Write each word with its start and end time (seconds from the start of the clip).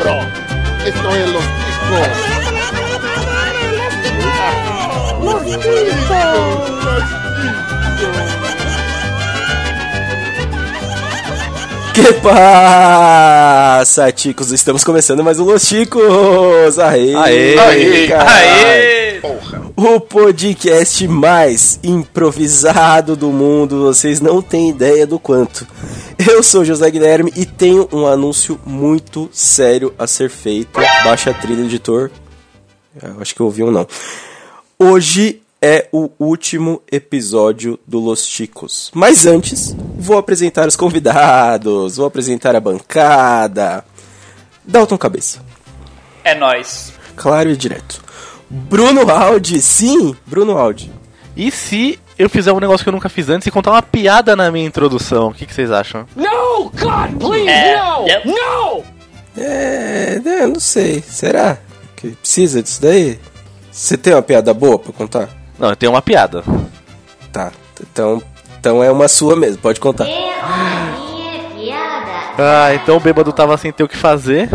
bro. 0.00 0.20
Esto 0.84 1.14
es 1.14 1.28
los 1.28 1.44
chicos. 1.44 2.08
Los 5.22 5.42
chicos. 5.62 6.80
Que 11.92 12.12
passa, 12.14 14.10
ticos? 14.12 14.52
Estamos 14.52 14.82
começando 14.84 15.22
mais 15.22 15.38
um 15.38 15.44
Los 15.44 15.62
Chicos! 15.62 16.78
Aê! 16.78 17.14
Aê! 17.14 17.58
Aê! 17.58 18.08
caralho. 18.08 18.30
Aê! 18.30 18.99
O 19.76 20.00
podcast 20.00 21.06
mais 21.06 21.78
improvisado 21.82 23.14
do 23.14 23.28
mundo, 23.30 23.82
vocês 23.82 24.20
não 24.20 24.40
têm 24.40 24.70
ideia 24.70 25.06
do 25.06 25.18
quanto. 25.18 25.66
Eu 26.18 26.42
sou 26.42 26.64
José 26.64 26.90
Guilherme 26.90 27.30
e 27.36 27.44
tenho 27.44 27.86
um 27.92 28.06
anúncio 28.06 28.58
muito 28.64 29.28
sério 29.32 29.94
a 29.98 30.06
ser 30.06 30.30
feito. 30.30 30.80
Baixa 31.04 31.30
a 31.30 31.34
trilha, 31.34 31.62
editor. 31.62 32.10
Eu 33.02 33.20
acho 33.20 33.34
que 33.34 33.40
eu 33.40 33.46
ouvi 33.46 33.62
um 33.62 33.70
não. 33.70 33.86
Hoje 34.78 35.42
é 35.60 35.86
o 35.92 36.10
último 36.18 36.80
episódio 36.90 37.78
do 37.86 37.98
Los 37.98 38.26
Chicos. 38.26 38.90
Mas 38.94 39.26
antes, 39.26 39.76
vou 39.98 40.16
apresentar 40.16 40.66
os 40.66 40.76
convidados, 40.76 41.98
vou 41.98 42.06
apresentar 42.06 42.56
a 42.56 42.60
bancada. 42.60 43.84
Dalton 44.64 44.96
Cabeça. 44.96 45.42
É 46.24 46.34
nóis. 46.34 46.92
Claro 47.16 47.50
e 47.50 47.56
direto. 47.56 48.02
Bruno 48.50 49.08
Aldi, 49.10 49.60
sim, 49.62 50.14
Bruno 50.26 50.58
Aldi. 50.58 50.90
E 51.36 51.50
se 51.50 51.98
eu 52.18 52.28
fizer 52.28 52.52
um 52.52 52.58
negócio 52.58 52.82
que 52.84 52.88
eu 52.88 52.92
nunca 52.92 53.08
fiz 53.08 53.28
antes 53.28 53.46
e 53.46 53.50
contar 53.50 53.70
uma 53.70 53.80
piada 53.82 54.34
na 54.34 54.50
minha 54.50 54.66
introdução? 54.66 55.28
O 55.28 55.34
que, 55.34 55.46
que 55.46 55.54
vocês 55.54 55.70
acham? 55.70 56.04
No! 56.16 56.70
God, 56.70 57.16
please, 57.18 57.48
É, 57.48 57.76
no! 57.80 58.06
yep. 58.08 58.28
No! 58.28 58.84
É, 59.36 60.20
né, 60.24 60.46
não 60.46 60.58
sei. 60.60 61.00
Será 61.06 61.56
que 61.96 62.08
precisa 62.10 62.62
disso 62.62 62.82
daí? 62.82 63.18
Você 63.70 63.96
tem 63.96 64.12
uma 64.12 64.22
piada 64.22 64.52
boa 64.52 64.78
pra 64.78 64.92
contar? 64.92 65.28
Não, 65.58 65.70
eu 65.70 65.76
tenho 65.76 65.92
uma 65.92 66.02
piada. 66.02 66.42
Tá, 67.32 67.52
então, 67.80 68.20
então 68.58 68.82
é 68.82 68.90
uma 68.90 69.06
sua 69.06 69.36
mesmo, 69.36 69.58
pode 69.62 69.78
contar. 69.78 70.06
Ah, 72.38 72.74
então 72.74 72.96
o 72.96 73.00
bêbado 73.00 73.32
tava 73.32 73.56
sem 73.56 73.70
ter 73.72 73.84
o 73.84 73.88
que 73.88 73.96
fazer. 73.96 74.48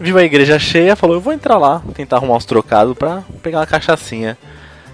Viu 0.00 0.16
a 0.16 0.22
igreja 0.22 0.58
cheia, 0.58 0.94
falou: 0.94 1.16
Eu 1.16 1.20
vou 1.20 1.32
entrar 1.32 1.58
lá, 1.58 1.82
tentar 1.92 2.16
arrumar 2.16 2.36
uns 2.36 2.44
trocados 2.44 2.96
pra 2.96 3.22
pegar 3.42 3.58
uma 3.58 3.66
cachaçinha. 3.66 4.38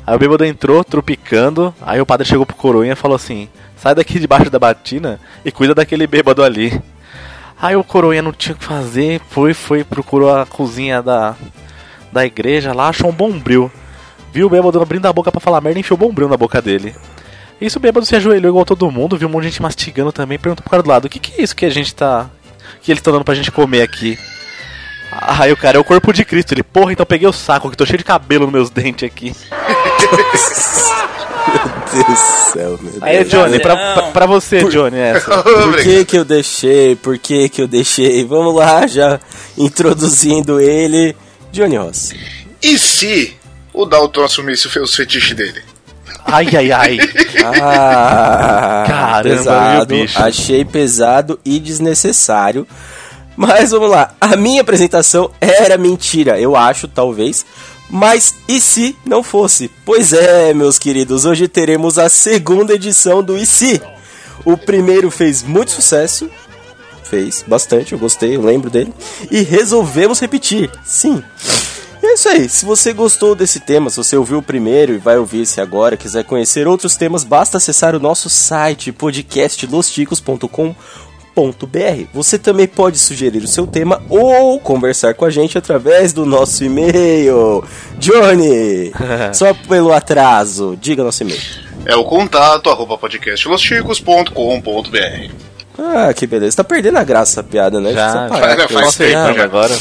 Aí 0.06 0.16
o 0.16 0.18
bêbado 0.18 0.44
entrou, 0.44 0.82
tropicando. 0.82 1.74
Aí 1.82 2.00
o 2.00 2.06
padre 2.06 2.26
chegou 2.26 2.46
pro 2.46 2.56
coroinha 2.56 2.94
e 2.94 2.96
falou 2.96 3.14
assim: 3.14 3.48
Sai 3.76 3.94
daqui 3.94 4.18
debaixo 4.18 4.50
da 4.50 4.58
batina 4.58 5.20
e 5.44 5.52
cuida 5.52 5.74
daquele 5.74 6.06
bêbado 6.06 6.42
ali. 6.42 6.80
Aí 7.60 7.76
o 7.76 7.84
coroinha 7.84 8.22
não 8.22 8.32
tinha 8.32 8.54
o 8.54 8.58
que 8.58 8.64
fazer, 8.64 9.20
foi, 9.28 9.54
foi, 9.54 9.84
procurou 9.84 10.34
a 10.34 10.44
cozinha 10.44 11.02
da, 11.02 11.34
da 12.10 12.24
igreja 12.24 12.72
lá, 12.72 12.88
achou 12.88 13.10
um 13.10 13.14
bombril. 13.14 13.70
Viu 14.32 14.46
o 14.46 14.50
bêbado 14.50 14.80
abrindo 14.80 15.06
a 15.06 15.12
boca 15.12 15.30
pra 15.30 15.40
falar 15.40 15.60
merda 15.60 15.78
e 15.78 15.80
enfiou 15.80 15.96
o 15.96 16.00
bombril 16.00 16.28
na 16.28 16.36
boca 16.36 16.60
dele. 16.60 16.94
Isso 17.60 17.78
o 17.78 17.80
bêbado 17.80 18.04
se 18.04 18.16
ajoelhou 18.16 18.50
igual 18.50 18.64
todo 18.64 18.90
mundo, 18.90 19.16
viu 19.16 19.28
um 19.28 19.30
monte 19.30 19.44
de 19.44 19.50
gente 19.50 19.62
mastigando 19.62 20.12
também, 20.12 20.38
perguntou 20.38 20.62
pro 20.62 20.70
cara 20.70 20.82
do 20.82 20.88
lado: 20.88 21.04
O 21.04 21.08
que, 21.08 21.18
que 21.18 21.40
é 21.40 21.44
isso 21.44 21.54
que 21.54 21.64
a 21.64 21.70
gente 21.70 21.94
tá. 21.94 22.28
que 22.82 22.90
eles 22.90 23.00
estão 23.00 23.12
dando 23.12 23.24
pra 23.24 23.34
gente 23.34 23.52
comer 23.52 23.82
aqui? 23.82 24.18
Aí 25.20 25.52
o 25.52 25.56
cara 25.56 25.76
é 25.76 25.80
o 25.80 25.84
corpo 25.84 26.12
de 26.12 26.24
Cristo. 26.24 26.52
Ele, 26.52 26.62
porra, 26.62 26.92
então 26.92 27.06
peguei 27.06 27.28
o 27.28 27.32
saco 27.32 27.70
que 27.70 27.76
tô 27.76 27.86
cheio 27.86 27.98
de 27.98 28.04
cabelo 28.04 28.44
nos 28.44 28.52
meus 28.52 28.70
dentes 28.70 29.06
aqui. 29.06 29.34
Meu 29.50 30.16
Deus 31.92 32.06
do 32.06 32.16
céu, 32.52 32.78
meu 32.80 32.92
Deus. 32.92 33.02
Aí, 33.02 33.24
Johnny, 33.24 33.60
pra, 33.60 33.76
pra, 33.94 34.02
pra 34.10 34.26
você, 34.26 34.64
Johnny, 34.64 34.98
essa. 34.98 35.30
Por 35.42 35.76
que 35.82 36.04
que 36.04 36.18
eu 36.18 36.24
deixei? 36.24 36.96
Por 36.96 37.18
que 37.18 37.48
que 37.48 37.62
eu 37.62 37.68
deixei? 37.68 38.24
Vamos 38.24 38.54
lá, 38.54 38.86
já 38.86 39.20
introduzindo 39.56 40.60
ele. 40.60 41.16
Johnny 41.52 41.76
Ross. 41.76 42.12
E 42.60 42.78
se 42.78 43.36
o 43.72 43.86
Dalton 43.86 44.24
assumisse 44.24 44.66
os 44.66 44.94
fetiches 44.94 45.36
dele? 45.36 45.62
Ai, 46.24 46.48
ai, 46.56 46.72
ai. 46.72 46.98
Ah, 47.46 48.84
Caramba, 48.86 49.36
pesado. 49.36 49.94
Achei 50.16 50.64
pesado 50.64 51.38
e 51.44 51.60
desnecessário. 51.60 52.66
Mas 53.36 53.70
vamos 53.70 53.90
lá. 53.90 54.14
A 54.20 54.36
minha 54.36 54.60
apresentação 54.60 55.30
era 55.40 55.76
mentira, 55.76 56.40
eu 56.40 56.54
acho, 56.54 56.86
talvez. 56.86 57.44
Mas 57.90 58.34
e 58.48 58.60
se 58.60 58.96
não 59.04 59.22
fosse? 59.22 59.70
Pois 59.84 60.12
é, 60.12 60.54
meus 60.54 60.78
queridos, 60.78 61.24
hoje 61.24 61.46
teremos 61.48 61.98
a 61.98 62.08
segunda 62.08 62.74
edição 62.74 63.22
do 63.22 63.36
E 63.36 63.44
se? 63.44 63.80
O 64.44 64.56
primeiro 64.56 65.10
fez 65.10 65.42
muito 65.42 65.70
sucesso. 65.70 66.30
Fez 67.04 67.44
bastante, 67.46 67.92
eu 67.92 67.98
gostei, 67.98 68.36
eu 68.36 68.42
lembro 68.42 68.70
dele. 68.70 68.92
E 69.30 69.42
resolvemos 69.42 70.18
repetir. 70.20 70.70
Sim. 70.84 71.22
E 72.02 72.06
é 72.06 72.14
isso 72.14 72.28
aí. 72.28 72.48
Se 72.48 72.64
você 72.64 72.92
gostou 72.92 73.34
desse 73.34 73.60
tema, 73.60 73.90
se 73.90 73.96
você 73.96 74.16
ouviu 74.16 74.38
o 74.38 74.42
primeiro 74.42 74.94
e 74.94 74.98
vai 74.98 75.18
ouvir 75.18 75.42
esse 75.42 75.60
agora, 75.60 75.96
quiser 75.96 76.24
conhecer 76.24 76.66
outros 76.66 76.96
temas, 76.96 77.22
basta 77.24 77.58
acessar 77.58 77.94
o 77.94 78.00
nosso 78.00 78.28
site 78.30 78.90
podcastlosticos.com.br. 78.92 80.74
Você 82.12 82.38
também 82.38 82.66
pode 82.68 82.98
sugerir 82.98 83.42
o 83.42 83.48
seu 83.48 83.66
tema 83.66 84.00
ou 84.08 84.60
conversar 84.60 85.14
com 85.14 85.24
a 85.24 85.30
gente 85.30 85.58
através 85.58 86.12
do 86.12 86.24
nosso 86.24 86.64
e-mail. 86.64 87.64
Johnny, 87.98 88.92
só 89.32 89.52
pelo 89.52 89.92
atraso, 89.92 90.78
diga 90.80 91.02
nosso 91.02 91.22
e-mail. 91.22 91.40
É 91.86 91.96
o 91.96 92.04
contato 92.04 92.70
arroba 92.70 92.96
podcastlosticos.com.br 92.96 95.30
Ah, 95.78 96.12
que 96.14 96.26
beleza. 96.26 96.56
Tá 96.58 96.64
perdendo 96.64 96.98
a 96.98 97.04
graça 97.04 97.40
essa 97.40 97.42
piada, 97.42 97.80
né? 97.80 97.92
Já, 97.92 98.28
parar 98.28 98.56
já 98.56 98.68
faz 98.68 98.94
tempo, 98.96 99.10
Já- 99.12 99.44
agora. 99.44 99.76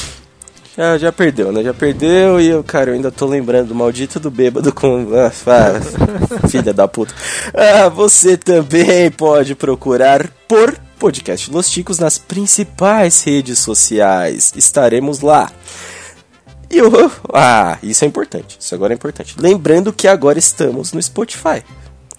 Já, 0.75 0.97
já 0.97 1.11
perdeu, 1.11 1.51
né? 1.51 1.61
Já 1.63 1.71
perdeu 1.73 2.41
e 2.41 2.47
eu, 2.47 2.63
cara, 2.63 2.89
eu 2.89 2.95
ainda 2.95 3.11
tô 3.11 3.27
lembrando 3.27 3.67
do 3.67 3.75
maldito 3.75 4.19
do 4.19 4.31
bêbado 4.31 4.73
com. 4.73 5.07
Ah, 5.13 5.31
ah, 5.45 6.47
filha 6.49 6.73
da 6.73 6.87
puta. 6.87 7.13
Ah, 7.53 7.89
você 7.89 8.35
também 8.35 9.11
pode 9.11 9.53
procurar 9.53 10.27
por 10.47 10.75
Podcast 11.03 11.51
Los 11.51 11.69
Ticos 11.69 11.99
nas 11.99 12.17
principais 12.17 13.23
redes 13.23 13.59
sociais. 13.59 14.53
Estaremos 14.55 15.19
lá. 15.19 15.51
E. 16.71 16.77
Ah, 17.33 17.77
isso 17.83 18.05
é 18.05 18.07
importante. 18.07 18.55
Isso 18.57 18.73
agora 18.73 18.93
é 18.93 18.95
importante. 18.95 19.35
Lembrando 19.37 19.91
que 19.91 20.07
agora 20.07 20.39
estamos 20.39 20.93
no 20.93 21.03
Spotify. 21.03 21.61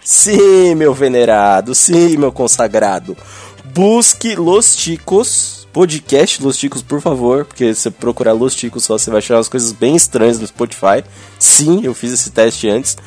Sim, 0.03 0.75
meu 0.75 0.93
venerado, 0.93 1.75
sim, 1.75 2.19
meu 2.19 2.31
consagrado. 2.31 3.17
Busque 3.75 4.37
Los 4.37 4.77
Ticos, 4.77 5.67
podcast 5.73 6.43
Los 6.43 6.59
Ticos, 6.59 6.83
por 6.83 7.01
favor, 7.01 7.47
porque 7.47 7.75
se 7.75 7.91
procurar 7.91 8.33
Los 8.33 8.55
Ticos 8.55 8.85
só 8.85 8.99
você 8.99 9.11
vai 9.11 9.21
achar 9.21 9.37
umas 9.37 9.49
coisas 9.49 9.73
bem 9.73 9.97
estranhas 9.97 10.39
no 10.39 10.47
Spotify. 10.47 11.03
Sim, 11.39 11.81
eu 11.85 11.95
fiz 11.95 12.13
esse 12.13 12.31
teste 12.31 12.69
antes. 12.69 12.99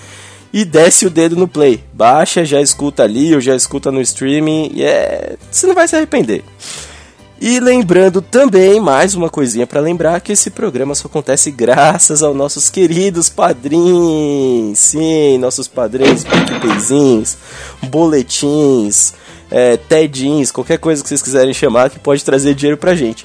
E 0.54 0.64
desce 0.64 1.06
o 1.06 1.10
dedo 1.10 1.36
no 1.36 1.48
play. 1.48 1.84
Baixa, 1.94 2.46
já 2.46 2.62
escuta 2.62 3.04
ali, 3.04 3.36
ou 3.36 3.42
já 3.42 3.56
escuta 3.56 3.92
no 3.92 4.02
streaming, 4.02 4.72
e 4.74 4.84
é. 4.84 5.36
Você 5.52 5.68
não 5.68 5.76
vai 5.76 5.88
se 5.88 5.96
arrepender. 5.96 6.44
E 7.40 7.60
lembrando 7.60 8.20
também, 8.20 8.80
mais 8.80 9.14
uma 9.14 9.30
coisinha 9.30 9.68
pra 9.68 9.80
lembrar, 9.80 10.20
que 10.22 10.32
esse 10.32 10.50
programa 10.50 10.96
só 10.96 11.08
acontece 11.08 11.52
graças 11.52 12.24
aos 12.24 12.36
nossos 12.36 12.68
queridos 12.68 13.30
padrinhos. 13.30 14.80
Sim, 14.80 15.38
nossos 15.38 15.68
padrinhos, 15.68 16.24
PicPayzinhos, 16.24 17.38
boletins, 17.84 19.14
é, 19.52 19.78
tedins, 19.78 20.52
qualquer 20.52 20.80
coisa 20.80 21.04
que 21.04 21.10
vocês 21.10 21.22
quiserem 21.22 21.54
chamar 21.54 21.92
que 21.92 22.00
pode 22.00 22.26
trazer 22.26 22.56
dinheiro 22.56 22.78
pra 22.78 22.96
gente. 22.96 23.24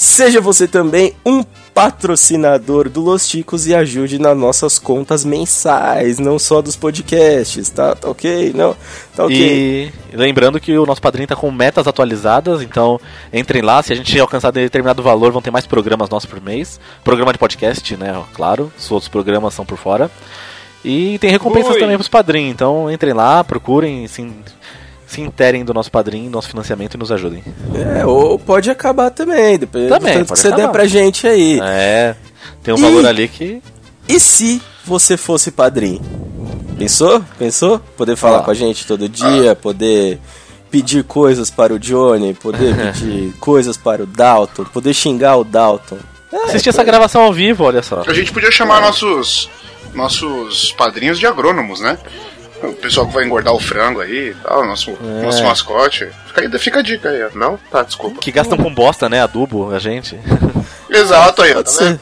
Seja 0.00 0.40
você 0.40 0.68
também 0.68 1.12
um 1.26 1.42
patrocinador 1.74 2.88
do 2.88 3.00
Los 3.00 3.26
Ticos 3.26 3.66
e 3.66 3.74
ajude 3.74 4.16
nas 4.16 4.38
nossas 4.38 4.78
contas 4.78 5.24
mensais, 5.24 6.20
não 6.20 6.38
só 6.38 6.62
dos 6.62 6.76
podcasts, 6.76 7.68
tá? 7.68 7.96
Tá 7.96 8.08
ok? 8.08 8.52
Não? 8.54 8.76
Tá 9.16 9.24
ok. 9.24 9.92
E 10.12 10.16
lembrando 10.16 10.60
que 10.60 10.78
o 10.78 10.86
nosso 10.86 11.02
padrinho 11.02 11.26
tá 11.26 11.34
com 11.34 11.50
metas 11.50 11.88
atualizadas, 11.88 12.62
então 12.62 13.00
entrem 13.32 13.60
lá, 13.60 13.82
se 13.82 13.92
a 13.92 13.96
gente 13.96 14.16
alcançar 14.20 14.52
determinado 14.52 15.02
valor, 15.02 15.32
vão 15.32 15.42
ter 15.42 15.50
mais 15.50 15.66
programas 15.66 16.08
nossos 16.08 16.30
por 16.30 16.40
mês. 16.40 16.78
Programa 17.02 17.32
de 17.32 17.38
podcast, 17.40 17.96
né? 17.96 18.22
Claro, 18.34 18.72
os 18.78 18.88
outros 18.92 19.08
programas 19.08 19.52
são 19.52 19.66
por 19.66 19.78
fora. 19.78 20.08
E 20.84 21.18
tem 21.18 21.28
recompensas 21.28 21.74
Ui. 21.74 21.80
também 21.80 21.96
pros 21.96 22.06
padrinhos, 22.06 22.52
então 22.52 22.88
entrem 22.88 23.12
lá, 23.12 23.42
procurem, 23.42 24.06
se, 24.06 24.22
se 25.08 25.20
interem 25.22 25.64
do 25.64 25.72
nosso 25.74 25.90
padrinho, 25.90 26.30
nosso 26.30 26.48
financiamento 26.50 26.94
e 26.94 26.98
nos 26.98 27.10
ajudem. 27.10 27.42
É, 27.98 28.04
ou 28.06 28.38
pode 28.38 28.70
acabar 28.70 29.10
também, 29.10 29.58
dependendo 29.58 29.94
Também, 29.94 30.12
do 30.12 30.18
tanto 30.18 30.22
que 30.24 30.28
pode 30.28 30.40
você 30.40 30.48
der 30.50 30.54
acabar. 30.54 30.72
pra 30.72 30.86
gente 30.86 31.26
aí. 31.26 31.58
É, 31.62 32.14
tem 32.62 32.74
um 32.74 32.78
E- 32.78 32.80
valor 32.82 33.06
ali 33.06 33.26
que. 33.26 33.60
E 34.06 34.20
se 34.20 34.60
você 34.84 35.16
fosse 35.16 35.50
padrinho? 35.50 36.00
Pensou? 36.78 37.24
Pensou? 37.38 37.78
Poder 37.96 38.14
falar 38.16 38.38
Ah. 38.38 38.42
com 38.42 38.50
a 38.50 38.54
gente 38.54 38.86
todo 38.86 39.08
dia, 39.08 39.56
poder 39.56 40.20
pedir 40.70 41.02
coisas 41.04 41.50
para 41.50 41.72
o 41.74 41.78
Johnny, 41.78 42.34
poder 42.34 42.74
pedir 42.92 43.32
coisas 43.40 43.76
para 43.76 44.02
o 44.02 44.06
Dalton, 44.06 44.64
poder 44.64 44.92
xingar 44.94 45.36
o 45.36 45.44
Dalton. 45.44 45.98
Assistir 46.44 46.68
essa 46.68 46.84
gravação 46.84 47.22
ao 47.22 47.32
vivo, 47.32 47.64
olha 47.64 47.82
só. 47.82 48.02
A 48.06 48.12
gente 48.12 48.30
podia 48.32 48.50
chamar 48.50 48.80
nossos 48.82 49.48
nossos 49.94 50.70
padrinhos 50.72 51.18
de 51.18 51.26
agrônomos, 51.26 51.80
né? 51.80 51.98
O 52.62 52.72
pessoal 52.72 53.06
que 53.06 53.14
vai 53.14 53.24
engordar 53.24 53.54
o 53.54 53.60
frango 53.60 54.00
aí 54.00 54.30
e 54.30 54.34
tal, 54.42 54.66
nosso, 54.66 54.90
É. 54.90 55.22
nosso 55.22 55.42
mascote. 55.44 56.08
Fica, 56.26 56.40
aí, 56.40 56.58
fica 56.58 56.78
a 56.80 56.82
dica 56.82 57.08
aí, 57.08 57.22
ó. 57.24 57.28
Não? 57.38 57.58
Tá, 57.70 57.82
desculpa. 57.82 58.20
Que 58.20 58.32
gastam 58.32 58.58
com 58.58 58.72
bosta, 58.74 59.08
né? 59.08 59.22
Adubo, 59.22 59.70
a 59.72 59.78
gente. 59.78 60.18
Exato 60.90 61.42
aí, 61.42 61.52
ó. 61.52 61.54
Pode 61.56 61.64
Tá 61.66 61.70
ser. 61.78 62.00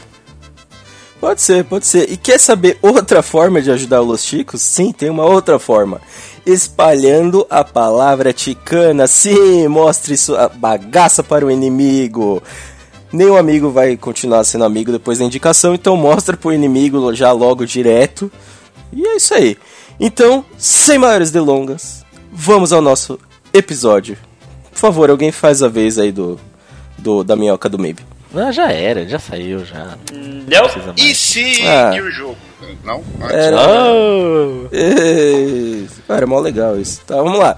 Pode 1.20 1.40
ser, 1.42 1.64
pode 1.64 1.86
ser. 1.86 2.10
E 2.10 2.16
quer 2.16 2.38
saber 2.38 2.78
outra 2.82 3.22
forma 3.22 3.60
de 3.60 3.70
ajudar 3.70 4.02
os 4.02 4.22
Chicos? 4.24 4.60
Sim, 4.62 4.92
tem 4.92 5.10
uma 5.10 5.24
outra 5.24 5.58
forma. 5.58 6.00
Espalhando 6.44 7.46
a 7.50 7.64
palavra 7.64 8.32
ticana. 8.32 9.06
Sim, 9.06 9.66
mostre 9.68 10.16
sua 10.16 10.48
bagaça 10.48 11.22
para 11.22 11.44
o 11.44 11.50
inimigo. 11.50 12.42
Nenhum 13.12 13.36
amigo 13.36 13.70
vai 13.70 13.96
continuar 13.96 14.44
sendo 14.44 14.64
amigo 14.64 14.92
depois 14.92 15.18
da 15.18 15.24
indicação, 15.24 15.74
então 15.74 15.96
mostra 15.96 16.36
pro 16.36 16.52
inimigo 16.52 17.14
já 17.14 17.32
logo 17.32 17.64
direto. 17.66 18.30
E 18.92 19.06
é 19.06 19.16
isso 19.16 19.34
aí. 19.34 19.56
Então, 19.98 20.44
sem 20.58 20.98
maiores 20.98 21.30
delongas, 21.30 22.04
vamos 22.32 22.72
ao 22.72 22.80
nosso 22.82 23.18
episódio. 23.52 24.16
Por 24.70 24.78
favor, 24.78 25.08
alguém 25.10 25.32
faz 25.32 25.62
a 25.62 25.68
vez 25.68 25.98
aí 25.98 26.12
do, 26.12 26.38
do 26.98 27.24
da 27.24 27.34
minhoca 27.34 27.68
do 27.68 27.78
Maybe. 27.78 28.02
Ah, 28.34 28.52
já 28.52 28.70
era, 28.70 29.08
já 29.08 29.18
saiu, 29.18 29.64
já. 29.64 29.96
Deu? 30.46 30.62
Precisa 30.64 30.86
mais. 30.88 31.00
E 31.00 31.14
se 31.14 31.62
Ah. 31.66 31.92
e 31.96 32.00
o 32.02 32.10
jogo? 32.10 32.36
Não? 32.84 33.02
Antes. 33.22 33.34
Era- 33.36 33.56
Oh! 33.68 34.66
Ei, 34.72 35.86
Cara, 36.06 36.26
mó 36.26 36.40
legal 36.40 36.78
isso. 36.78 37.00
Tá, 37.06 37.16
vamos 37.16 37.38
lá. 37.38 37.56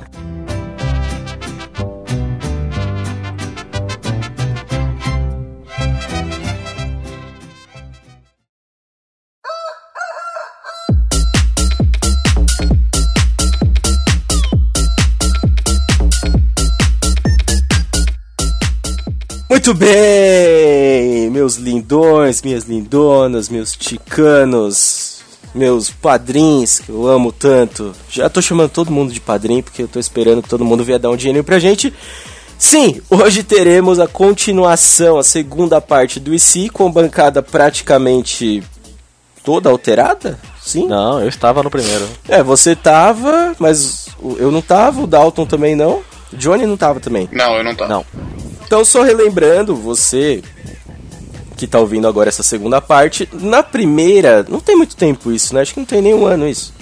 Muito 19.68 19.80
bem, 19.80 21.28
meus 21.28 21.56
lindões, 21.56 22.40
minhas 22.40 22.64
lindonas, 22.64 23.50
meus 23.50 23.76
ticanos, 23.76 25.20
meus 25.54 25.90
padrinhos, 25.90 26.78
que 26.78 26.88
eu 26.88 27.06
amo 27.06 27.30
tanto. 27.30 27.92
Já 28.08 28.30
tô 28.30 28.40
chamando 28.40 28.70
todo 28.70 28.90
mundo 28.90 29.12
de 29.12 29.20
padrinho, 29.20 29.62
porque 29.62 29.82
eu 29.82 29.86
tô 29.86 30.00
esperando 30.00 30.42
que 30.42 30.48
todo 30.48 30.64
mundo 30.64 30.82
venha 30.84 30.98
dar 30.98 31.10
um 31.10 31.16
dinheirinho 31.16 31.44
pra 31.44 31.58
gente. 31.58 31.92
Sim, 32.56 33.02
hoje 33.10 33.42
teremos 33.42 34.00
a 34.00 34.08
continuação, 34.08 35.18
a 35.18 35.22
segunda 35.22 35.82
parte 35.82 36.18
do 36.18 36.34
IC, 36.34 36.70
com 36.70 36.90
bancada 36.90 37.42
praticamente 37.42 38.62
toda 39.44 39.68
alterada? 39.68 40.38
Sim? 40.62 40.88
Não, 40.88 41.20
eu 41.20 41.28
estava 41.28 41.62
no 41.62 41.68
primeiro. 41.68 42.08
É, 42.26 42.42
você 42.42 42.74
tava, 42.74 43.54
mas 43.58 44.08
eu 44.38 44.50
não 44.50 44.62
tava, 44.62 45.02
o 45.02 45.06
Dalton 45.06 45.44
também 45.44 45.76
não. 45.76 46.02
O 46.32 46.36
Johnny 46.36 46.64
não 46.64 46.76
tava 46.78 47.00
também. 47.00 47.28
Não, 47.30 47.54
eu 47.54 47.62
não 47.62 47.74
tava. 47.74 47.92
Não. 47.92 48.06
Então, 48.68 48.84
só 48.84 49.02
relembrando, 49.02 49.74
você 49.74 50.42
que 51.56 51.66
tá 51.66 51.80
ouvindo 51.80 52.06
agora 52.06 52.28
essa 52.28 52.42
segunda 52.42 52.82
parte, 52.82 53.26
na 53.32 53.62
primeira, 53.62 54.44
não 54.46 54.60
tem 54.60 54.76
muito 54.76 54.94
tempo 54.94 55.32
isso, 55.32 55.54
né? 55.54 55.62
Acho 55.62 55.72
que 55.72 55.80
não 55.80 55.86
tem 55.86 56.02
nenhum 56.02 56.26
ano 56.26 56.46
isso. 56.46 56.74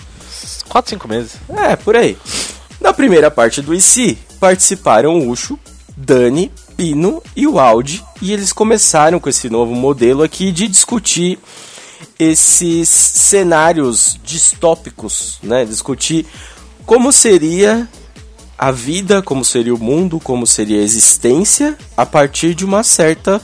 4, 0.68 0.90
5 0.90 1.06
meses. 1.06 1.32
É, 1.48 1.76
por 1.76 1.94
aí. 1.94 2.18
Na 2.80 2.92
primeira 2.92 3.30
parte 3.30 3.62
do 3.62 3.72
IC, 3.72 4.18
participaram 4.40 5.16
o 5.16 5.30
Ucho, 5.30 5.56
Dani, 5.96 6.50
Pino 6.76 7.22
e 7.36 7.46
o 7.46 7.60
Audi, 7.60 8.04
e 8.20 8.32
eles 8.32 8.52
começaram 8.52 9.20
com 9.20 9.28
esse 9.28 9.48
novo 9.48 9.72
modelo 9.72 10.24
aqui 10.24 10.50
de 10.50 10.66
discutir 10.66 11.38
esses 12.18 12.88
cenários 12.88 14.18
distópicos, 14.24 15.38
né? 15.40 15.64
Discutir 15.64 16.26
como 16.84 17.12
seria 17.12 17.88
a 18.58 18.70
vida, 18.70 19.22
como 19.22 19.44
seria 19.44 19.74
o 19.74 19.78
mundo, 19.78 20.20
como 20.20 20.46
seria 20.46 20.80
a 20.80 20.82
existência 20.84 21.76
a 21.96 22.06
partir 22.06 22.54
de 22.54 22.64
uma 22.64 22.82
certa 22.82 23.40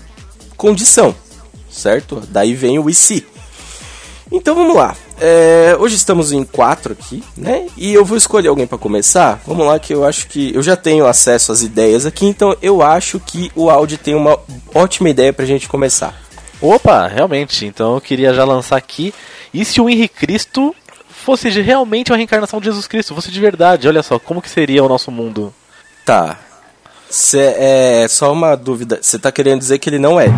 condição, 0.56 1.14
certo? 1.70 2.22
Daí 2.28 2.54
vem 2.54 2.78
o 2.78 2.88
IC. 2.88 3.26
Então 4.30 4.54
vamos 4.54 4.74
lá. 4.74 4.96
É, 5.20 5.76
hoje 5.78 5.94
estamos 5.94 6.32
em 6.32 6.42
quatro 6.42 6.94
aqui, 6.94 7.22
né? 7.36 7.66
E 7.76 7.92
eu 7.92 8.04
vou 8.04 8.16
escolher 8.16 8.48
alguém 8.48 8.66
para 8.66 8.78
começar. 8.78 9.40
Vamos 9.46 9.66
lá, 9.66 9.78
que 9.78 9.92
eu 9.94 10.04
acho 10.04 10.26
que 10.26 10.54
eu 10.54 10.62
já 10.62 10.74
tenho 10.74 11.06
acesso 11.06 11.52
às 11.52 11.62
ideias 11.62 12.06
aqui, 12.06 12.26
então 12.26 12.56
eu 12.62 12.82
acho 12.82 13.20
que 13.20 13.52
o 13.54 13.70
Audi 13.70 13.98
tem 13.98 14.14
uma 14.14 14.38
ótima 14.74 15.10
ideia 15.10 15.32
pra 15.32 15.44
gente 15.44 15.68
começar. 15.68 16.20
Opa, 16.60 17.08
realmente. 17.08 17.66
Então 17.66 17.94
eu 17.94 18.00
queria 18.00 18.32
já 18.32 18.44
lançar 18.44 18.76
aqui. 18.76 19.12
E 19.52 19.64
se 19.64 19.80
o 19.80 19.90
Henrique 19.90 20.14
Cristo 20.14 20.74
fosse 21.22 21.48
realmente 21.48 22.10
uma 22.10 22.16
reencarnação 22.16 22.60
de 22.60 22.66
Jesus 22.66 22.86
Cristo? 22.86 23.14
Fosse 23.14 23.30
de 23.30 23.40
verdade? 23.40 23.88
Olha 23.88 24.02
só, 24.02 24.18
como 24.18 24.42
que 24.42 24.50
seria 24.50 24.84
o 24.84 24.88
nosso 24.88 25.10
mundo? 25.10 25.54
Tá. 26.04 26.38
Cê, 27.08 27.54
é 27.56 28.06
só 28.08 28.32
uma 28.32 28.56
dúvida. 28.56 28.98
Você 29.00 29.18
tá 29.18 29.30
querendo 29.30 29.60
dizer 29.60 29.78
que 29.78 29.88
ele 29.88 29.98
não 29.98 30.18
é? 30.18 30.28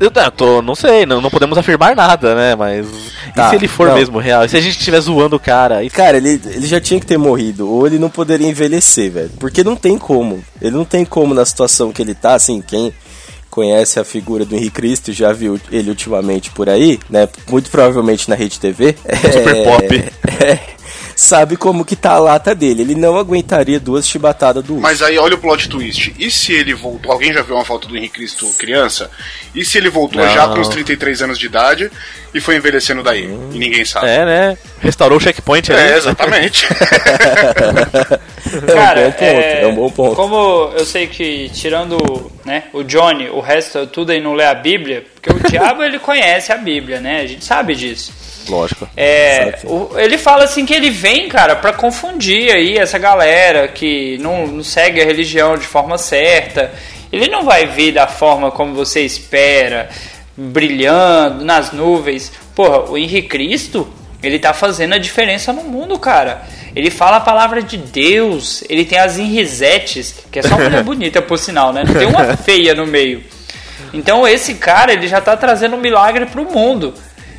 Eu 0.00 0.10
tá, 0.10 0.30
tô, 0.30 0.60
não 0.60 0.74
sei, 0.74 1.06
não, 1.06 1.20
não 1.20 1.30
podemos 1.30 1.56
afirmar 1.56 1.94
nada, 1.94 2.34
né? 2.34 2.54
Mas. 2.54 2.86
Tá, 3.34 3.46
e 3.46 3.50
se 3.50 3.56
ele 3.56 3.68
for 3.68 3.88
não. 3.88 3.94
mesmo 3.94 4.18
real? 4.18 4.44
E 4.44 4.48
se 4.48 4.56
a 4.56 4.60
gente 4.60 4.76
estiver 4.76 5.00
zoando 5.00 5.36
o 5.36 5.40
cara? 5.40 5.82
E 5.84 5.88
Cara, 5.88 6.16
ele, 6.16 6.40
ele 6.44 6.66
já 6.66 6.80
tinha 6.80 6.98
que 6.98 7.06
ter 7.06 7.16
morrido, 7.16 7.70
ou 7.70 7.86
ele 7.86 7.98
não 7.98 8.10
poderia 8.10 8.46
envelhecer, 8.46 9.10
velho. 9.10 9.30
Porque 9.38 9.62
não 9.62 9.76
tem 9.76 9.96
como. 9.96 10.44
Ele 10.60 10.76
não 10.76 10.84
tem 10.84 11.04
como 11.04 11.32
na 11.32 11.44
situação 11.44 11.92
que 11.92 12.02
ele 12.02 12.14
tá, 12.14 12.34
assim, 12.34 12.60
quem 12.60 12.92
conhece 13.54 14.00
a 14.00 14.04
figura 14.04 14.44
do 14.44 14.56
Henrique 14.56 14.72
Cristo 14.72 15.12
já 15.12 15.32
viu 15.32 15.60
ele 15.70 15.88
ultimamente 15.88 16.50
por 16.50 16.68
aí, 16.68 16.98
né? 17.08 17.28
Muito 17.48 17.70
provavelmente 17.70 18.28
na 18.28 18.34
Rede 18.34 18.58
TV. 18.58 18.96
Super 19.32 19.56
É, 19.56 19.64
pop. 19.64 20.04
é, 20.44 20.58
sabe 21.16 21.56
como 21.56 21.84
que 21.84 21.96
tá 21.96 22.12
a 22.12 22.18
lata 22.18 22.54
dele. 22.54 22.82
Ele 22.82 22.94
não 22.94 23.16
aguentaria 23.18 23.80
duas 23.80 24.06
chibatadas 24.06 24.64
do 24.64 24.74
Mas 24.76 25.02
aí 25.02 25.18
olha 25.18 25.34
o 25.34 25.38
plot 25.38 25.68
twist. 25.68 26.14
E 26.18 26.30
se 26.30 26.52
ele 26.52 26.74
voltou? 26.74 27.12
Alguém 27.12 27.32
já 27.32 27.42
viu 27.42 27.56
uma 27.56 27.64
foto 27.64 27.88
do 27.88 27.96
Henrique 27.96 28.14
Cristo 28.14 28.46
criança? 28.58 29.10
E 29.54 29.64
se 29.64 29.78
ele 29.78 29.88
voltou 29.88 30.22
Não. 30.22 30.32
já 30.32 30.48
com 30.48 30.60
os 30.60 30.68
33 30.68 31.22
anos 31.22 31.38
de 31.38 31.46
idade 31.46 31.90
e 32.32 32.40
foi 32.40 32.56
envelhecendo 32.56 33.02
daí? 33.02 33.24
E 33.52 33.58
ninguém 33.58 33.84
sabe. 33.84 34.08
É, 34.08 34.24
né? 34.24 34.58
Restaurou 34.80 35.18
o 35.18 35.20
checkpoint 35.20 35.72
ali. 35.72 35.80
É, 35.80 35.96
exatamente. 35.96 36.66
Cara, 38.72 39.00
é 39.06 39.06
um 39.06 39.10
bom 39.10 39.12
ponto, 39.12 39.22
é, 39.22 39.66
um 39.66 39.74
bom 39.74 39.90
ponto. 39.90 40.16
Como 40.16 40.72
eu 40.76 40.84
sei 40.84 41.06
que, 41.06 41.50
tirando 41.54 42.30
né, 42.44 42.64
o 42.72 42.82
Johnny, 42.82 43.28
o 43.28 43.40
resto 43.40 43.86
tudo 43.86 44.12
aí 44.12 44.20
não 44.20 44.34
lê 44.34 44.44
a 44.44 44.54
Bíblia, 44.54 45.04
porque 45.14 45.32
o 45.32 45.50
diabo 45.50 45.82
ele 45.82 45.98
conhece 45.98 46.52
a 46.52 46.56
Bíblia, 46.56 47.00
né? 47.00 47.20
A 47.20 47.26
gente 47.26 47.44
sabe 47.44 47.74
disso. 47.74 48.12
Lógico. 48.48 48.88
É, 48.96 49.58
o- 49.64 49.90
ele 49.96 50.18
fala 50.18 50.44
assim 50.44 50.64
que 50.66 50.74
ele 50.74 50.90
vem, 50.90 51.28
cara, 51.28 51.56
pra 51.56 51.72
confundir 51.72 52.52
aí 52.52 52.76
essa 52.78 52.98
galera 52.98 53.68
que 53.68 54.18
não, 54.18 54.46
não 54.46 54.62
segue 54.64 55.00
a 55.00 55.04
religião 55.04 55.56
de 55.56 55.66
forma 55.66 55.96
certa. 55.98 56.72
Ele 57.12 57.28
não 57.28 57.44
vai 57.44 57.66
vir 57.66 57.92
da 57.92 58.06
forma 58.06 58.50
como 58.50 58.74
você 58.74 59.00
espera, 59.00 59.88
brilhando 60.36 61.44
nas 61.44 61.72
nuvens. 61.72 62.30
Porra, 62.54 62.90
o 62.90 62.96
Henrique 62.98 63.28
Cristo, 63.28 63.88
ele 64.22 64.38
tá 64.38 64.52
fazendo 64.52 64.94
a 64.94 64.98
diferença 64.98 65.52
no 65.52 65.62
mundo, 65.64 65.98
cara. 65.98 66.42
Ele 66.74 66.90
fala 66.90 67.18
a 67.18 67.20
palavra 67.20 67.62
de 67.62 67.76
Deus, 67.76 68.64
ele 68.68 68.84
tem 68.84 68.98
as 68.98 69.18
Henrisetes, 69.18 70.24
que 70.30 70.38
é 70.40 70.42
só 70.42 70.56
mulher 70.58 70.82
bonita, 70.84 71.22
por 71.22 71.38
sinal, 71.38 71.72
né? 71.72 71.84
Não 71.86 71.94
tem 71.94 72.06
uma 72.06 72.36
feia 72.36 72.74
no 72.74 72.86
meio. 72.86 73.22
Então 73.92 74.26
esse 74.26 74.54
cara, 74.54 74.92
ele 74.92 75.06
já 75.06 75.20
tá 75.20 75.36
trazendo 75.36 75.76
um 75.76 75.80
milagre 75.80 76.26
pro 76.26 76.44
mundo. 76.50 76.94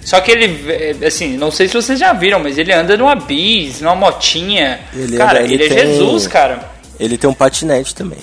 Só 0.06 0.22
que 0.22 0.32
ele, 0.32 0.64
eh, 1.02 1.06
assim, 1.08 1.36
não 1.36 1.50
sei 1.52 1.68
se 1.68 1.74
vocês 1.74 2.00
já 2.00 2.14
viram, 2.14 2.40
mas 2.40 2.58
ele 2.58 2.72
anda 2.72 2.96
numa 2.96 3.16
bis, 3.16 3.82
numa 3.82 3.96
motinha. 3.96 4.80
Ele 4.94 5.18
cara, 5.18 5.40
anda- 5.40 5.44
ele 5.52 5.56
ele, 5.56 5.66
é 5.66 5.68
tem- 5.68 5.78
Jesus, 5.94 6.28
cara. 6.28 6.70
Ele 7.00 7.18
tem 7.18 7.30
um 7.30 7.34
patinete 7.34 7.94
também. 7.96 8.20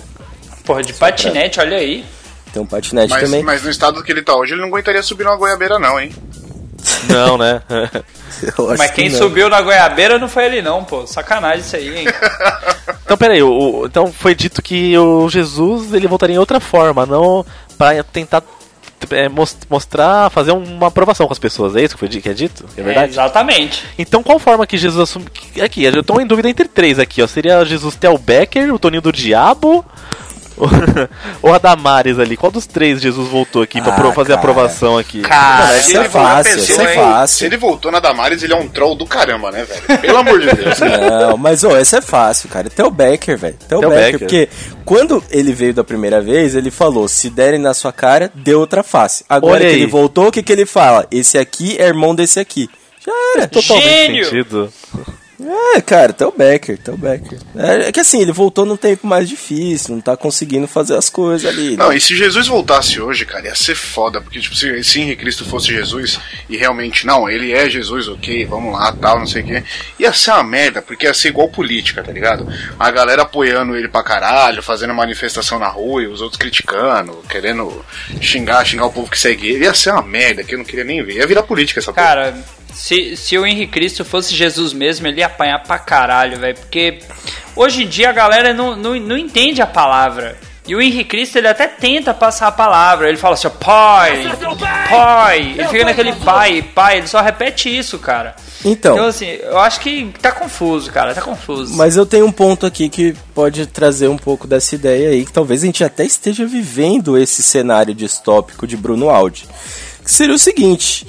Porra, 0.65 0.83
de 0.83 0.93
patinete, 0.95 1.59
olha 1.61 1.77
aí. 1.77 2.05
Tem 2.53 2.63
um 2.63 2.67
patinete 2.67 3.11
mas, 3.11 3.23
também. 3.25 3.43
mas 3.43 3.63
no 3.65 3.71
estado 3.71 4.03
que 4.03 4.13
ele 4.13 4.23
tá 4.23 4.35
hoje, 4.37 4.53
ele 4.53 4.61
não 4.61 4.69
aguentaria 4.69 5.03
subir 5.03 5.25
numa 5.25 5.37
goiabeira, 5.37 5.79
não, 5.79 5.99
hein? 6.01 6.13
Não, 7.09 7.37
né? 7.37 7.61
Eu 8.59 8.71
acho 8.71 8.79
Mas 8.79 8.91
que 8.91 8.97
quem 9.03 9.09
não. 9.11 9.19
subiu 9.19 9.49
na 9.49 9.61
goiabeira 9.61 10.19
não 10.19 10.29
foi 10.29 10.47
ele 10.47 10.63
não, 10.63 10.83
pô. 10.85 11.07
Sacanagem 11.07 11.61
isso 11.61 11.77
aí, 11.77 11.99
hein? 11.99 12.07
Então, 13.05 13.17
peraí, 13.17 13.43
o, 13.43 13.51
o- 13.83 13.87
então 13.87 14.11
foi 14.11 14.35
dito 14.35 14.63
que 14.63 14.97
o 14.97 15.29
Jesus 15.29 15.93
ele 15.93 16.07
voltaria 16.09 16.35
em 16.37 16.39
outra 16.39 16.59
forma, 16.59 17.05
não 17.05 17.45
pra 17.77 18.03
tentar 18.03 18.43
é, 19.11 19.29
mos- 19.29 19.57
mostrar, 19.69 20.31
fazer 20.31 20.53
uma 20.53 20.87
aprovação 20.89 21.27
com 21.27 21.33
as 21.33 21.39
pessoas. 21.39 21.75
É 21.77 21.83
isso 21.83 21.95
que, 21.95 22.01
foi, 22.01 22.09
que 22.09 22.29
é 22.29 22.33
dito? 22.35 22.65
É 22.77 22.81
É, 22.81 22.85
verdade? 22.85 23.13
exatamente. 23.13 23.85
Então, 23.99 24.23
qual 24.23 24.39
forma 24.39 24.67
que 24.67 24.77
Jesus 24.79 25.01
assume. 25.03 25.27
Aqui, 25.63 25.85
eu 25.85 26.03
tô 26.03 26.21
em 26.21 26.27
dúvida 26.27 26.49
entre 26.49 26.67
três 26.69 26.99
aqui, 26.99 27.23
ó. 27.23 27.27
Seria 27.27 27.65
Jesus 27.65 27.97
Tel 27.97 28.17
Becker, 28.19 28.73
o 28.75 28.79
Toninho 28.79 29.03
do 29.03 29.13
Diabo. 29.13 29.85
Ou 31.43 31.55
a 31.55 31.59
Damares 31.59 32.19
ali? 32.19 32.37
Qual 32.37 32.51
dos 32.53 32.67
três 32.67 33.01
Jesus 33.01 33.29
voltou 33.29 33.63
aqui 33.63 33.81
pra 33.81 33.93
Ah, 33.95 34.13
fazer 34.13 34.33
a 34.33 34.37
cara. 34.37 34.51
aprovação 34.51 34.99
aqui? 34.99 35.21
Cara, 35.23 35.77
essa 35.77 35.99
é 35.99 36.09
fácil, 36.09 36.59
essa 36.59 36.83
é 36.83 36.95
fácil. 36.95 37.39
Se 37.39 37.45
ele 37.47 37.57
voltou 37.57 37.91
na 37.91 38.01
Damares, 38.01 38.43
ele 38.43 38.53
é 38.53 38.57
um 38.57 38.69
troll 38.69 38.95
do 38.95 39.07
caramba, 39.07 39.51
né, 39.51 39.65
velho? 39.65 40.01
Pelo 40.01 40.19
amor 40.19 40.41
de 40.41 40.47
Deus. 40.55 40.79
Não, 40.81 41.37
mas 41.37 41.65
ô, 41.65 41.77
esse 41.77 41.97
é 41.97 42.01
fácil, 42.01 42.49
cara. 42.49 42.69
Theo 42.71 42.91
Becker, 42.91 43.37
velho. 43.39 43.57
Theo 43.69 43.81
Theo 43.81 43.91
Becker, 43.91 44.19
Becker. 44.19 44.19
porque 44.19 44.49
quando 44.85 45.23
ele 45.31 45.53
veio 45.53 45.75
da 45.75 45.85
primeira 45.85 46.21
vez, 46.21 46.55
ele 46.55 46.71
falou: 46.71 47.09
se 47.09 47.31
derem 47.31 47.59
na 47.61 47.75
sua 47.75 47.93
cara, 47.93 48.31
dê 48.35 48.55
outra 48.55 48.83
face. 48.83 49.25
Agora 49.29 49.55
Olha 49.55 49.65
que 49.67 49.71
aí. 49.71 49.83
ele 49.83 49.87
voltou, 49.87 50.29
o 50.29 50.33
que, 50.33 50.43
que 50.43 50.53
ele 50.53 50.67
fala? 50.67 51.07
Esse 51.11 51.39
aqui 51.39 51.77
é 51.79 51.87
irmão 51.87 52.15
desse 52.15 52.39
aqui. 52.41 52.69
Já 53.05 53.13
era. 53.37 53.49
Totalmente 53.49 53.85
Gênio! 53.89 54.25
sentido. 54.25 54.73
É, 55.75 55.81
cara, 55.81 56.11
até 56.11 56.27
o 56.27 56.33
Becker, 56.33 56.79
até 56.81 56.93
o 56.93 56.97
Becker. 56.97 57.39
É, 57.57 57.89
é 57.89 57.93
que 57.93 58.01
assim, 58.01 58.21
ele 58.21 58.33
voltou 58.33 58.65
num 58.65 58.77
tempo 58.77 59.07
mais 59.07 59.29
difícil, 59.29 59.95
não 59.95 60.01
tá 60.01 60.17
conseguindo 60.17 60.67
fazer 60.67 60.97
as 60.97 61.09
coisas 61.09 61.49
ali. 61.49 61.71
né? 61.71 61.85
Não, 61.85 61.93
e 61.93 62.01
se 62.01 62.17
Jesus 62.17 62.47
voltasse 62.47 63.01
hoje, 63.01 63.25
cara, 63.25 63.47
ia 63.47 63.55
ser 63.55 63.75
foda, 63.75 64.21
porque 64.21 64.41
tipo, 64.41 64.55
se, 64.55 64.83
se 64.85 65.01
Henrique 65.01 65.23
Cristo 65.23 65.45
fosse 65.45 65.69
Jesus 65.69 66.19
e 66.49 66.57
realmente, 66.57 67.07
não, 67.07 67.29
ele 67.29 67.53
é 67.53 67.69
Jesus, 67.69 68.09
ok, 68.09 68.45
vamos 68.47 68.73
lá, 68.75 68.93
tal, 68.93 69.19
não 69.19 69.27
sei 69.27 69.43
o 69.43 69.47
quê, 69.47 69.65
ia 69.99 70.13
ser 70.13 70.33
uma 70.33 70.45
merda, 70.45 70.83
porque 70.83 71.07
ia 71.07 71.15
ser 71.15 71.29
igual 71.29 71.49
política, 71.49 72.03
tá 72.03 72.13
ligado? 72.13 72.47
A 72.79 72.91
galera 72.91 73.23
apoiando 73.23 73.77
ele 73.77 73.89
pra 73.89 74.03
caralho, 74.03 74.63
fazendo 74.63 74.95
manifestação 74.95 75.59
na 75.59 75.69
rua 75.69 76.03
e 76.03 76.07
os 76.07 76.21
outros 76.21 76.39
criticando, 76.39 77.23
querendo 77.29 77.85
xingar, 78.21 78.65
xingar 78.65 78.87
o 78.87 78.93
povo 78.93 79.11
que 79.11 79.19
segue 79.19 79.49
ele, 79.49 79.65
ia 79.65 79.75
ser 79.75 79.93
uma 79.93 80.03
merda 80.03 80.45
que 80.45 80.55
eu 80.55 80.59
não 80.59 80.65
queria 80.65 80.85
nem 80.85 81.03
ver, 81.03 81.17
ia 81.17 81.27
virar 81.27 81.43
política 81.43 81.81
essa 81.81 81.93
porra. 81.93 82.07
Se, 82.73 83.17
se 83.17 83.39
o 83.39 83.47
Henrique 83.47 83.73
Cristo 83.73 84.05
fosse 84.05 84.35
Jesus 84.35 84.73
mesmo, 84.73 85.07
ele 85.07 85.21
ia 85.21 85.27
apanhar 85.27 85.63
pra 85.63 85.79
caralho, 85.79 86.39
velho. 86.39 86.57
Porque 86.57 87.01
hoje 87.55 87.85
em 87.85 87.89
dia 87.89 88.11
a 88.11 88.13
galera 88.13 88.53
não, 88.55 88.75
não, 88.77 88.95
não 88.97 89.17
entende 89.17 89.61
a 89.61 89.67
palavra. 89.67 90.37
E 90.67 90.77
o 90.77 90.81
Henrique 90.81 91.11
Cristo, 91.11 91.39
ele 91.39 91.49
até 91.49 91.67
tenta 91.67 92.15
passar 92.15 92.47
a 92.47 92.53
palavra. 92.53 93.09
Ele 93.09 93.19
fala 93.19 93.35
assim, 93.35 93.49
ó, 93.49 93.51
pai, 93.51 94.31
pai. 94.89 95.55
Ele 95.59 95.69
fica 95.69 95.85
naquele 95.85 96.13
pai, 96.13 96.63
pai. 96.63 96.99
Ele 96.99 97.09
só 97.09 97.21
repete 97.21 97.69
isso, 97.69 97.99
cara. 97.99 98.37
Então, 98.65 98.95
Então, 98.95 99.07
assim, 99.07 99.27
eu 99.27 99.59
acho 99.59 99.81
que 99.81 100.13
tá 100.23 100.31
confuso, 100.31 100.91
cara. 100.93 101.15
Tá 101.15 101.21
confuso. 101.21 101.75
mas 101.75 101.97
eu 101.97 102.07
tenho 102.07 102.27
um 102.27 102.31
ponto 102.31 102.65
aqui 102.65 102.89
que 102.89 103.13
pode 103.35 103.67
trazer 103.67 104.07
um 104.07 104.17
pouco 104.17 104.47
dessa 104.47 104.77
ideia 104.77 105.09
aí, 105.09 105.25
que 105.25 105.33
talvez 105.33 105.65
a 105.65 105.67
gente 105.67 105.83
até 105.83 106.05
esteja 106.05 106.47
vivendo 106.47 107.19
esse 107.19 107.43
cenário 107.43 107.93
distópico 107.93 108.65
de 108.65 108.77
Bruno 108.77 109.11
Aldi. 109.11 109.49
Que 110.05 110.13
seria 110.13 110.35
o 110.35 110.39
seguinte: 110.39 111.05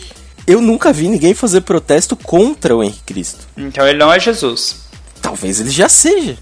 eu 0.45 0.61
nunca 0.61 0.91
vi 0.91 1.07
ninguém 1.07 1.33
fazer 1.33 1.61
protesto 1.61 2.15
contra 2.15 2.75
o 2.75 2.83
Henrique 2.83 3.03
Cristo. 3.05 3.47
Então 3.57 3.87
ele 3.87 3.97
não 3.97 4.11
é 4.11 4.19
Jesus. 4.19 4.83
Talvez 5.21 5.59
ele 5.59 5.69
já 5.69 5.87
seja. 5.87 6.37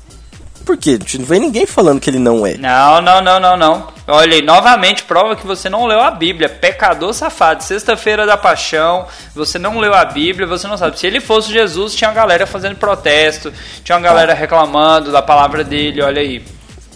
Por 0.65 0.77
quê? 0.77 0.91
A 0.91 1.03
gente 1.03 1.20
não 1.20 1.25
vê 1.25 1.39
ninguém 1.39 1.65
falando 1.65 2.00
que 2.00 2.10
ele 2.10 2.20
não 2.20 2.46
é. 2.46 2.55
Não, 2.55 3.01
não, 3.01 3.22
não, 3.22 3.39
não, 3.39 3.58
não. 3.58 3.88
Olha 4.08 4.36
aí, 4.36 4.41
novamente 4.41 5.03
prova 5.03 5.36
que 5.36 5.46
você 5.46 5.70
não 5.70 5.86
leu 5.86 6.00
a 6.01 6.12
Bíblia. 6.12 6.50
Pecador 6.50 7.13
safado. 7.13 7.63
Sexta-feira 7.63 8.25
da 8.25 8.38
paixão, 8.38 9.08
você 9.34 9.58
não 9.58 9.79
leu 9.79 9.93
a 9.93 10.05
Bíblia, 10.05 10.48
você 10.48 10.67
não 10.67 10.77
sabe. 10.77 11.00
Se 11.00 11.08
ele 11.08 11.20
fosse 11.20 11.51
Jesus, 11.51 11.96
tinha 11.96 12.10
uma 12.10 12.15
galera 12.15 12.46
fazendo 12.46 12.75
protesto, 12.75 13.51
tinha 13.84 13.98
uma 13.98 14.03
galera 14.03 14.34
reclamando 14.34 15.12
da 15.12 15.22
palavra 15.22 15.63
dele, 15.63 16.01
olha 16.01 16.22
aí. 16.22 16.43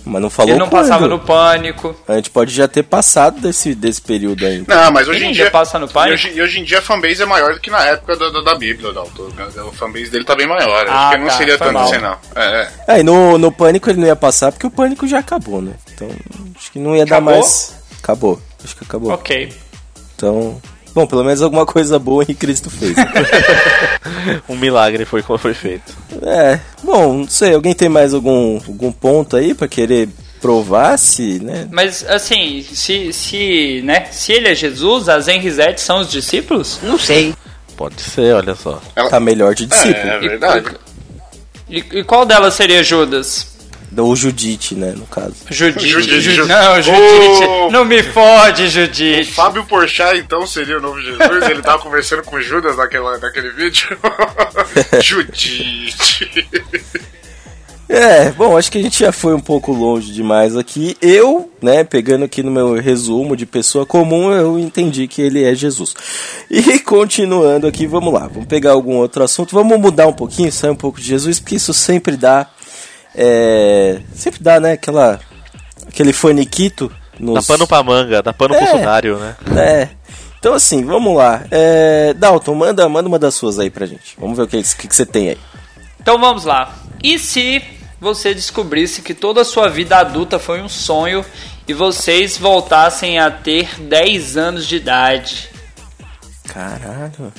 Mas 0.06 0.22
não 0.22 0.30
falou 0.30 0.52
Ele 0.52 0.60
não 0.60 0.70
quando. 0.70 0.84
passava 0.84 1.08
no 1.08 1.20
pânico. 1.20 1.96
A 2.08 2.16
gente 2.16 2.30
pode 2.30 2.54
já 2.54 2.68
ter 2.68 2.84
passado 2.84 3.40
desse, 3.42 3.74
desse 3.74 4.00
período 4.02 4.46
ainda. 4.46 4.76
Não, 4.76 4.92
mas 4.92 5.08
hoje 5.08 5.20
Ele 5.20 5.26
em 5.30 5.32
dia. 5.32 5.50
passa 5.50 5.80
no 5.80 5.88
pai? 5.88 6.12
E 6.12 6.14
hoje, 6.14 6.32
e 6.36 6.42
hoje 6.42 6.60
em 6.60 6.64
dia 6.64 6.78
a 6.78 6.82
fanbase 6.82 7.24
é 7.24 7.26
maior 7.26 7.56
do 7.56 7.60
que 7.60 7.72
na 7.72 7.84
época 7.86 8.16
da, 8.16 8.30
da, 8.30 8.42
da 8.42 8.56
Bíblia, 8.56 8.94
Dalton. 8.94 9.30
A 9.40 9.72
fanbase 9.74 10.10
dele 10.12 10.24
tá 10.24 10.36
bem 10.36 10.46
maior. 10.48 10.86
Ah, 10.88 11.08
Acho 11.10 11.12
que 11.12 11.18
não 11.22 11.28
tá, 11.28 11.34
seria 11.38 11.58
tanto 11.58 11.74
mal. 11.74 11.84
assim, 11.86 11.98
não. 11.98 12.18
É, 12.36 12.46
é. 12.46 12.70
É, 12.96 13.00
e 13.00 13.04
no, 13.04 13.38
no 13.40 13.52
Pânico 13.52 13.90
ele 13.90 14.00
não 14.00 14.08
ia 14.08 14.16
passar 14.16 14.52
porque 14.52 14.68
o 14.68 14.72
Pânico 14.72 15.08
já 15.08 15.18
acabou, 15.20 15.60
né? 15.62 15.74
Então, 15.94 16.08
acho 16.56 16.72
que 16.72 16.78
não 16.78 16.96
ia 16.96 17.04
Acabou? 17.04 17.32
dar 17.34 17.38
mais. 17.40 17.76
Acabou. 18.04 18.42
Acho 18.64 18.76
que 18.76 18.84
acabou. 18.84 19.12
Ok. 19.12 19.52
Então, 20.16 20.62
bom, 20.96 21.06
pelo 21.06 21.24
menos 21.25 21.42
alguma 21.42 21.66
coisa 21.66 22.00
boa 22.00 22.24
Henrique 22.24 22.40
Cristo 22.40 22.70
fez. 22.70 22.96
Um 24.50 24.56
milagre 24.56 25.06
foi 25.06 25.22
como 25.22 25.38
foi 25.38 25.54
feito. 25.54 25.96
é, 26.24 26.60
bom, 26.84 27.20
não 27.20 27.30
sei, 27.30 27.54
alguém 27.54 27.75
tem 27.75 27.88
mais 27.88 28.14
algum, 28.14 28.56
algum 28.68 28.92
ponto 28.92 29.36
aí 29.36 29.54
pra 29.54 29.68
querer 29.68 30.10
provar 30.42 30.98
se, 30.98 31.40
né? 31.40 31.68
Mas 31.72 32.04
assim, 32.08 32.64
se, 32.64 33.14
se, 33.14 33.82
né, 33.84 34.06
se 34.12 34.32
ele 34.32 34.48
é 34.48 34.56
Jesus, 34.56 35.10
as 35.10 35.28
Enrisettes 35.28 35.84
são 35.84 36.00
os 36.00 36.10
discípulos? 36.10 36.80
Não 36.82 36.98
sei. 36.98 37.36
Pode 37.78 38.02
ser, 38.02 38.34
olha 38.34 38.56
só. 38.56 38.82
Tá 39.10 39.20
melhor 39.20 39.54
de 39.54 39.66
discípulo. 39.68 40.08
É, 40.08 40.16
é 40.16 40.20
verdade. 40.20 40.75
E, 41.70 41.78
e 41.78 42.04
qual 42.04 42.25
delas 42.25 42.54
seria 42.54 42.84
Judas? 42.84 43.55
Ou 43.98 44.16
Judite, 44.16 44.75
né, 44.75 44.94
no 44.96 45.06
caso. 45.06 45.36
Judite. 45.50 45.88
Judite. 45.88 46.22
Ju- 46.22 46.46
Não, 46.46 46.82
Judite. 46.82 47.46
Oh! 47.48 47.72
Não 47.72 47.86
me 47.86 48.04
fode, 48.04 48.68
Judite. 48.70 49.32
Fábio 49.32 49.64
Porchat, 49.66 50.18
então, 50.18 50.46
seria 50.46 50.78
o 50.78 50.82
novo 50.82 51.02
Jesus? 51.02 51.20
Ele 51.50 51.62
tava 51.62 51.82
conversando 51.82 52.24
com 52.24 52.40
Judas 52.42 52.75
naquela, 52.78 53.18
naquele 53.18 53.50
vídeo? 53.52 53.98
Judite. 55.02 56.48
É, 57.88 58.32
bom, 58.32 58.58
acho 58.58 58.72
que 58.72 58.80
a 58.80 58.82
gente 58.82 58.98
já 59.00 59.12
foi 59.12 59.36
um 59.36 59.40
pouco 59.40 59.72
longe 59.72 60.12
demais 60.12 60.58
aqui. 60.58 60.98
Eu, 61.00 61.52
né, 61.62 61.84
pegando 61.84 62.25
aqui 62.25 62.42
no 62.42 62.50
meu 62.50 62.74
resumo 62.74 63.38
de 63.38 63.46
pessoa 63.46 63.86
comum, 63.86 64.32
eu 64.32 64.58
entendi 64.58 65.08
que 65.08 65.22
ele 65.22 65.44
é 65.44 65.54
Jesus. 65.54 65.94
E 66.50 66.80
continuando 66.80 67.68
aqui, 67.68 67.86
vamos 67.86 68.12
lá, 68.12 68.28
vamos 68.28 68.48
pegar 68.48 68.72
algum 68.72 68.96
outro 68.96 69.24
assunto, 69.24 69.54
vamos 69.54 69.80
mudar 69.80 70.08
um 70.08 70.14
pouquinho, 70.14 70.52
sair 70.52 70.72
um 70.72 70.75
pouco 70.75 71.00
de 71.00 71.06
Jesus, 71.08 71.40
porque 71.40 71.56
isso 71.58 71.74
sempre 71.75 72.18
dá, 72.18 72.48
é, 73.16 74.00
sempre 74.14 74.42
dá, 74.44 74.60
né, 74.60 74.74
aquela, 74.74 75.20
aquele 75.88 76.14
faniquito 76.14 76.92
Dá 77.20 77.26
nos... 77.26 77.48
pano 77.48 77.66
pra 77.68 77.82
manga, 77.82 78.22
dá 78.22 78.34
pano 78.34 78.54
É. 78.56 78.58
pro 78.58 78.78
sudário, 78.78 79.18
né? 79.18 79.36
É. 79.58 79.90
Então 80.40 80.54
assim, 80.54 80.84
vamos 80.86 81.16
lá. 81.18 81.44
É, 81.50 82.14
Dalton, 82.14 82.54
manda, 82.54 82.88
manda 82.88 83.08
uma 83.08 83.18
das 83.18 83.34
suas 83.34 83.58
aí 83.58 83.70
pra 83.70 83.86
gente. 83.86 84.16
Vamos 84.20 84.38
ver 84.38 84.44
o 84.44 84.48
que, 84.48 84.62
que, 84.62 84.88
que 84.88 84.96
você 84.96 85.06
tem 85.06 85.30
aí. 85.30 85.38
Então 86.00 86.20
vamos 86.20 86.44
lá. 86.46 86.76
E 87.02 87.18
se 87.18 87.64
você 88.00 88.34
descobrisse 88.34 89.02
que 89.02 89.14
toda 89.14 89.42
a 89.42 89.46
sua 89.46 89.70
vida 89.70 89.98
adulta 89.98 90.38
foi 90.38 90.62
um 90.62 90.70
sonho 90.70 91.26
e 91.68 91.74
vocês 91.74 92.38
voltassem 92.38 93.18
a 93.18 93.32
ter 93.32 93.82
10 93.82 94.38
anos 94.38 94.68
de 94.68 94.76
idade? 94.76 95.50
Caralho. 96.48 97.34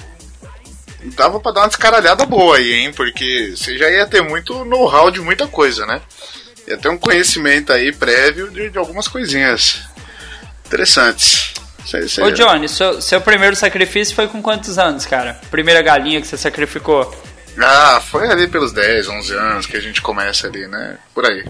Dava 1.15 1.39
pra 1.41 1.53
dar 1.53 1.61
uma 1.63 1.69
descaralhada 1.69 2.25
boa 2.27 2.57
aí, 2.57 2.73
hein? 2.73 2.93
Porque 2.93 3.55
você 3.57 3.77
já 3.79 3.91
ia 3.91 4.07
ter 4.07 4.23
muito 4.23 4.65
know-how 4.65 5.11
de 5.11 5.21
muita 5.21 5.47
coisa, 5.47 5.85
né? 5.87 6.01
Ia 6.67 6.77
ter 6.77 6.89
um 6.89 6.99
conhecimento 6.99 7.73
aí 7.73 7.93
prévio 7.93 8.51
de, 8.51 8.71
de 8.71 8.79
algumas 8.79 9.07
coisinhas 9.07 9.83
interessantes. 10.67 11.55
Cê- 11.87 12.23
Ô 12.23 12.31
Johnny, 12.31 12.69
seu, 12.69 13.01
seu 13.01 13.21
primeiro 13.21 13.55
sacrifício 13.55 14.15
foi 14.15 14.27
com 14.27 14.43
quantos 14.43 14.77
anos, 14.79 15.07
cara? 15.07 15.41
Primeira 15.51 15.81
galinha 15.83 16.21
que 16.21 16.27
você 16.27 16.37
sacrificou? 16.37 17.15
Ah, 17.59 18.01
foi 18.01 18.29
ali 18.29 18.49
pelos 18.49 18.73
10, 18.73 19.09
11 19.09 19.33
anos 19.35 19.67
que 19.67 19.77
a 19.77 19.81
gente 19.81 20.03
começa 20.03 20.47
ali, 20.49 20.67
né? 20.67 20.99
Por 21.15 21.25
aí. 21.25 21.45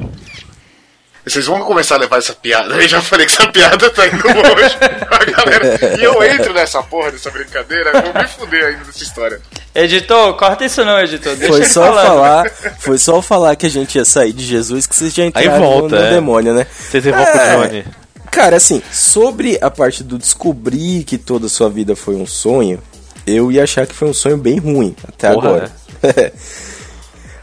Vocês 1.26 1.45
vão 1.47 1.61
começar 1.62 1.97
a 1.97 1.99
levar 1.99 2.18
essa 2.18 2.33
piada. 2.35 2.75
Eu 2.76 2.87
já 2.87 3.02
falei 3.02 3.26
que 3.26 3.33
essa 3.33 3.49
piada 3.49 3.90
tá 3.90 4.06
indo 4.06 4.28
longe. 4.28 4.76
A 5.11 5.25
galera... 5.25 5.99
E 5.99 6.04
eu 6.04 6.23
entro 6.23 6.54
nessa 6.54 6.80
porra 6.85 7.11
dessa 7.11 7.30
brincadeira, 7.30 7.90
eu 7.90 8.02
vou 8.02 8.23
me 8.23 8.28
fuder 8.28 8.64
ainda 8.64 8.85
nessa 8.85 9.02
história. 9.02 9.40
Editor, 9.75 10.35
corta 10.35 10.64
isso 10.64 10.85
não, 10.85 11.00
editor. 11.00 11.35
Deixa 11.35 11.52
Foi 11.52 11.64
só 11.64 11.87
falando. 11.87 12.06
falar, 12.06 12.50
foi 12.78 12.99
só 12.99 13.21
falar 13.21 13.56
que 13.56 13.66
a 13.66 13.68
gente 13.68 13.99
ia 13.99 14.04
sair 14.04 14.33
de 14.33 14.45
Jesus 14.45 14.87
que 14.87 14.95
vocês 14.95 15.12
já 15.12 15.25
entraram 15.25 15.59
volta, 15.59 15.97
no, 15.97 16.00
no 16.00 16.06
é. 16.06 16.11
demônio, 16.11 16.54
né? 16.54 16.66
Vocês 16.71 17.04
evocam 17.04 17.40
É. 17.40 17.56
o 17.56 17.62
Johnny. 17.62 17.85
Cara, 18.30 18.56
assim, 18.56 18.80
sobre 18.92 19.59
a 19.61 19.71
parte 19.71 20.04
do 20.04 20.18
descobrir 20.18 21.02
que 21.02 21.18
toda 21.18 21.47
a 21.47 21.49
sua 21.49 21.68
vida 21.68 21.97
foi 21.97 22.14
um 22.14 22.26
sonho, 22.26 22.80
eu 23.26 23.50
ia 23.50 23.64
achar 23.64 23.85
que 23.87 23.95
foi 23.95 24.09
um 24.09 24.14
sonho 24.14 24.37
bem 24.37 24.59
ruim 24.59 24.95
até 25.09 25.33
Porra, 25.33 25.49
agora. 25.49 25.73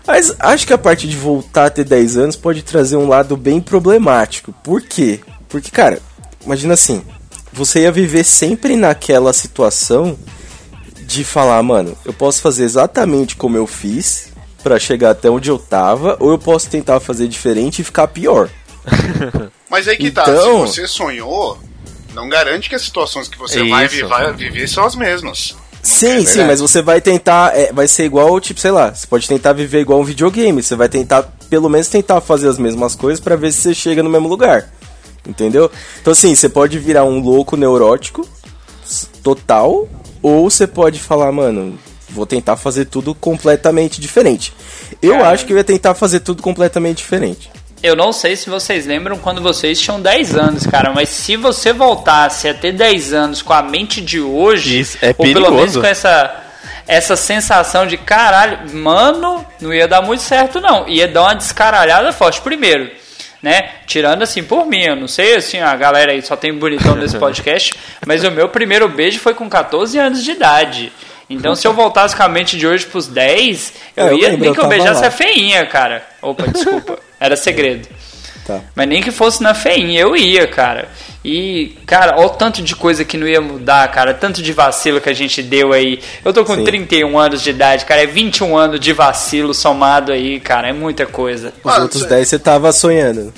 Mas 0.05 0.33
acho 0.39 0.67
que 0.67 0.73
a 0.73 0.77
parte 0.77 1.07
de 1.07 1.15
voltar 1.15 1.65
a 1.65 1.69
ter 1.69 1.83
10 1.85 2.17
anos 2.17 2.35
pode 2.35 2.61
trazer 2.61 2.97
um 2.97 3.07
lado 3.07 3.37
bem 3.37 3.61
problemático. 3.61 4.51
Por 4.63 4.81
quê? 4.81 5.21
Porque, 5.47 5.71
cara, 5.71 5.99
imagina 6.45 6.73
assim, 6.73 7.01
você 7.51 7.81
ia 7.81 7.91
viver 7.91 8.23
sempre 8.23 8.75
naquela 8.75 9.31
situação 9.31 10.17
de 11.05 11.23
falar, 11.23 11.61
mano, 11.63 11.97
eu 12.05 12.13
posso 12.13 12.41
fazer 12.41 12.63
exatamente 12.63 13.35
como 13.35 13.55
eu 13.57 13.67
fiz 13.67 14.29
pra 14.63 14.79
chegar 14.79 15.11
até 15.11 15.29
onde 15.29 15.49
eu 15.49 15.59
tava, 15.59 16.17
ou 16.19 16.31
eu 16.31 16.37
posso 16.39 16.69
tentar 16.69 16.99
fazer 16.99 17.27
diferente 17.27 17.79
e 17.79 17.83
ficar 17.83 18.07
pior. 18.07 18.49
Mas 19.69 19.87
aí 19.87 19.97
que 19.97 20.11
tá, 20.11 20.23
Então- 20.23 20.67
se 20.67 20.81
você 20.81 20.87
sonhou, 20.87 21.57
não 22.13 22.27
garante 22.29 22.69
que 22.69 22.75
as 22.75 22.81
situações 22.81 23.27
que 23.27 23.37
você 23.37 23.67
vai, 23.69 23.85
Isso. 23.85 23.95
vi- 23.95 24.03
vai 24.03 24.33
viver 24.33 24.67
são 24.67 24.85
as 24.85 24.95
mesmas. 24.95 25.55
Sim, 25.83 26.23
É 26.23 26.25
sim, 26.25 26.43
mas 26.45 26.61
você 26.61 26.81
vai 26.81 27.01
tentar. 27.01 27.55
é, 27.55 27.71
vai 27.73 27.87
ser 27.87 28.05
igual, 28.05 28.39
tipo, 28.39 28.59
sei 28.59 28.71
lá, 28.71 28.93
você 28.95 29.05
pode 29.05 29.27
tentar 29.27 29.51
viver 29.53 29.81
igual 29.81 29.99
um 29.99 30.03
videogame. 30.03 30.63
Você 30.63 30.75
vai 30.75 30.87
tentar, 30.87 31.23
pelo 31.49 31.69
menos, 31.69 31.89
tentar 31.89 32.21
fazer 32.21 32.47
as 32.47 32.57
mesmas 32.57 32.95
coisas 32.95 33.19
pra 33.19 33.35
ver 33.35 33.51
se 33.51 33.61
você 33.61 33.73
chega 33.73 34.01
no 34.01 34.09
mesmo 34.09 34.29
lugar. 34.29 34.71
Entendeu? 35.27 35.69
Então, 36.01 36.11
assim, 36.13 36.33
você 36.33 36.47
pode 36.49 36.79
virar 36.79 37.03
um 37.03 37.19
louco 37.19 37.55
neurótico 37.57 38.27
total, 39.21 39.87
ou 40.21 40.49
você 40.49 40.67
pode 40.67 40.99
falar, 40.99 41.31
mano, 41.31 41.77
vou 42.09 42.25
tentar 42.25 42.55
fazer 42.57 42.85
tudo 42.85 43.15
completamente 43.15 43.99
diferente. 43.99 44.53
Eu 45.01 45.13
Cara. 45.13 45.29
acho 45.29 45.45
que 45.45 45.53
eu 45.53 45.57
ia 45.57 45.63
tentar 45.63 45.93
fazer 45.95 46.19
tudo 46.19 46.41
completamente 46.43 46.97
diferente. 46.97 47.49
Eu 47.83 47.97
não 47.97 48.13
sei 48.13 48.37
se 48.37 48.49
vocês 48.49 48.85
lembram 48.85 49.17
quando 49.17 49.41
vocês 49.41 49.77
tinham 49.77 49.99
10 50.01 50.35
anos, 50.37 50.65
cara, 50.65 50.93
mas 50.93 51.09
se 51.09 51.35
você 51.35 51.73
voltasse 51.73 52.47
a 52.47 52.53
ter 52.53 52.71
10 52.71 53.13
anos 53.13 53.41
com 53.41 53.51
a 53.51 53.61
mente 53.61 53.99
de 53.99 54.21
hoje, 54.21 54.79
Isso, 54.79 54.97
é 55.01 55.13
ou 55.17 55.25
pelo 55.25 55.51
menos 55.51 55.75
com 55.75 55.85
essa 55.85 56.39
essa 56.87 57.15
sensação 57.15 57.85
de 57.85 57.97
caralho, 57.97 58.73
mano, 58.73 59.45
não 59.59 59.73
ia 59.73 59.87
dar 59.87 60.01
muito 60.01 60.21
certo 60.23 60.61
não, 60.61 60.87
ia 60.87 61.07
dar 61.07 61.23
uma 61.23 61.35
descaralhada 61.35 62.11
forte 62.13 62.39
primeiro, 62.41 62.89
né? 63.41 63.69
Tirando 63.85 64.21
assim 64.21 64.43
por 64.43 64.65
mim, 64.65 64.83
eu 64.83 64.95
não 64.95 65.07
sei 65.07 65.35
assim, 65.35 65.59
a 65.59 65.75
galera 65.75 66.13
aí 66.13 66.21
só 66.21 66.37
tem 66.37 66.53
bonitão 66.53 66.95
nesse 66.95 67.17
podcast, 67.19 67.73
mas 68.05 68.23
o 68.23 68.31
meu 68.31 68.47
primeiro 68.47 68.87
beijo 68.87 69.19
foi 69.19 69.33
com 69.33 69.49
14 69.49 69.97
anos 69.99 70.23
de 70.23 70.31
idade. 70.31 70.91
Então, 71.29 71.55
se 71.55 71.65
eu 71.65 71.73
voltasse 71.73 72.15
com 72.15 72.21
a 72.23 72.27
mente 72.27 72.57
de 72.57 72.67
hoje 72.67 72.85
pros 72.85 73.07
10, 73.07 73.73
eu, 73.95 74.07
É, 74.07 74.09
eu 74.09 74.17
ia 74.17 74.27
lembro, 74.27 74.39
nem 74.39 74.49
eu 74.49 74.53
que 74.53 74.61
eu 74.61 74.67
beijasse 74.67 75.01
lá. 75.01 75.07
a 75.07 75.11
feinha, 75.11 75.65
cara. 75.65 76.05
Opa, 76.21 76.47
desculpa. 76.47 76.99
Era 77.23 77.35
segredo. 77.37 77.87
Tá. 78.45 78.59
Mas 78.75 78.87
nem 78.89 79.01
que 79.01 79.09
fosse 79.11 79.41
na 79.41 79.53
feinha, 79.53 80.01
eu 80.01 80.17
ia, 80.17 80.45
cara. 80.45 80.89
E, 81.23 81.77
cara, 81.85 82.15
olha 82.17 82.25
o 82.25 82.29
tanto 82.31 82.61
de 82.61 82.75
coisa 82.75 83.05
que 83.05 83.15
não 83.17 83.25
ia 83.25 83.39
mudar, 83.39 83.87
cara. 83.89 84.13
Tanto 84.13 84.41
de 84.41 84.51
vacilo 84.51 84.99
que 84.99 85.07
a 85.09 85.13
gente 85.13 85.41
deu 85.41 85.71
aí. 85.71 86.01
Eu 86.25 86.33
tô 86.33 86.43
com 86.43 86.55
Sim. 86.55 86.65
31 86.65 87.17
anos 87.17 87.41
de 87.41 87.51
idade, 87.51 87.85
cara. 87.85 88.03
É 88.03 88.05
21 88.05 88.57
anos 88.57 88.81
de 88.81 88.91
vacilo 88.91 89.53
somado 89.53 90.11
aí, 90.11 90.41
cara. 90.41 90.67
É 90.67 90.73
muita 90.73 91.05
coisa. 91.05 91.53
Os 91.63 91.73
Ah, 91.73 91.81
outros 91.83 92.01
cê- 92.01 92.09
10 92.09 92.27
você 92.27 92.37
tava 92.37 92.73
sonhando. 92.73 93.33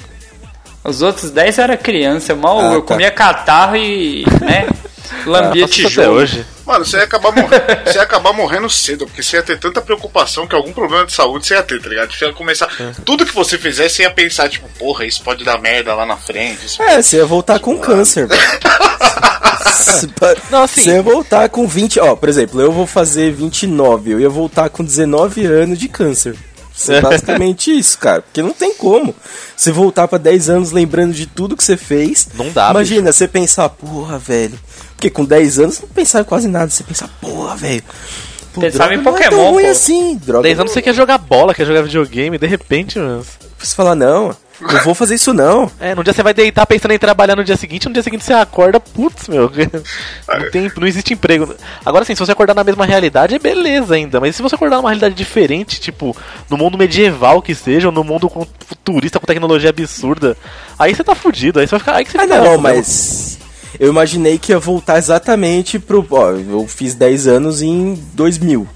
Os 0.84 1.04
outros 1.04 1.30
10 1.30 1.60
era 1.60 1.78
criança. 1.78 2.32
Eu 2.32 2.38
mal 2.38 2.60
Ah, 2.60 2.74
eu 2.74 2.82
tá. 2.82 2.88
comia 2.96 3.12
catarro 3.12 3.76
e, 3.76 4.26
né? 4.42 4.68
Lambia 5.28 5.66
isso 5.66 5.74
tijolo. 5.76 6.08
até 6.08 6.10
hoje. 6.24 6.46
Mano, 6.66 6.84
você 6.86 6.98
ia, 6.98 7.04
acabar 7.04 7.32
morrendo, 7.32 7.64
você 7.86 7.98
ia 7.98 8.02
acabar 8.04 8.34
morrendo 8.34 8.70
cedo, 8.70 9.06
porque 9.06 9.22
você 9.22 9.38
ia 9.38 9.44
ter 9.44 9.60
tanta 9.60 9.82
preocupação 9.82 10.48
que 10.48 10.56
algum 10.56 10.74
problema 10.74 11.06
de 11.06 11.14
saúde 11.14 11.46
você 11.46 11.54
ia 11.54 11.62
ter, 11.64 11.82
tá 11.82 11.90
ligado? 11.90 12.12
Você 12.14 12.26
ia 12.26 12.34
começar. 12.34 12.68
Tudo 13.06 13.26
que 13.26 13.34
você 13.36 13.58
fizer, 13.58 13.88
você 13.88 14.02
ia 14.04 14.12
pensar, 14.12 14.50
tipo, 14.50 14.68
porra, 14.80 15.06
isso 15.06 15.22
pode 15.24 15.44
dar 15.44 15.60
merda 15.60 15.94
lá 15.94 16.06
na 16.06 16.18
frente. 16.18 16.66
Isso... 16.66 16.82
É, 16.82 17.02
você 17.02 17.18
ia 17.18 17.26
voltar 17.26 17.60
com 17.60 17.78
câncer, 17.78 18.28
Não, 20.50 20.64
assim- 20.64 20.82
Você 20.84 20.90
ia 20.92 21.02
voltar 21.02 21.50
com 21.50 21.68
20. 21.68 22.00
Ó, 22.00 22.16
por 22.16 22.30
exemplo, 22.30 22.60
eu 22.62 22.72
vou 22.72 22.88
fazer 22.88 23.32
29. 23.32 24.12
Eu 24.12 24.20
ia 24.20 24.30
voltar 24.30 24.70
com 24.70 24.84
19 24.84 25.46
anos 25.46 25.78
de 25.78 25.88
câncer. 25.88 26.36
É 26.90 27.02
basicamente 27.02 27.72
isso, 27.78 27.98
cara. 27.98 28.22
Porque 28.22 28.42
não 28.42 28.54
tem 28.54 28.74
como. 28.76 29.16
Você 29.56 29.72
voltar 29.72 30.08
pra 30.08 30.18
10 30.18 30.50
anos 30.50 30.72
lembrando 30.72 31.14
de 31.14 31.26
tudo 31.26 31.56
que 31.56 31.64
você 31.64 31.78
fez. 31.78 32.28
Não 32.34 32.52
dá, 32.52 32.70
Imagina, 32.72 33.12
você 33.12 33.28
pensar, 33.28 33.70
porra, 33.70 34.18
velho. 34.20 34.60
Porque 34.96 35.10
com 35.10 35.26
10 35.26 35.60
anos 35.60 35.76
você 35.76 35.82
não 35.84 35.90
pensava 35.90 36.22
em 36.24 36.28
quase 36.28 36.48
nada. 36.48 36.70
Você 36.70 36.84
pensa, 36.84 37.10
porra, 37.22 37.56
velho. 37.56 37.84
Pô, 38.56 38.62
Pensava 38.62 38.94
em 38.94 38.98
não 38.98 39.02
é 39.02 39.04
tão 39.04 39.14
Pokémon, 39.14 39.52
ruim 39.52 39.64
pô. 39.66 39.70
assim. 39.70 40.18
Droga. 40.18 40.44
10 40.44 40.60
anos 40.62 40.72
você 40.72 40.82
quer 40.82 40.94
jogar 40.96 41.18
bola, 41.18 41.54
quer 41.54 41.66
jogar 41.66 41.82
videogame, 41.84 42.38
de 42.38 42.48
repente, 42.48 42.98
mano. 42.98 43.26
Você 43.58 43.74
fala, 43.76 43.96
não, 43.96 44.36
não 44.62 44.80
vou 44.84 44.94
fazer 44.94 45.16
isso 45.16 45.34
não. 45.34 45.72
É, 45.80 45.96
no 45.96 46.04
dia 46.04 46.14
você 46.14 46.22
vai 46.22 46.34
deitar 46.34 46.66
pensando 46.68 46.92
em 46.92 47.00
trabalhar 47.00 47.36
no 47.36 47.44
dia 47.44 47.56
seguinte, 47.58 47.88
no 47.88 47.94
dia 47.94 48.04
seguinte 48.04 48.24
você 48.24 48.34
acorda, 48.34 48.80
putz, 48.80 49.28
meu. 49.28 49.50
Não, 50.28 50.52
tem, 50.52 50.72
não 50.76 50.86
existe 50.88 51.14
emprego. 51.14 51.54
Agora 51.86 52.04
sim, 52.04 52.14
se 52.16 52.20
você 52.20 52.32
acordar 52.32 52.54
na 52.54 52.64
mesma 52.64 52.86
realidade, 52.86 53.36
é 53.36 53.40
beleza 53.40 53.96
ainda. 53.96 54.20
Mas 54.20 54.36
se 54.36 54.42
você 54.42 54.56
acordar 54.56 54.78
numa 54.78 54.90
realidade 54.90 55.16
diferente, 55.16 55.80
tipo, 55.80 56.16
no 56.50 56.58
mundo 56.58 56.78
medieval 56.78 57.42
que 57.42 57.56
seja, 57.56 57.88
ou 57.88 57.94
no 57.94 58.04
mundo 58.04 58.30
com- 58.30 58.46
futurista 58.68 59.20
com 59.20 59.26
tecnologia 59.26 59.70
absurda, 59.70 60.36
aí 60.78 60.94
você 60.94 61.04
tá 61.04 61.16
fudido, 61.16 61.60
aí 61.60 61.68
você 61.68 61.72
vai 61.72 61.80
ficar. 61.80 61.96
Aí 61.96 62.06
que 62.06 62.12
você 62.12 62.18
Ah, 62.18 62.22
fica, 62.22 62.42
não, 62.42 62.58
mas. 62.58 63.40
Eu 63.80 63.90
imaginei 63.90 64.38
que 64.38 64.52
ia 64.52 64.60
voltar 64.60 64.98
exatamente 64.98 65.78
pro. 65.80 66.06
Ó, 66.12 66.32
eu 66.32 66.66
fiz 66.68 66.94
10 66.96 67.28
anos 67.28 67.62
em 67.62 67.94
2000. 68.14 68.68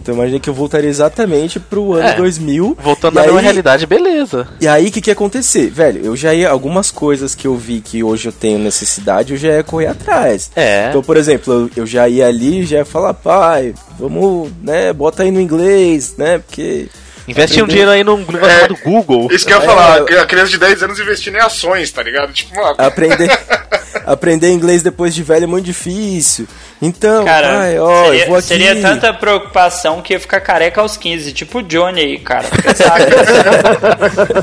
Então 0.00 0.14
eu 0.14 0.18
imaginei 0.18 0.38
que 0.38 0.48
eu 0.48 0.54
voltaria 0.54 0.88
exatamente 0.88 1.58
pro 1.58 1.94
ano 1.94 2.06
É, 2.08 2.12
2000. 2.14 2.78
Voltando 2.80 3.20
mesma 3.20 3.40
realidade, 3.40 3.86
beleza. 3.86 4.46
E 4.60 4.68
aí, 4.68 4.86
o 4.86 4.92
que, 4.92 5.00
que 5.00 5.10
ia 5.10 5.14
acontecer? 5.14 5.68
Velho, 5.68 6.00
eu 6.04 6.14
já 6.14 6.32
ia. 6.32 6.48
Algumas 6.48 6.92
coisas 6.92 7.34
que 7.34 7.44
eu 7.46 7.56
vi 7.56 7.80
que 7.80 8.04
hoje 8.04 8.28
eu 8.28 8.32
tenho 8.32 8.56
necessidade, 8.60 9.32
eu 9.32 9.36
já 9.38 9.48
ia 9.48 9.64
correr 9.64 9.88
atrás. 9.88 10.48
É. 10.54 10.86
Então, 10.90 11.02
por 11.02 11.16
exemplo, 11.16 11.52
eu, 11.52 11.82
eu 11.82 11.86
já 11.86 12.08
ia 12.08 12.28
ali 12.28 12.60
e 12.60 12.64
já 12.64 12.76
ia 12.78 12.84
falar, 12.84 13.14
pai, 13.14 13.74
vamos, 13.98 14.48
né, 14.62 14.92
bota 14.92 15.24
aí 15.24 15.32
no 15.32 15.40
inglês, 15.40 16.14
né? 16.16 16.38
Porque. 16.38 16.86
Investe 17.26 17.60
um 17.60 17.66
dinheiro 17.66 17.90
aí 17.90 18.04
num 18.04 18.18
negócio 18.18 18.46
É, 18.46 18.54
chamado 18.60 18.76
Google. 18.84 19.28
Isso 19.32 19.44
que 19.44 19.52
eu 19.52 19.56
ia 19.58 19.64
É, 19.64 19.66
falar, 19.66 19.98
eu- 20.08 20.20
a 20.20 20.24
criança 20.26 20.50
de 20.52 20.58
10 20.58 20.84
anos 20.84 21.00
investindo 21.00 21.34
em 21.34 21.40
ações, 21.40 21.90
tá 21.90 22.00
ligado? 22.00 22.32
Tipo, 22.32 22.54
mano, 22.54 22.76
Aprender, 22.78 23.28
aprender 24.04 24.50
inglês 24.50 24.82
depois 24.82 25.14
de 25.14 25.22
velho 25.22 25.44
é 25.44 25.46
muito 25.46 25.64
difícil. 25.64 26.46
Então, 26.82 27.24
Cara, 27.24 27.48
pai, 27.58 27.78
ó, 27.78 28.04
seria, 28.06 28.22
eu 28.22 28.26
vou 28.28 28.36
aqui. 28.36 28.46
seria 28.48 28.80
tanta 28.82 29.14
preocupação 29.14 30.02
que 30.02 30.12
ia 30.12 30.20
ficar 30.20 30.40
careca 30.40 30.80
aos 30.80 30.96
15, 30.96 31.32
tipo 31.32 31.58
o 31.58 31.62
Johnny 31.62 32.00
aí, 32.00 32.18
cara. 32.18 32.46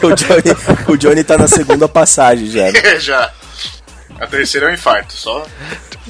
O, 0.01 0.15
Johnny, 0.15 0.87
o 0.87 0.97
Johnny 0.97 1.23
tá 1.23 1.37
na 1.37 1.47
segunda 1.47 1.87
passagem 1.87 2.47
já. 2.47 2.71
né? 2.71 2.71
já. 2.99 3.31
A 4.19 4.27
terceira 4.27 4.67
é 4.67 4.71
um 4.71 4.73
infarto, 4.73 5.13
só. 5.13 5.45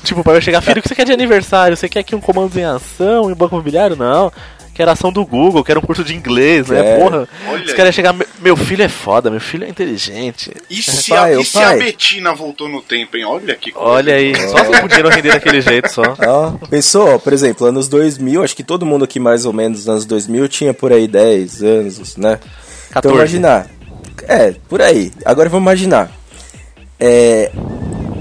Tipo, 0.04 0.22
o 0.22 0.24
pai 0.24 0.34
vai 0.34 0.42
chegar, 0.42 0.62
filho, 0.62 0.80
o 0.80 0.82
que 0.82 0.90
você 0.90 0.96
quer 0.96 1.06
de 1.06 1.14
aniversário? 1.14 1.76
Você 1.78 1.88
quer 1.88 2.00
aqui 2.00 2.16
um 2.16 2.20
comando 2.22 2.58
em 2.58 2.64
ação 2.66 3.32
em 3.32 3.34
banco 3.34 3.56
imobiliário? 3.56 3.96
Não. 3.96 4.32
Quero 4.74 4.90
ação 4.90 5.12
do 5.12 5.24
Google, 5.24 5.64
quero 5.64 5.80
um 5.80 5.84
curso 5.84 6.04
de 6.04 6.16
inglês, 6.16 6.68
né? 6.68 6.94
É. 6.96 6.98
Porra. 6.98 7.28
Olha 7.48 7.64
Os 7.64 7.74
caras 7.74 7.94
chegar, 7.94 8.12
"Meu- 8.42 8.58
filho 8.58 8.82
é 8.84 8.90
foda, 8.90 9.30
meu 9.30 9.40
filho 9.40 9.66
é 9.66 9.70
inteligente. 9.70 10.52
E 10.68 10.82
se, 10.82 11.10
Pai, 11.12 11.36
a, 11.36 11.40
e 11.40 11.46
se 11.46 11.58
a. 11.60 11.76
Betina 11.76 12.34
voltou 12.34 12.68
no 12.68 12.82
tempo, 12.82 13.16
hein? 13.16 13.24
Olha 13.24 13.56
que 13.56 13.72
coisa. 13.72 13.88
Olha 13.88 14.16
aí, 14.16 14.34
só 14.36 14.58
se 14.64 14.84
o 14.84 14.88
dinheiro 14.88 15.10
render 15.10 15.32
daquele 15.34 15.62
jeito 15.62 15.90
só. 15.92 16.02
Pensou, 16.72 17.20
por 17.20 17.32
exemplo, 17.34 17.68
anos 17.68 17.88
2000, 17.88 18.44
acho 18.44 18.56
que 18.56 18.64
todo 18.64 18.84
mundo 18.86 19.06
aqui 19.06 19.20
mais 19.20 19.46
ou 19.46 19.54
menos 19.54 19.80
nos 19.80 19.90
anos 19.90 20.06
2000 20.06 20.48
tinha 20.50 20.74
por 20.74 20.92
aí 20.92 21.08
10 21.08 21.62
anos, 21.62 22.18
né? 22.18 22.40
Então 22.90 23.02
14. 23.12 23.16
imaginar. 23.18 23.68
É, 24.28 24.56
por 24.68 24.82
aí. 24.82 25.12
Agora 25.24 25.50
vamos 25.50 25.64
imaginar. 25.66 26.10
É, 27.00 27.52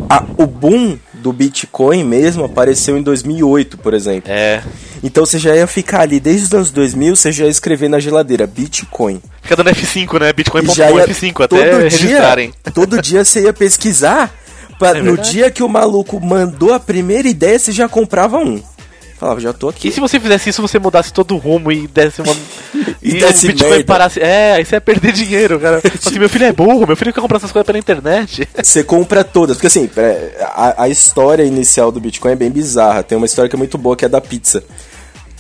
a- 0.09 0.25
o 0.37 0.47
boom 0.47 0.99
do 1.15 1.33
Bitcoin 1.33 2.05
mesmo 2.05 2.45
apareceu 2.45 2.97
em 2.99 3.03
2008, 3.03 3.79
por 3.79 3.95
exemplo. 3.95 4.31
É. 4.31 4.63
Então 5.03 5.27
você 5.27 5.39
já 5.39 5.55
ia 5.57 5.67
ficar 5.67 6.03
ali 6.03 6.21
desde 6.21 6.47
os 6.47 6.53
anos 6.53 6.71
2000, 6.71 7.17
você 7.17 7.33
já 7.33 7.45
ia 7.45 7.51
escrever 7.51 7.89
na 7.89 7.99
geladeira 7.99 8.47
Bitcoin. 8.47 9.21
Fica 9.43 9.57
dando 9.57 9.71
F5, 9.71 10.21
né? 10.21 10.29
E 10.29 10.33
Bitcoin.com 10.33 10.75
já 10.75 10.91
ia 10.91 11.07
F5 11.07 11.45
até 11.45 11.71
todo 11.71 11.83
registrarem. 11.83 12.51
dia, 12.51 12.73
todo 12.73 13.03
dia 13.03 13.25
você 13.25 13.43
ia 13.43 13.53
pesquisar, 13.53 14.33
pra, 14.79 14.99
É 14.99 15.03
no 15.03 15.19
dia 15.19 15.51
que 15.51 15.63
o 15.63 15.69
maluco 15.69 16.21
mandou 16.21 16.73
a 16.73 16.79
primeira 16.79 17.29
ideia, 17.29 17.59
você 17.59 17.73
já 17.73 17.89
comprava 17.89 18.39
um. 18.39 18.63
Falava, 19.23 19.39
já 19.39 19.53
tô 19.53 19.69
aqui. 19.69 19.87
E 19.87 19.93
se 19.93 20.01
você 20.01 20.19
fizesse 20.19 20.51
isso, 20.51 20.61
você 20.61 20.81
mudasse 20.81 21.13
todo 21.13 21.37
o 21.37 21.39
rumo 21.39 21.71
e 21.71 21.87
desse 21.87 22.21
uma. 22.21 22.35
E 23.01 23.21
desse 23.21 23.47
o 23.47 23.49
Bitcoin 23.49 23.71
merda. 23.71 23.85
parasse. 23.85 24.21
É, 24.21 24.55
aí 24.55 24.65
você 24.65 24.77
ia 24.77 24.81
perder 24.81 25.13
dinheiro, 25.13 25.61
cara. 25.61 25.81
Fala 25.83 25.95
assim, 25.95 26.19
meu 26.19 26.29
filho 26.29 26.45
é 26.45 26.53
burro, 26.53 26.87
meu 26.87 26.97
filho 26.97 27.13
quer 27.13 27.21
comprar 27.21 27.37
essas 27.37 27.53
coisas 27.53 27.67
pela 27.67 27.79
internet. 27.79 28.49
Você 28.61 28.83
compra 28.85 29.23
todas, 29.25 29.57
porque 29.57 29.67
assim, 29.69 29.89
é, 29.97 30.45
a, 30.55 30.85
a 30.85 30.89
história 30.89 31.43
inicial 31.45 31.93
do 31.93 32.01
Bitcoin 32.01 32.33
é 32.33 32.37
bem 32.37 32.51
bizarra. 32.51 33.03
Tem 33.03 33.17
uma 33.17 33.27
história 33.27 33.49
que 33.49 33.55
é 33.55 33.59
muito 33.59 33.77
boa, 33.79 33.97
que 33.97 34.05
é 34.05 34.09
da 34.09 34.21
pizza. 34.21 34.63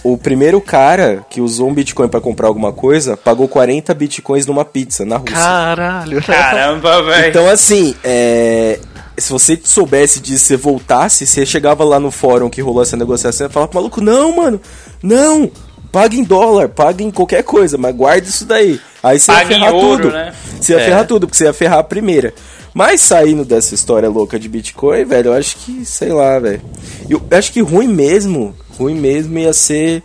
O 0.04 0.16
primeiro 0.16 0.60
cara 0.60 1.24
que 1.30 1.40
usou 1.40 1.68
um 1.68 1.74
Bitcoin 1.74 2.08
pra 2.08 2.20
comprar 2.20 2.48
alguma 2.48 2.72
coisa, 2.72 3.16
pagou 3.16 3.46
40 3.48 3.94
Bitcoins 3.94 4.46
numa 4.46 4.64
pizza 4.64 5.04
na 5.04 5.16
Rússia. 5.16 5.36
Caralho. 5.36 6.22
Caramba, 6.22 7.02
velho. 7.02 7.28
Então, 7.28 7.48
assim, 7.48 7.94
é, 8.02 8.78
se 9.18 9.30
você 9.32 9.60
soubesse 9.62 10.20
disso, 10.20 10.44
você 10.46 10.56
voltasse, 10.56 11.26
você 11.26 11.44
chegava 11.46 11.84
lá 11.84 11.98
no 12.00 12.10
fórum 12.10 12.48
que 12.50 12.60
rolou 12.60 12.82
essa 12.82 12.96
negociação 12.96 13.46
e 13.46 13.50
falava 13.50 13.70
pro 13.70 13.80
maluco, 13.80 14.00
não, 14.00 14.34
mano, 14.36 14.60
não, 15.02 15.50
paga 15.90 16.14
em 16.16 16.24
dólar, 16.24 16.68
paga 16.68 17.02
em 17.02 17.10
qualquer 17.10 17.42
coisa, 17.42 17.76
mas 17.76 17.94
guarda 17.94 18.26
isso 18.28 18.44
daí. 18.44 18.80
Aí 19.02 19.18
você 19.18 19.30
ia 19.30 19.36
Paga 19.38 19.54
em 19.54 19.58
ferrar 19.58 19.74
ouro, 19.74 20.02
tudo. 20.04 20.12
né? 20.12 20.34
Você 20.60 20.72
ia 20.72 20.80
É. 20.80 20.84
ferrar 20.84 21.06
tudo, 21.06 21.26
porque 21.26 21.36
você 21.36 21.44
ia 21.44 21.52
ferrar 21.52 21.78
a 21.80 21.84
primeira. 21.84 22.32
Mas 22.74 23.02
saindo 23.02 23.44
dessa 23.44 23.74
história 23.74 24.08
louca 24.08 24.38
de 24.38 24.48
Bitcoin, 24.48 25.04
velho, 25.04 25.28
eu 25.28 25.34
acho 25.34 25.56
que, 25.56 25.84
sei 25.84 26.10
lá, 26.12 26.38
velho. 26.38 26.62
Eu 27.08 27.20
acho 27.32 27.52
que 27.52 27.60
ruim 27.60 27.88
mesmo, 27.88 28.54
ruim 28.78 28.94
mesmo 28.94 29.38
ia 29.38 29.52
ser, 29.52 30.02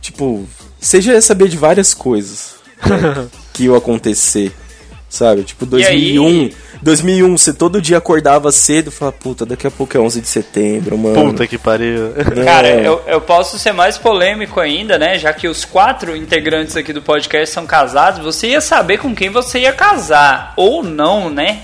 tipo, 0.00 0.44
você 0.80 1.00
já 1.00 1.12
ia 1.12 1.22
saber 1.22 1.48
de 1.48 1.56
várias 1.56 1.94
coisas 1.94 2.56
né, 2.84 3.26
que 3.54 3.64
iam 3.64 3.76
acontecer. 3.76 4.52
Sabe? 5.08 5.44
Tipo, 5.44 5.64
E 5.78 5.86
aí? 5.86 6.14
2001. 6.16 6.50
2001, 6.82 7.38
você 7.38 7.52
todo 7.52 7.80
dia 7.80 7.96
acordava 7.96 8.50
cedo 8.52 8.88
e 8.88 8.90
falava, 8.90 9.16
puta, 9.16 9.46
daqui 9.46 9.66
a 9.66 9.70
pouco 9.70 9.96
é 9.96 10.00
11 10.00 10.20
de 10.20 10.28
setembro, 10.28 10.98
mano. 10.98 11.14
Puta 11.30 11.46
que 11.46 11.56
pariu. 11.56 12.12
Cara, 12.44 12.66
É. 12.68 12.86
eu, 12.86 13.00
eu 13.06 13.20
posso 13.20 13.58
ser 13.58 13.72
mais 13.72 13.96
polêmico 13.96 14.58
ainda, 14.60 14.98
né? 14.98 15.16
Já 15.18 15.32
que 15.32 15.46
os 15.48 15.64
quatro 15.64 16.14
integrantes 16.16 16.76
aqui 16.76 16.92
do 16.92 17.00
podcast 17.00 17.54
são 17.54 17.64
casados, 17.66 18.20
você 18.22 18.48
ia 18.48 18.60
saber 18.60 18.98
com 18.98 19.14
quem 19.14 19.30
você 19.30 19.60
ia 19.60 19.72
casar. 19.72 20.52
Ou 20.56 20.82
não, 20.82 21.30
né? 21.30 21.60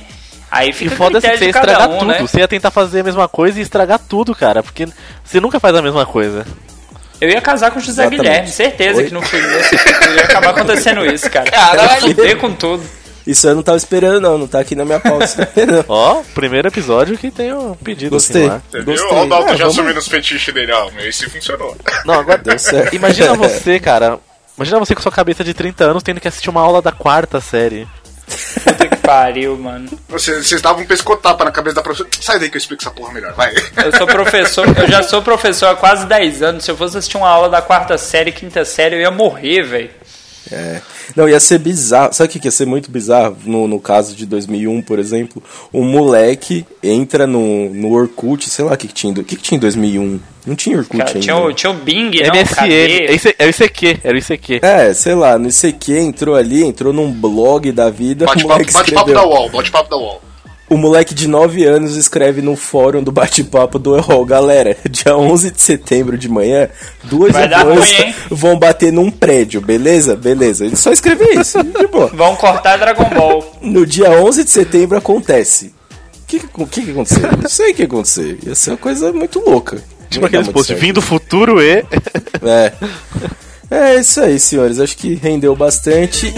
Aí 0.51 0.71
E 0.71 0.73
fica 0.73 0.95
a 0.95 0.97
foda-se 0.97 1.27
você 1.37 1.47
estragar 1.47 1.91
um, 1.91 1.99
tudo. 1.99 2.09
né? 2.09 2.19
Você 2.21 2.39
ia 2.39 2.49
tentar 2.49 2.71
fazer 2.71 3.01
a 3.01 3.05
mesma 3.05 3.27
coisa 3.29 3.59
e 3.59 3.63
estragar 3.63 3.99
tudo, 3.99 4.35
cara. 4.35 4.63
Porque 4.63 4.87
você 5.25 5.41
nunca 5.41 5.59
faz 5.59 5.75
a 5.75 5.83
mesma 5.83 6.07
coisa. 6.07 6.47
Eu 7.21 7.29
ia 7.29 7.41
casar 7.41 7.71
com 7.71 7.79
o 7.79 7.83
José 7.83 8.03
Exatamente. 8.03 8.23
Guilherme, 8.23 8.49
certeza 8.49 8.99
Oi? 8.99 9.05
que 9.07 9.15
no 9.15 9.23
filme 9.23 9.47
desse 9.49 9.77
filme 9.79 10.17
ia 10.17 10.25
acabar 10.25 10.51
acontecendo 10.51 11.05
isso, 11.07 11.29
cara. 11.31 11.49
Ia 11.53 12.01
fuder 12.01 12.37
com 12.39 12.53
tudo. 12.53 12.83
Isso 13.27 13.47
eu 13.49 13.55
não 13.55 13.63
tava 13.63 13.77
esperando, 13.77 14.21
não. 14.21 14.37
Não 14.39 14.47
tá 14.49 14.61
aqui 14.61 14.75
na 14.75 14.85
minha 14.85 14.99
pauta. 15.01 15.49
Ó, 15.89 16.23
primeiro 16.35 16.69
episódio 16.69 17.17
que 17.17 17.31
tem 17.31 17.53
um 17.53 17.75
pedido 17.75 18.11
Gostei. 18.11 18.43
assim 18.43 18.51
lá. 18.51 18.63
Entendeu? 18.69 18.95
Gostei. 18.95 19.11
Olha 19.17 19.25
o 19.25 19.29
Dalton 19.29 19.45
É, 19.45 19.49
já 19.57 19.65
vamos- 19.65 19.79
assumindo 19.79 19.99
os 19.99 20.09
fetiches 20.09 20.55
dele. 20.55 20.73
Ó, 20.73 20.91
meu, 20.91 21.09
esse 21.09 21.29
funcionou. 21.31 21.77
Não, 22.05 22.15
agora 22.15 22.39
Deu 22.39 22.59
certo. 22.59 22.95
Imagina 22.95 23.35
você, 23.37 23.79
cara. 23.79 24.19
Imagina 24.57 24.79
você 24.79 24.95
com 24.95 25.01
sua 25.03 25.13
cabeça 25.13 25.43
de 25.45 25.55
30 25.55 25.85
anos 25.85 26.03
tendo 26.03 26.21
que 26.21 26.29
assistir 26.29 26.51
uma 26.51 26.61
aula 26.61 26.83
da 26.83 26.93
quarta 26.93 27.41
série. 27.41 27.87
Puta 28.65 28.89
que 28.89 28.97
pariu, 28.97 29.57
mano. 29.59 29.89
Vocês 30.09 30.47
vocês 30.47 30.63
davam 30.63 30.83
um 30.83 30.87
pescotapa 30.87 31.45
na 31.45 31.51
cabeça 31.51 31.77
da 31.77 31.83
professora. 31.83 32.09
Sai 32.21 32.39
daí 32.39 32.49
que 32.51 32.57
eu 32.57 32.59
explico 32.59 32.83
essa 32.83 32.91
porra 32.91 33.13
melhor, 33.13 33.33
vai. 33.35 33.53
Eu 33.85 33.97
sou 33.97 34.07
professor, 34.07 34.67
eu 34.79 34.89
já 34.89 35.03
sou 35.03 35.21
professor 35.23 35.67
há 35.67 35.75
quase 35.77 36.07
10 36.07 36.43
anos. 36.43 36.65
Se 36.65 36.71
eu 36.71 36.77
fosse 36.77 36.97
assistir 36.97 37.17
uma 37.19 37.29
aula 37.29 37.49
da 37.49 37.61
quarta 37.61 37.99
série, 37.99 38.33
quinta 38.33 38.65
série, 38.65 38.97
eu 38.97 39.01
ia 39.01 39.11
morrer, 39.11 39.63
velho. 39.63 39.91
É. 40.51 40.81
Não, 41.17 41.29
ia 41.29 41.39
ser 41.41 41.59
bizarro. 41.59 42.13
Sabe 42.13 42.29
o 42.29 42.41
que 42.41 42.47
ia 42.47 42.51
ser 42.51 42.67
muito 42.67 42.91
bizarro? 42.91 43.37
No, 43.45 43.67
no 43.69 43.79
caso 43.81 44.15
de 44.15 44.25
2001, 44.27 44.83
por 44.83 44.99
exemplo, 44.99 45.43
um 45.73 45.83
moleque 45.85 46.65
entra 46.83 47.27
no, 47.27 47.69
no 47.71 47.93
Orkut, 47.93 48.49
sei 48.49 48.65
lá 48.65 48.73
o 48.73 48.77
que, 48.77 48.89
que 48.89 48.95
tinha. 48.95 49.13
O 49.13 49.25
que, 49.25 49.37
que 49.37 49.43
tinha 49.43 49.57
em 49.57 49.61
2001? 49.61 50.21
Não 50.47 50.55
tinha 50.57 50.77
Orkut 50.79 50.97
Cara, 50.99 51.11
ainda. 51.11 51.21
tinha, 51.21 51.37
o, 51.37 51.53
tinha 51.53 51.71
o 51.71 51.75
Bing, 51.75 52.11
não, 52.27 52.35
MSN. 52.35 52.55
cadê? 52.55 53.05
Esse- 53.05 53.35
Era 53.39 53.47
o 53.49 53.51
ICQ, 53.51 53.99
era 54.03 54.15
o 54.15 54.19
ICQ. 54.19 54.61
É, 54.63 54.93
sei 54.95 55.15
lá, 55.15 55.39
no 55.39 55.49
ICQ 55.49 55.99
entrou 55.99 56.35
ali, 56.35 56.65
entrou 56.65 56.93
num 56.93 57.13
blog 57.13 57.71
da 57.73 57.89
vida. 57.91 58.25
Bate-papo 58.27 58.49
moleque 58.53 58.73
bate-papo 58.73 59.11
escreveu- 59.11 59.15
da 59.31 59.37
UOL, 59.41 59.51
bate-papo 59.51 59.91
da 59.91 59.97
UOL. 59.97 60.21
O 60.73 60.79
moleque 60.79 61.15
de 61.15 61.29
9 61.29 61.67
anos 61.67 61.97
escreve 61.97 62.41
no 62.41 62.57
fórum 62.57 63.03
do 63.03 63.13
bate-papo 63.13 63.79
do 63.79 63.95
EROL. 63.95 64.25
Galera, 64.25 64.75
dia 64.89 65.15
11 65.15 65.51
de 65.51 65.61
setembro 65.61 66.17
de 66.17 66.31
manhã, 66.31 66.67
duas 67.05 67.37
hein? 67.37 68.15
vão 68.31 68.59
bater 68.59 68.91
num 68.91 69.11
prédio, 69.11 69.61
beleza? 69.61 70.17
Beleza. 70.17 70.65
Ele 70.65 70.75
só 70.75 70.91
escreveu 70.91 71.39
isso, 71.39 71.63
de 71.63 71.87
boa. 71.89 72.07
Vão 72.17 72.35
cortar 72.37 72.79
Dragon 72.79 73.05
Ball. 73.11 73.59
No 73.61 73.85
dia 73.85 74.11
11 74.13 74.45
de 74.45 74.51
setembro 74.51 74.97
acontece. 74.97 75.75
O 76.23 76.27
que, 76.27 76.41
que, 76.41 76.85
que, 76.85 76.91
aconteceu? 76.91 77.31
Não 77.43 77.51
sei 77.51 77.73
o 77.73 77.75
que 77.75 77.83
aconteceu. 77.83 78.39
Ia 78.43 78.55
ser 78.55 78.71
uma 78.71 78.79
coisa 78.79 79.13
muito 79.13 79.41
louca. 79.41 79.77
Tipo 80.09 80.25
aqueles 80.25 80.47
muito 80.47 80.57
posts, 80.57 80.81
vim 80.81 80.95
do 80.95 81.03
futuro 81.03 81.61
e... 81.61 81.85
É. 82.43 82.73
É 83.71 83.97
isso 84.01 84.23
aí, 84.23 84.41
senhores. 84.41 84.81
Acho 84.81 84.97
que 84.97 85.17
rendeu 85.17 85.55
bastante. 85.55 86.33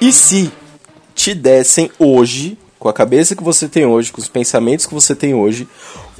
E 0.00 0.12
se 0.12 0.52
te 1.14 1.34
dessem 1.34 1.90
hoje, 1.98 2.56
com 2.78 2.88
a 2.88 2.92
cabeça 2.92 3.34
que 3.34 3.42
você 3.42 3.68
tem 3.68 3.84
hoje, 3.84 4.12
com 4.12 4.20
os 4.20 4.28
pensamentos 4.28 4.86
que 4.86 4.94
você 4.94 5.14
tem 5.14 5.34
hoje, 5.34 5.66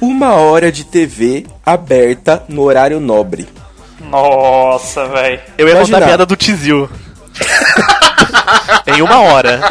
uma 0.01 0.33
hora 0.33 0.69
de 0.71 0.83
TV 0.83 1.45
aberta 1.65 2.43
no 2.49 2.63
horário 2.63 2.99
nobre? 2.99 3.47
Nossa, 4.01 5.07
velho. 5.07 5.39
Eu 5.57 5.67
ia 5.67 5.73
Imagina. 5.73 5.97
contar 5.97 6.05
a 6.05 6.07
piada 6.07 6.25
do 6.25 6.35
Tizil. 6.35 6.89
em 8.85 9.01
uma 9.01 9.19
hora. 9.19 9.61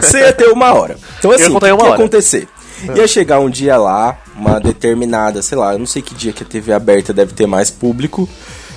Você 0.00 0.20
ia 0.20 0.32
ter 0.32 0.48
uma 0.48 0.72
hora. 0.72 0.96
Então 1.18 1.32
assim, 1.32 1.52
o 1.52 1.58
que, 1.58 1.66
ia 1.66 1.74
hora. 1.74 1.94
acontecer? 1.94 2.48
Ia 2.94 3.08
chegar 3.08 3.40
um 3.40 3.50
dia 3.50 3.76
lá, 3.76 4.18
uma 4.36 4.60
determinada, 4.60 5.42
sei 5.42 5.58
lá, 5.58 5.72
eu 5.72 5.78
não 5.78 5.86
sei 5.86 6.02
que 6.02 6.14
dia 6.14 6.32
que 6.32 6.44
a 6.44 6.46
TV 6.46 6.72
aberta 6.72 7.12
deve 7.12 7.32
ter 7.32 7.46
mais 7.46 7.70
público, 7.70 8.28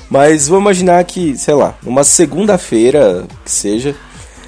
mas 0.10 0.48
vou 0.48 0.60
imaginar 0.60 1.04
que, 1.04 1.38
sei 1.38 1.54
lá, 1.54 1.76
numa 1.84 2.04
segunda-feira, 2.04 3.26
que 3.45 3.52
seja, 3.52 3.95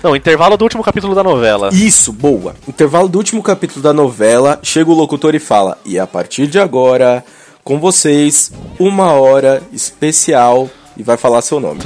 Não, 0.04 0.16
intervalo 0.16 0.58
do 0.58 0.64
último 0.64 0.84
capítulo 0.84 1.14
da 1.14 1.24
novela. 1.24 1.70
Isso, 1.72 2.12
boa. 2.12 2.56
Intervalo 2.68 3.08
do 3.08 3.18
último 3.20 3.44
capítulo 3.44 3.82
da 3.82 3.94
novela, 3.94 4.60
chega 4.64 4.90
o 4.90 4.96
locutor 4.96 5.36
e 5.36 5.40
fala: 5.40 5.78
E 5.86 6.00
a 6.00 6.08
partir 6.08 6.48
de 6.48 6.60
agora, 6.60 7.24
com 7.64 7.80
vocês, 7.80 8.52
uma 8.80 9.14
hora 9.14 9.62
especial. 9.72 10.70
E 10.98 11.04
vai 11.04 11.16
falar 11.16 11.42
seu 11.42 11.58
nome. 11.60 11.80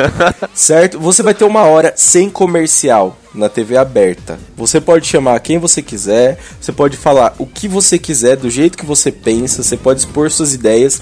certo? 0.52 1.00
Você 1.00 1.22
vai 1.22 1.32
ter 1.32 1.44
uma 1.44 1.62
hora 1.62 1.94
sem 1.96 2.28
comercial 2.28 3.16
na 3.34 3.48
TV 3.48 3.76
aberta. 3.76 4.38
Você 4.56 4.80
pode 4.80 5.06
chamar 5.06 5.40
quem 5.40 5.58
você 5.58 5.82
quiser, 5.82 6.38
você 6.60 6.72
pode 6.72 6.96
falar 6.96 7.34
o 7.38 7.46
que 7.46 7.66
você 7.66 7.98
quiser, 7.98 8.36
do 8.36 8.50
jeito 8.50 8.78
que 8.78 8.86
você 8.86 9.10
pensa, 9.10 9.62
você 9.62 9.76
pode 9.76 10.00
expor 10.00 10.30
suas 10.30 10.54
ideias. 10.54 11.00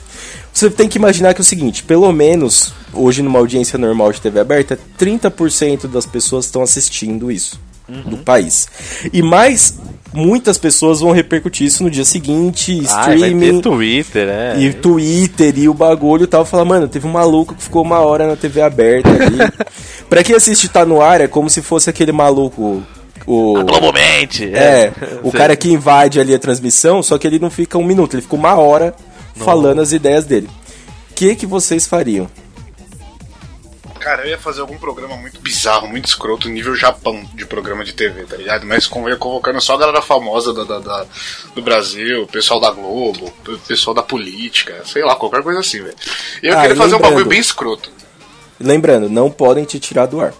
Você 0.53 0.71
tem 0.71 0.89
que 0.89 0.99
imaginar 0.99 1.35
que 1.35 1.41
é 1.41 1.43
o 1.43 1.45
seguinte: 1.45 1.83
pelo 1.83 2.11
menos 2.13 2.73
hoje, 2.93 3.23
numa 3.23 3.39
audiência 3.39 3.79
normal 3.79 4.13
de 4.13 4.21
TV 4.21 4.41
aberta, 4.41 4.79
30% 4.99 5.87
das 5.87 6.07
pessoas 6.07 6.45
estão 6.45 6.63
assistindo 6.63 7.31
isso 7.31 7.70
do 8.07 8.17
país. 8.19 8.69
E 9.13 9.23
mais, 9.23 9.79
muitas 10.13 10.57
pessoas 10.59 11.01
vão 11.01 11.13
repercutir 11.13 11.67
isso 11.67 11.83
no 11.83 11.91
dia 11.91 12.05
seguinte, 12.05 12.83
Ah, 12.89 13.13
streaming. 13.15 13.61
Twitter, 13.61 14.27
né? 14.27 14.57
E 14.59 14.73
Twitter 14.73 15.59
e 15.59 15.69
o 15.69 15.75
bagulho 15.75 16.25
e 16.25 16.27
tal, 16.27 16.45
fala, 16.45 16.65
mano, 16.65 16.89
teve 16.89 17.07
um 17.07 17.11
maluco 17.13 17.55
que 17.55 17.63
ficou 17.63 17.83
uma 17.83 17.99
hora 18.01 18.27
na 18.27 18.37
TV 18.37 18.61
aberta 18.63 19.09
ali. 19.09 19.39
pra 20.09 20.23
quem 20.23 20.35
assiste 20.37 20.69
Tá 20.69 20.85
No 20.85 21.01
Ar, 21.01 21.21
é 21.21 21.29
como 21.29 21.49
se 21.51 21.63
fosse 21.63 21.89
aquele 21.91 22.13
maluco. 22.13 22.83
O, 23.27 23.63
Globomente. 23.65 24.45
é, 24.53 24.93
o 25.23 25.31
Sei. 25.31 25.39
cara 25.39 25.55
que 25.55 25.71
invade 25.71 26.19
ali 26.19 26.35
a 26.35 26.39
transmissão, 26.39 27.03
só 27.03 27.19
que 27.19 27.27
ele 27.27 27.39
não 27.39 27.51
fica 27.51 27.77
um 27.77 27.85
minuto, 27.85 28.15
ele 28.15 28.23
fica 28.23 28.35
uma 28.35 28.55
hora 28.55 28.95
falando 29.37 29.81
as 29.81 29.93
ideias 29.93 30.25
dele. 30.25 30.49
O 31.11 31.15
que, 31.15 31.37
que 31.37 31.47
vocês 31.47 31.87
fariam? 31.87 32.27
Cara, 34.01 34.23
eu 34.25 34.31
ia 34.31 34.39
fazer 34.39 34.61
algum 34.63 34.79
programa 34.79 35.17
muito 35.17 35.39
bizarro, 35.41 35.87
muito 35.87 36.07
escroto, 36.07 36.49
nível 36.49 36.75
Japão 36.75 37.23
de 37.35 37.45
programa 37.47 37.85
de 37.85 37.93
TV, 37.93 38.25
tá 38.25 38.37
ligado? 38.37 38.67
Mas 38.67 38.87
com, 38.87 39.09
ia 39.09 39.17
convocando 39.17 39.61
só 39.61 39.75
a 39.75 39.79
galera 39.79 40.03
famosa 40.03 40.53
da, 40.55 40.65
da- 40.65 40.79
da- 40.81 41.07
do 41.55 41.61
Brasil, 41.63 42.23
o 42.23 42.27
pessoal 42.27 42.59
da 42.59 42.71
Globo, 42.71 43.33
o 43.47 43.59
pessoal 43.59 43.95
da 43.95 44.03
política, 44.03 44.83
sei 44.87 45.05
lá, 45.05 45.15
qualquer 45.17 45.43
coisa 45.43 45.61
assim, 45.61 45.83
velho. 45.83 45.95
E 46.43 46.47
eu 46.49 46.57
Ah, 46.59 46.63
queria 46.63 46.77
fazer 46.77 46.95
um 46.95 47.01
bagulho 47.01 47.27
bem 47.27 47.39
escroto. 47.41 47.91
Lembrando, 48.59 49.09
não 49.09 49.31
podem 49.31 49.65
te 49.65 49.79
tirar 49.79 50.07
do 50.07 50.21
ar. 50.21 50.33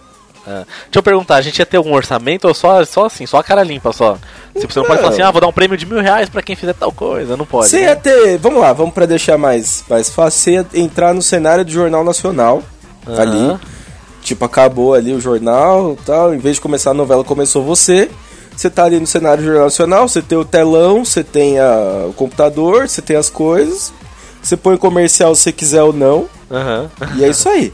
Ah, 0.45 0.65
Deixa 0.85 0.95
eu 0.95 1.03
perguntar, 1.03 1.35
a 1.35 1.41
gente 1.41 1.59
ia 1.59 1.65
ter 1.67 1.77
algum 1.77 1.93
orçamento 1.93 2.47
ou 2.47 2.53
só, 2.55 2.83
só 2.83 3.05
assim, 3.05 3.27
só 3.27 3.37
a 3.37 3.43
cara 3.43 3.61
limpa 3.63 3.93
só? 3.93 4.17
Tipo, 4.59 4.73
você 4.73 4.79
não 4.79 4.85
pode 4.87 4.99
falar 4.99 5.11
assim, 5.13 5.21
Não. 5.21 5.27
ah, 5.27 5.31
vou 5.31 5.39
dar 5.41 5.47
um 5.47 5.53
prêmio 5.53 5.77
de 5.77 5.85
mil 5.85 6.01
reais 6.01 6.29
pra 6.29 6.41
quem 6.41 6.55
fizer 6.55 6.73
tal 6.73 6.91
coisa, 6.91 7.37
não 7.37 7.45
pode. 7.45 7.67
Você 7.69 7.77
né? 7.77 7.83
ia 7.83 7.95
ter. 7.95 8.37
Vamos 8.39 8.59
lá, 8.59 8.73
vamos 8.73 8.91
pra 8.93 9.05
deixar 9.05 9.37
mais, 9.37 9.83
mais 9.87 10.09
fácil. 10.09 10.39
Você 10.39 10.51
ia 10.53 10.65
entrar 10.73 11.13
no 11.13 11.21
cenário 11.21 11.63
do 11.63 11.71
Jornal 11.71 12.03
Nacional. 12.03 12.63
Aham. 13.07 13.21
Ali. 13.21 13.59
Tipo, 14.21 14.45
acabou 14.45 14.93
ali 14.93 15.13
o 15.13 15.19
jornal 15.19 15.97
tal. 16.05 16.33
Em 16.33 16.37
vez 16.37 16.55
de 16.55 16.61
começar 16.61 16.91
a 16.91 16.93
novela, 16.93 17.23
começou 17.23 17.63
você. 17.63 18.09
Você 18.55 18.69
tá 18.69 18.83
ali 18.83 18.99
no 18.99 19.07
cenário 19.07 19.41
do 19.41 19.45
Jornal 19.47 19.63
Nacional, 19.65 20.07
você 20.07 20.21
tem 20.21 20.37
o 20.37 20.45
telão, 20.45 21.03
você 21.03 21.23
tem 21.23 21.57
a- 21.57 22.05
o 22.07 22.13
computador, 22.13 22.87
você 22.87 23.01
tem 23.01 23.15
as 23.15 23.29
coisas. 23.29 23.91
Você 24.43 24.55
põe 24.57 24.77
comercial 24.77 25.33
se 25.35 25.41
você 25.43 25.51
quiser 25.51 25.81
ou 25.81 25.93
não. 25.93 26.27
Aham. 26.51 26.89
E 27.15 27.23
é 27.23 27.29
isso 27.29 27.47
aí. 27.49 27.73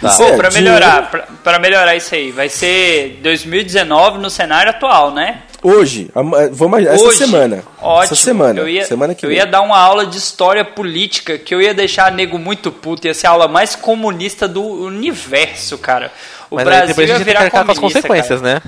Tá. 0.00 0.10
Pô, 0.14 0.22
é 0.24 0.36
pra 0.36 0.48
dinheiro. 0.48 0.74
melhorar, 0.74 1.10
pra, 1.10 1.26
pra 1.42 1.58
melhorar 1.58 1.96
isso 1.96 2.14
aí, 2.14 2.30
vai 2.30 2.48
ser 2.48 3.18
2019 3.22 4.18
no 4.18 4.30
cenário 4.30 4.70
atual, 4.70 5.10
né? 5.12 5.42
Hoje, 5.62 6.08
ama- 6.14 6.48
vamos 6.52 6.86
essa 6.86 7.04
Hoje. 7.04 7.18
semana. 7.18 7.64
Ótimo. 7.82 8.04
Essa 8.04 8.14
semana. 8.14 8.60
Eu 8.60 8.68
ia, 8.68 8.84
semana 8.84 9.14
que 9.14 9.26
eu 9.26 9.28
vem. 9.30 9.38
ia 9.38 9.46
dar 9.46 9.60
uma 9.60 9.76
aula 9.78 10.06
de 10.06 10.16
história 10.16 10.64
política 10.64 11.36
que 11.36 11.52
eu 11.54 11.60
ia 11.60 11.74
deixar 11.74 12.12
nego 12.12 12.38
muito 12.38 12.70
puto. 12.70 13.06
Ia 13.08 13.14
ser 13.14 13.26
a 13.26 13.30
aula 13.30 13.48
mais 13.48 13.74
comunista 13.74 14.46
do 14.46 14.62
universo, 14.62 15.76
cara. 15.76 16.12
O 16.48 16.54
Mas 16.56 16.64
Brasil 16.64 16.86
depois 16.88 17.10
a 17.10 17.12
ia 17.12 17.16
tem 17.16 17.24
virar 17.24 17.40
arcar 17.44 17.64
com 17.64 17.72
as 17.72 17.78
comunista, 17.78 18.02
consequências, 18.02 18.40
cara. 18.40 18.54
né? 18.54 18.62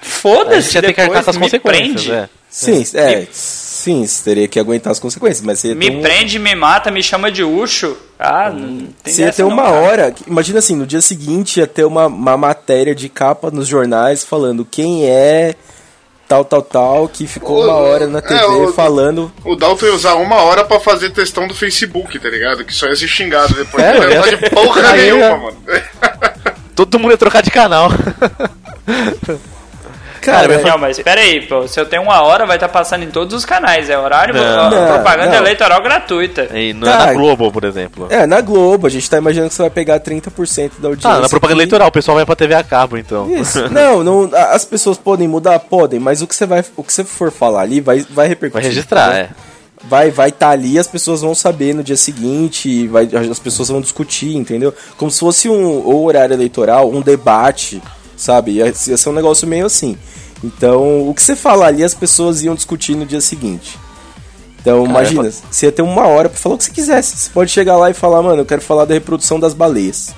Foda-se, 0.00 0.74
ia 0.76 0.82
ter 0.82 0.92
que 0.92 1.00
arcar 1.00 1.18
depois 1.22 1.24
com 1.24 1.30
as 1.30 1.36
me 1.36 1.42
consequências, 1.42 1.92
prende. 2.04 2.12
né? 2.12 2.28
Sim, 2.48 2.84
é. 2.94 3.26
Sim, 3.84 4.06
você 4.06 4.24
teria 4.24 4.48
que 4.48 4.58
aguentar 4.58 4.90
as 4.92 4.98
consequências, 4.98 5.44
mas 5.44 5.58
você 5.58 5.74
Me 5.74 5.90
um- 5.90 6.00
prende, 6.00 6.38
me 6.38 6.54
mata, 6.54 6.90
me 6.90 7.02
chama 7.02 7.30
de 7.30 7.44
Ucho. 7.44 7.94
Ah, 8.18 8.48
não 8.50 8.86
tem 9.02 9.12
Você 9.12 9.22
ia 9.24 9.32
ter 9.32 9.42
não, 9.42 9.50
uma 9.50 9.64
cara. 9.64 9.74
hora. 9.76 10.14
Imagina 10.26 10.58
assim, 10.60 10.74
no 10.74 10.86
dia 10.86 11.02
seguinte 11.02 11.60
ia 11.60 11.66
ter 11.66 11.84
uma, 11.84 12.06
uma 12.06 12.34
matéria 12.36 12.94
de 12.94 13.10
capa 13.10 13.50
nos 13.50 13.68
jornais 13.68 14.24
falando 14.24 14.64
quem 14.64 15.04
é 15.06 15.54
tal, 16.26 16.42
tal, 16.46 16.62
tal, 16.62 17.08
que 17.08 17.26
ficou 17.26 17.62
uma 17.62 17.74
O- 17.76 17.82
hora 17.84 18.06
na 18.06 18.20
é, 18.20 18.22
TV 18.22 18.42
o- 18.44 18.72
falando. 18.72 19.30
O 19.44 19.54
Dalton 19.54 19.84
ia 19.84 19.94
usar 19.94 20.14
uma 20.14 20.36
hora 20.36 20.64
pra 20.64 20.80
fazer 20.80 21.10
textão 21.10 21.46
do 21.46 21.54
Facebook, 21.54 22.18
tá 22.18 22.30
ligado? 22.30 22.64
Que 22.64 22.72
só 22.72 22.86
ia 22.86 22.96
ser 22.96 23.06
xingado 23.06 23.52
depois. 23.54 23.84
É, 23.84 23.98
não 24.00 24.08
ia 24.10 24.22
de 24.36 24.48
porra 24.48 24.92
nenhuma, 24.94 25.36
mano. 25.36 25.56
Todo 26.74 26.98
mundo 26.98 27.10
ia 27.10 27.18
trocar 27.18 27.42
de 27.42 27.50
canal. 27.50 27.90
Cara, 30.24 30.48
Cara, 30.48 30.62
Não, 30.70 30.78
mas 30.78 30.96
espera 30.98 31.20
aí, 31.20 31.40
pô. 31.42 31.68
Se 31.68 31.78
eu 31.78 31.86
tenho 31.86 32.02
uma 32.02 32.22
hora, 32.22 32.46
vai 32.46 32.56
estar 32.56 32.68
passando 32.68 33.02
em 33.04 33.10
todos 33.10 33.34
os 33.34 33.44
canais. 33.44 33.90
É 33.90 33.98
horário, 33.98 34.34
Não. 34.34 34.70
Não, 34.70 34.86
propaganda 34.94 35.30
não. 35.30 35.36
eleitoral 35.36 35.82
gratuita. 35.82 36.48
E 36.56 36.72
não 36.72 36.88
Tá. 36.88 36.94
é 37.02 37.06
na 37.06 37.12
Globo, 37.14 37.52
por 37.52 37.64
exemplo. 37.64 38.06
é, 38.10 38.26
na 38.26 38.40
Globo, 38.40 38.86
a 38.86 38.90
gente 38.90 39.08
tá 39.08 39.18
imaginando 39.18 39.48
que 39.50 39.54
você 39.54 39.62
vai 39.62 39.70
pegar 39.70 40.00
30% 40.00 40.72
da 40.80 40.88
audiência. 40.88 41.10
Ah, 41.10 41.20
na 41.20 41.28
propaganda 41.28 41.54
aqui. 41.60 41.62
eleitoral, 41.62 41.88
o 41.88 41.92
pessoal 41.92 42.16
vai 42.16 42.24
pra 42.26 42.34
TV 42.36 42.54
a 42.54 42.62
cabo, 42.64 42.96
então. 42.96 43.30
Isso. 43.34 43.68
Não, 43.70 44.02
não, 44.04 44.30
as 44.50 44.64
pessoas 44.64 44.96
podem 44.96 45.26
mudar, 45.28 45.58
podem, 45.58 45.98
mas 46.00 46.22
o 46.22 46.26
que 46.26 46.34
você 46.34 46.46
vai, 46.46 46.64
o 46.76 46.82
que 46.82 46.92
você 46.92 47.04
for 47.04 47.30
falar 47.30 47.62
ali 47.62 47.80
vai, 47.80 48.04
vai 48.10 48.28
repercutir. 48.28 48.62
Vai 48.62 48.70
registrar, 48.70 49.14
é. 49.16 49.28
vai 49.84 50.10
vai 50.10 50.28
estar 50.30 50.50
ali, 50.50 50.78
as 50.78 50.86
pessoas 50.86 51.20
vão 51.22 51.34
saber 51.34 51.74
no 51.74 51.82
dia 51.82 51.96
seguinte, 51.96 52.86
vai, 52.88 53.08
as 53.30 53.38
pessoas 53.38 53.68
vão 53.68 53.80
discutir, 53.80 54.36
entendeu? 54.36 54.72
Como 54.96 55.10
se 55.10 55.20
fosse 55.20 55.48
um 55.48 55.84
ou 55.84 56.04
horário 56.06 56.34
eleitoral, 56.34 56.88
um 56.90 57.00
debate, 57.00 57.82
sabe? 58.16 58.52
Ia, 58.52 58.66
ia 58.66 58.96
ser 58.96 59.08
um 59.08 59.12
negócio 59.12 59.46
meio 59.46 59.66
assim. 59.66 59.96
Então, 60.44 61.08
o 61.08 61.14
que 61.14 61.22
você 61.22 61.34
fala 61.34 61.66
ali, 61.66 61.82
as 61.82 61.94
pessoas 61.94 62.42
iam 62.42 62.54
discutir 62.54 62.94
no 62.94 63.06
dia 63.06 63.20
seguinte. 63.20 63.78
Então, 64.60 64.84
Cara, 64.84 64.90
imagina, 64.90 65.30
você 65.50 65.66
ia 65.66 65.72
ter 65.72 65.80
uma 65.80 66.06
hora 66.06 66.28
pra 66.28 66.38
falar 66.38 66.56
o 66.56 66.58
que 66.58 66.64
você 66.64 66.70
quisesse. 66.70 67.16
Você 67.16 67.30
pode 67.30 67.50
chegar 67.50 67.78
lá 67.78 67.90
e 67.90 67.94
falar, 67.94 68.22
mano, 68.22 68.42
eu 68.42 68.46
quero 68.46 68.60
falar 68.60 68.84
da 68.84 68.92
reprodução 68.92 69.40
das 69.40 69.54
baleias. 69.54 70.14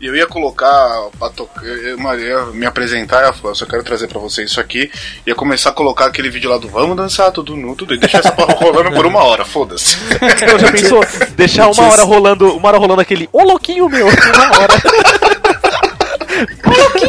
E 0.00 0.06
eu 0.06 0.16
ia 0.16 0.26
colocar 0.26 1.08
pra 1.18 1.28
tocar. 1.30 1.64
Eu 1.64 1.98
ia 2.18 2.46
me 2.46 2.66
apresentar, 2.66 3.24
ia 3.24 3.32
falar, 3.32 3.54
só 3.54 3.66
quero 3.66 3.82
trazer 3.84 4.08
pra 4.08 4.20
vocês 4.20 4.50
isso 4.50 4.60
aqui. 4.60 4.90
Ia 5.26 5.34
começar 5.34 5.70
a 5.70 5.72
colocar 5.72 6.06
aquele 6.06 6.30
vídeo 6.30 6.50
lá 6.50 6.56
do 6.56 6.68
Vamos 6.68 6.96
dançar 6.96 7.32
tudo 7.32 7.56
nu, 7.56 7.74
tudo 7.74 7.94
e 7.94 7.98
deixar 7.98 8.18
essa 8.18 8.32
porra 8.32 8.54
rolando 8.58 8.92
por 8.92 9.06
uma 9.06 9.22
hora, 9.24 9.44
foda-se. 9.44 9.96
Então, 10.42 10.58
já 10.58 10.72
pensou? 10.72 11.04
Deixar 11.36 11.68
uma 11.68 11.88
hora 11.88 12.02
rolando, 12.04 12.56
uma 12.56 12.68
hora 12.68 12.78
rolando 12.78 13.00
aquele 13.00 13.28
Ô 13.32 13.42
louquinho 13.42 13.88
meu, 13.88 14.06
uma 14.06 14.58
hora. 14.58 14.74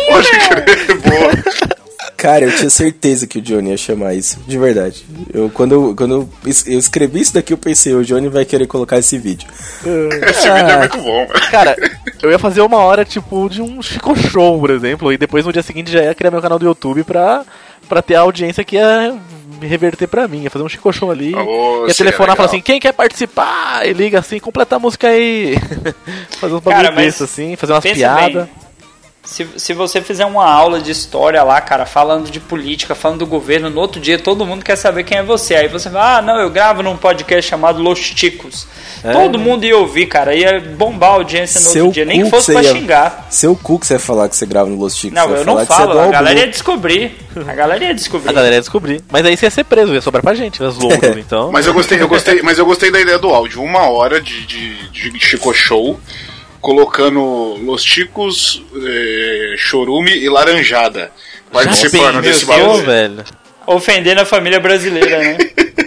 Pode 0.09 0.31
crer. 0.31 0.98
Cara, 2.19 2.43
eu 2.45 2.55
tinha 2.55 2.69
certeza 2.69 3.25
que 3.25 3.39
o 3.39 3.41
Johnny 3.41 3.69
ia 3.69 3.77
chamar 3.77 4.13
isso, 4.13 4.39
de 4.45 4.57
verdade. 4.57 5.05
Eu, 5.33 5.49
quando 5.49 5.71
eu, 5.73 5.95
quando 5.95 6.13
eu, 6.15 6.29
es- 6.45 6.67
eu 6.67 6.77
escrevi 6.77 7.21
isso 7.21 7.33
daqui, 7.33 7.53
eu 7.53 7.57
pensei, 7.57 7.93
o 7.93 8.03
Johnny 8.03 8.27
vai 8.27 8.43
querer 8.45 8.67
colocar 8.67 8.97
esse 8.99 9.17
vídeo. 9.17 9.47
Esse 10.29 10.49
vídeo 10.51 10.69
é 10.69 10.77
muito 10.79 10.97
bom. 11.01 11.27
Cara, 11.49 11.75
eu 12.21 12.29
ia 12.29 12.37
fazer 12.37 12.61
uma 12.61 12.77
hora, 12.79 13.05
tipo, 13.05 13.47
de 13.49 13.61
um 13.61 13.81
Chico 13.81 14.15
Show, 14.17 14.59
por 14.59 14.69
exemplo, 14.69 15.13
e 15.13 15.17
depois 15.17 15.45
no 15.45 15.53
dia 15.53 15.63
seguinte 15.63 15.91
já 15.91 16.03
ia 16.03 16.13
criar 16.13 16.31
meu 16.31 16.41
canal 16.41 16.59
do 16.59 16.65
YouTube 16.65 17.03
pra, 17.05 17.43
pra 17.87 18.01
ter 18.01 18.15
a 18.15 18.19
audiência 18.21 18.63
que 18.65 18.75
ia 18.75 19.17
me 19.61 19.67
reverter 19.67 20.07
pra 20.07 20.27
mim. 20.27 20.41
Ia 20.43 20.49
fazer 20.49 20.65
um 20.65 20.69
Chico 20.69 20.91
Show 20.91 21.09
ali, 21.11 21.33
Oh, 21.33 21.85
ia 21.87 21.93
telefonar 21.95 22.33
e 22.33 22.37
falar 22.37 22.49
assim, 22.49 22.61
quem 22.61 22.79
quer 22.81 22.91
participar? 22.91 23.87
E 23.87 23.93
liga 23.93 24.19
assim, 24.19 24.39
completa 24.39 24.75
a 24.75 24.79
música 24.79 25.07
aí. 25.07 25.55
fazer 26.39 26.53
uns 26.55 26.61
bagulho 26.61 26.93
mas 26.93 27.05
desses 27.05 27.21
assim, 27.21 27.55
fazer 27.55 27.71
umas 27.73 27.83
piadas. 27.83 28.33
bem. 28.45 28.68
Se, 29.23 29.45
se 29.57 29.73
você 29.73 30.01
fizer 30.01 30.25
uma 30.25 30.45
aula 30.49 30.79
de 30.79 30.89
história 30.91 31.43
lá, 31.43 31.59
cara, 31.61 31.85
falando 31.85 32.31
de 32.31 32.39
política, 32.39 32.95
falando 32.95 33.19
do 33.19 33.25
governo, 33.27 33.69
no 33.69 33.79
outro 33.79 34.01
dia 34.01 34.17
todo 34.17 34.45
mundo 34.45 34.63
quer 34.65 34.75
saber 34.75 35.03
quem 35.03 35.19
é 35.19 35.23
você. 35.23 35.55
Aí 35.55 35.67
você 35.67 35.87
vai, 35.89 36.17
ah, 36.17 36.21
não, 36.21 36.39
eu 36.39 36.49
gravo 36.49 36.81
num 36.81 36.97
podcast 36.97 37.47
chamado 37.47 37.81
Los 37.83 37.99
Ticos. 38.11 38.65
É. 39.03 39.11
Todo 39.13 39.37
mundo 39.37 39.65
ia 39.65 39.77
ouvir, 39.77 40.07
cara, 40.07 40.33
ia 40.33 40.59
bombar 40.59 41.11
a 41.11 41.13
audiência 41.15 41.59
no 41.59 41.67
Seu 41.67 41.85
outro 41.85 41.95
dia, 41.95 42.05
nem 42.05 42.23
que 42.23 42.29
fosse 42.29 42.47
você 42.47 42.53
pra 42.53 42.63
ia- 42.63 42.71
xingar. 42.73 43.27
Seu 43.29 43.55
cu 43.55 43.77
que 43.77 43.85
você 43.85 43.95
vai 43.97 44.03
falar 44.03 44.29
que 44.29 44.35
você 44.35 44.45
grava 44.47 44.69
no 44.69 44.77
Los 44.77 44.95
Chicos. 44.95 45.13
Não, 45.15 45.29
eu 45.35 45.45
não 45.45 45.59
é 45.59 45.65
falo, 45.65 45.93
do 45.93 45.99
a 45.99 46.07
galera 46.07 46.39
ia 46.39 46.47
descobrir. 46.47 47.15
A 47.47 47.53
galera 47.53 47.83
ia 47.85 47.93
descobrir. 47.93 48.29
A 48.29 48.33
galera 48.33 48.55
ia 48.55 48.61
descobrir. 48.61 49.03
Mas 49.11 49.25
aí 49.25 49.37
você 49.37 49.45
ia 49.45 49.51
ser 49.51 49.63
preso, 49.65 49.93
ia 49.93 50.01
sobrar 50.01 50.23
pra 50.23 50.33
gente, 50.33 50.63
as 50.63 50.75
loucas, 50.75 51.15
então. 51.17 51.51
Mas 51.51 51.67
eu 51.67 51.73
gostei, 51.73 52.01
eu 52.01 52.07
gostei, 52.07 52.41
mas 52.41 52.57
eu 52.57 52.65
gostei 52.65 52.89
da 52.89 52.99
ideia 52.99 53.19
do 53.19 53.29
áudio. 53.29 53.61
Uma 53.61 53.89
hora 53.89 54.19
de, 54.19 54.45
de, 54.45 54.89
de 54.89 55.19
Chico 55.19 55.53
Show, 55.53 55.99
colocando 56.61 57.57
Los 57.63 57.83
Chicos, 57.83 58.61
eh, 58.75 59.55
Chorume 59.57 60.15
e 60.15 60.29
Laranjada. 60.29 61.11
Participando 61.51 62.21
desse 62.21 62.45
bagulho. 62.45 62.85
velho. 62.85 63.23
Ofendendo 63.65 64.21
a 64.21 64.25
família 64.25 64.59
brasileira, 64.59 65.19
né? 65.19 65.37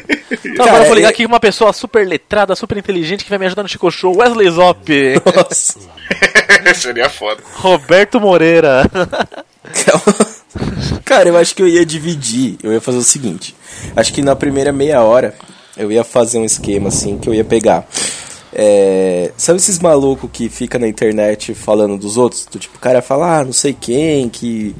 Então 0.44 0.64
agora 0.66 0.84
eu 0.84 0.86
vou 0.86 0.94
ligar 0.94 1.08
é- 1.08 1.10
aqui 1.10 1.24
com 1.24 1.28
uma 1.32 1.38
pessoa 1.40 1.72
super 1.74 2.06
letrada, 2.06 2.56
super 2.56 2.76
inteligente 2.78 3.22
que 3.22 3.28
vai 3.30 3.38
me 3.38 3.46
ajudar 3.46 3.62
no 3.62 3.68
Chico 3.68 3.90
Show, 3.90 4.16
Wesley 4.16 4.50
Zop, 4.50 4.90
Nossa. 5.36 5.78
Seria 6.74 7.08
foda. 7.10 7.42
Roberto 7.54 8.18
Moreira. 8.18 8.82
Cara, 11.04 11.28
eu 11.28 11.36
acho 11.36 11.54
que 11.54 11.62
eu 11.62 11.68
ia 11.68 11.84
dividir. 11.84 12.56
Eu 12.62 12.72
ia 12.72 12.80
fazer 12.80 12.98
o 12.98 13.02
seguinte. 13.02 13.54
Acho 13.94 14.12
que 14.12 14.22
na 14.22 14.34
primeira 14.34 14.72
meia 14.72 15.02
hora 15.02 15.34
eu 15.76 15.92
ia 15.92 16.02
fazer 16.04 16.38
um 16.38 16.44
esquema 16.44 16.88
assim 16.88 17.18
que 17.18 17.28
eu 17.28 17.34
ia 17.34 17.44
pegar. 17.44 17.86
É, 18.54 19.32
sabe 19.36 19.58
esses 19.58 19.78
malucos 19.78 20.28
que 20.32 20.48
fica 20.48 20.78
na 20.78 20.86
internet 20.86 21.54
falando 21.54 21.96
dos 21.96 22.16
outros? 22.16 22.46
Do 22.50 22.58
tipo, 22.58 22.76
o 22.76 22.80
cara 22.80 23.00
fala, 23.00 23.38
ah, 23.38 23.44
não 23.44 23.52
sei 23.52 23.72
quem, 23.78 24.28
que. 24.28 24.74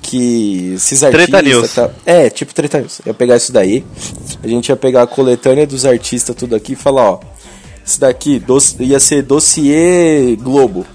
Que 0.00 0.74
esses 0.74 1.00
Treta 1.00 1.38
artistas. 1.38 1.74
Tá... 1.74 1.90
É, 2.06 2.30
tipo 2.30 2.54
Treta 2.54 2.78
News. 2.78 3.00
Eu 3.00 3.10
ia 3.10 3.14
pegar 3.14 3.36
isso 3.36 3.50
daí. 3.52 3.84
A 4.40 4.46
gente 4.46 4.68
ia 4.68 4.76
pegar 4.76 5.02
a 5.02 5.06
coletânea 5.06 5.66
dos 5.66 5.84
artistas, 5.84 6.36
tudo 6.36 6.54
aqui 6.54 6.74
e 6.74 6.76
falar, 6.76 7.10
ó. 7.10 7.20
Isso 7.84 7.98
daqui 7.98 8.38
doc- 8.38 8.78
ia 8.78 9.00
ser 9.00 9.22
dossiê 9.22 10.36
Globo. 10.40 10.86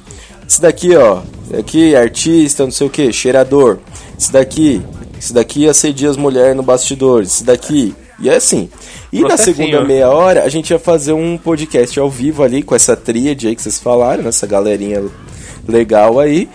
Isso 0.47 0.61
daqui, 0.61 0.95
ó. 0.95 1.21
Aqui, 1.57 1.93
artista, 1.93 2.63
não 2.63 2.71
sei 2.71 2.87
o 2.87 2.89
que, 2.89 3.11
cheirador. 3.11 3.79
Isso 4.17 4.31
daqui. 4.31 4.81
Isso 5.19 5.33
daqui 5.33 5.61
ia 5.63 5.73
ser 5.73 5.91
Dias 5.91 6.15
Mulher 6.15 6.55
no 6.55 6.63
bastidor. 6.63 7.23
Isso 7.23 7.43
daqui. 7.43 7.93
E 8.21 8.29
é 8.29 8.36
assim. 8.36 8.69
E 9.12 9.21
na 9.21 9.36
segunda 9.36 9.84
meia 9.84 10.10
hora, 10.10 10.43
a 10.43 10.49
gente 10.49 10.69
ia 10.69 10.79
fazer 10.79 11.13
um 11.13 11.38
podcast 11.38 11.99
ao 11.99 12.10
vivo 12.10 12.43
ali 12.43 12.62
com 12.62 12.75
essa 12.75 12.95
tríade 12.95 13.47
aí 13.47 13.55
que 13.55 13.62
vocês 13.62 13.79
falaram, 13.79 14.27
essa 14.27 14.45
galerinha 14.45 15.03
legal 15.67 16.19
aí. 16.19 16.47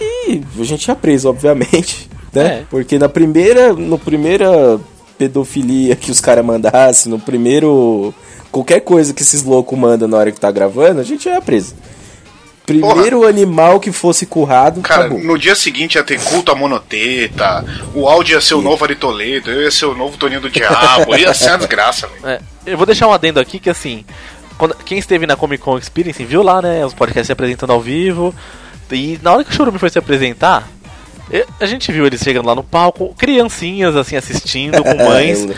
E 0.00 0.42
a 0.58 0.64
gente 0.64 0.86
ia 0.86 0.94
preso, 0.94 1.28
obviamente, 1.28 2.08
né? 2.32 2.46
É. 2.46 2.64
Porque 2.70 2.98
na 2.98 3.08
primeira, 3.08 3.72
no 3.72 3.98
primeira 3.98 4.78
pedofilia 5.16 5.96
que 5.96 6.10
os 6.10 6.20
caras 6.20 6.44
mandassem, 6.44 7.10
no 7.10 7.18
primeiro 7.18 8.12
qualquer 8.50 8.80
coisa 8.80 9.12
que 9.12 9.22
esses 9.22 9.42
loucos 9.42 9.78
mandam 9.78 10.06
na 10.06 10.16
hora 10.16 10.30
que 10.30 10.38
tá 10.38 10.50
gravando, 10.50 11.00
a 11.00 11.04
gente 11.04 11.28
ia 11.28 11.40
preso. 11.40 11.74
Primeiro 12.66 13.26
animal 13.26 13.78
que 13.78 13.92
fosse 13.92 14.24
currado, 14.24 14.80
Cara, 14.80 15.02
acabou. 15.06 15.22
no 15.22 15.38
dia 15.38 15.54
seguinte 15.54 15.96
ia 15.96 16.02
ter 16.02 16.18
culto 16.18 16.50
a 16.50 16.54
monoteta, 16.54 17.64
o 17.94 18.08
áudio 18.08 18.34
ia 18.36 18.40
ser 18.40 18.54
o 18.54 18.62
novo 18.62 18.82
Ari 18.84 18.94
Toledo, 18.96 19.50
eu 19.50 19.62
ia 19.62 19.70
ser 19.70 19.84
o 19.86 19.94
novo 19.94 20.16
Toninho 20.16 20.40
do 20.40 20.48
Diabo, 20.50 21.14
ia 21.16 21.34
ser 21.34 21.50
uma 21.50 21.58
desgraça, 21.58 22.06
velho. 22.06 22.26
É, 22.26 22.40
eu 22.66 22.76
vou 22.76 22.86
deixar 22.86 23.06
um 23.06 23.12
adendo 23.12 23.38
aqui 23.38 23.58
que 23.58 23.68
assim, 23.68 24.04
quando- 24.56 24.74
quem 24.84 24.98
esteve 24.98 25.26
na 25.26 25.36
Comic 25.36 25.62
Con 25.62 25.76
Experience 25.76 26.24
viu 26.24 26.42
lá, 26.42 26.62
né, 26.62 26.84
os 26.86 26.94
podcasts 26.94 27.26
se 27.26 27.32
apresentando 27.32 27.70
ao 27.72 27.80
vivo. 27.80 28.34
E 28.90 29.18
na 29.22 29.32
hora 29.32 29.42
que 29.44 29.50
o 29.50 29.54
Chorume 29.54 29.78
foi 29.78 29.90
se 29.90 29.98
apresentar, 29.98 30.68
a 31.60 31.66
gente 31.66 31.90
viu 31.92 32.06
eles 32.06 32.20
chegando 32.20 32.46
lá 32.46 32.54
no 32.54 32.62
palco, 32.62 33.14
criancinhas 33.16 33.96
assim 33.96 34.16
assistindo 34.16 34.82
com 34.82 34.94
mães. 35.04 35.44
Eu- 35.44 35.54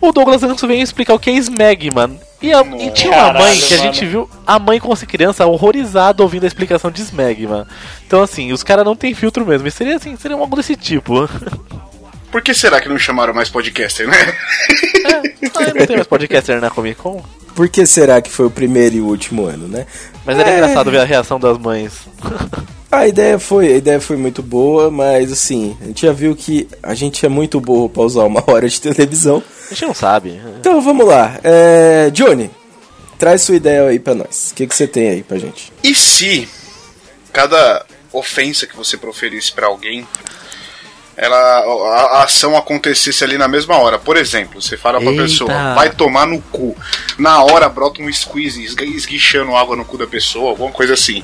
o 0.00 0.12
Douglas 0.12 0.42
Anso 0.42 0.66
veio 0.66 0.80
explicar 0.82 1.12
o 1.12 1.18
que 1.18 1.28
é 1.28 1.34
Smeg, 1.34 1.90
mano. 1.90 2.18
E, 2.40 2.50
a- 2.54 2.62
e 2.62 2.90
tinha 2.90 3.12
uma 3.12 3.18
Caralho, 3.24 3.44
mãe 3.44 3.58
que 3.60 3.74
a 3.74 3.76
mano. 3.78 3.92
gente 3.92 4.06
viu, 4.06 4.30
a 4.46 4.58
mãe 4.58 4.80
com 4.80 4.90
essa 4.92 5.04
criança 5.04 5.44
horrorizada 5.44 6.22
ouvindo 6.22 6.44
a 6.44 6.46
explicação 6.46 6.90
de 6.90 7.02
Smeg, 7.02 7.46
mano. 7.46 7.66
Então 8.06 8.22
assim, 8.22 8.50
os 8.50 8.62
caras 8.62 8.84
não 8.84 8.96
tem 8.96 9.12
filtro 9.14 9.44
mesmo. 9.46 9.68
E 9.68 9.70
seria 9.70 9.96
assim, 9.96 10.16
seria 10.16 10.36
algo 10.38 10.56
desse 10.56 10.74
tipo. 10.74 11.28
Por 12.32 12.40
que 12.40 12.54
será 12.54 12.80
que 12.80 12.88
não 12.88 12.96
chamaram 12.96 13.34
mais 13.34 13.50
podcaster, 13.50 14.06
né? 14.08 14.16
Ah, 15.04 15.20
não 15.76 15.86
tem 15.86 15.96
mais 15.96 16.06
podcaster 16.06 16.60
na 16.60 16.70
Comic 16.70 16.94
Con? 17.00 17.22
Por 17.56 17.68
que 17.68 17.84
será 17.84 18.22
que 18.22 18.30
foi 18.30 18.46
o 18.46 18.50
primeiro 18.50 18.94
e 18.96 19.00
o 19.00 19.06
último 19.06 19.44
ano, 19.46 19.66
né? 19.66 19.84
Mas 20.24 20.38
era 20.38 20.48
É. 20.48 20.54
engraçado 20.54 20.90
ver 20.92 21.00
a 21.00 21.04
reação 21.04 21.38
das 21.40 21.58
mães. 21.58 21.92
A 22.90 23.06
ideia 23.06 23.38
foi, 23.38 23.72
a 23.72 23.76
ideia 23.76 24.00
foi 24.00 24.16
muito 24.16 24.42
boa, 24.42 24.90
mas 24.90 25.30
assim, 25.30 25.76
a 25.80 25.84
gente 25.84 26.04
já 26.04 26.12
viu 26.12 26.34
que 26.34 26.68
a 26.82 26.92
gente 26.92 27.24
é 27.24 27.28
muito 27.28 27.60
burro 27.60 27.88
pra 27.88 28.02
usar 28.02 28.24
uma 28.24 28.42
hora 28.46 28.68
de 28.68 28.80
televisão. 28.80 29.42
A 29.66 29.74
gente 29.74 29.86
não 29.86 29.94
sabe. 29.94 30.40
Então 30.58 30.80
vamos 30.80 31.06
lá. 31.06 31.38
É, 31.44 32.10
Johnny, 32.10 32.50
traz 33.16 33.42
sua 33.42 33.54
ideia 33.54 33.86
aí 33.86 34.00
pra 34.00 34.14
nós. 34.14 34.50
O 34.50 34.54
que, 34.54 34.66
que 34.66 34.74
você 34.74 34.88
tem 34.88 35.08
aí 35.08 35.22
pra 35.22 35.38
gente? 35.38 35.72
E 35.84 35.94
se 35.94 36.48
cada 37.32 37.86
ofensa 38.12 38.66
que 38.66 38.76
você 38.76 38.96
proferisse 38.96 39.52
pra 39.52 39.68
alguém, 39.68 40.04
ela, 41.22 41.36
a, 41.36 42.00
a 42.18 42.24
ação 42.24 42.56
acontecesse 42.56 43.22
ali 43.22 43.36
na 43.36 43.46
mesma 43.46 43.76
hora? 43.76 43.98
Por 43.98 44.16
exemplo, 44.16 44.60
você 44.62 44.76
fala 44.76 44.98
pra 45.00 45.10
Eita. 45.10 45.22
pessoa, 45.22 45.74
vai 45.74 45.90
tomar 45.90 46.26
no 46.26 46.40
cu. 46.40 46.74
Na 47.18 47.42
hora 47.44 47.68
brota 47.68 48.00
um 48.02 48.10
squeeze 48.10 48.64
esguichando 48.64 49.54
água 49.54 49.76
no 49.76 49.84
cu 49.84 49.98
da 49.98 50.06
pessoa, 50.06 50.50
alguma 50.50 50.70
coisa 50.72 50.94
assim. 50.94 51.22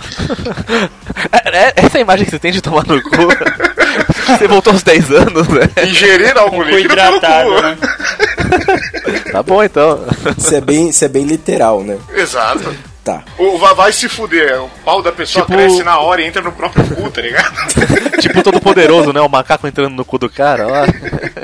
É- 1.33 1.59
é- 1.69 1.73
Essa 1.77 1.99
imagem 1.99 2.25
que 2.27 2.31
você 2.31 2.39
tem 2.39 2.53
de 2.53 2.61
tomar 2.61 2.85
no 2.87 3.01
cu. 3.03 3.11
você 4.39 4.47
voltou 4.47 4.73
aos 4.75 4.83
10 4.83 5.11
anos, 5.11 5.49
né? 5.49 5.63
Ingerir 5.87 6.37
algo 6.37 6.57
Cu 6.57 6.63
líquido 6.63 6.95
pelo 6.95 7.17
hidratado, 7.17 7.49
cu. 7.55 7.63
né? 7.63 7.79
Tá 9.33 9.43
bom 9.43 9.63
então. 9.63 10.05
Isso 10.37 10.55
é 10.55 10.61
bem, 10.61 10.89
isso 10.91 11.05
é 11.05 11.09
bem 11.09 11.25
literal, 11.25 11.83
né? 11.83 11.99
Exato. 12.15 12.75
Tá. 13.07 13.23
O, 13.39 13.57
vai, 13.57 13.73
vai 13.73 13.93
se 13.93 14.09
fuder, 14.09 14.61
o 14.65 14.69
pau 14.85 15.01
da 15.01 15.13
pessoa 15.13 15.45
Tipo- 15.45 15.57
cresce 15.57 15.85
na 15.85 16.01
hora 16.01 16.21
e 16.21 16.27
entra 16.27 16.43
no 16.43 16.51
próprio 16.51 16.85
cu, 16.93 17.09
tá 17.09 17.23
ligado? 17.23 17.55
tipo 18.21 18.43
todo 18.43 18.61
poderoso, 18.61 19.13
né? 19.13 19.21
O 19.21 19.29
macaco 19.29 19.65
entrando 19.69 19.95
no 19.95 20.05
cu 20.05 20.19
do 20.19 20.29
cara 20.29 20.67
lá. 20.67 20.87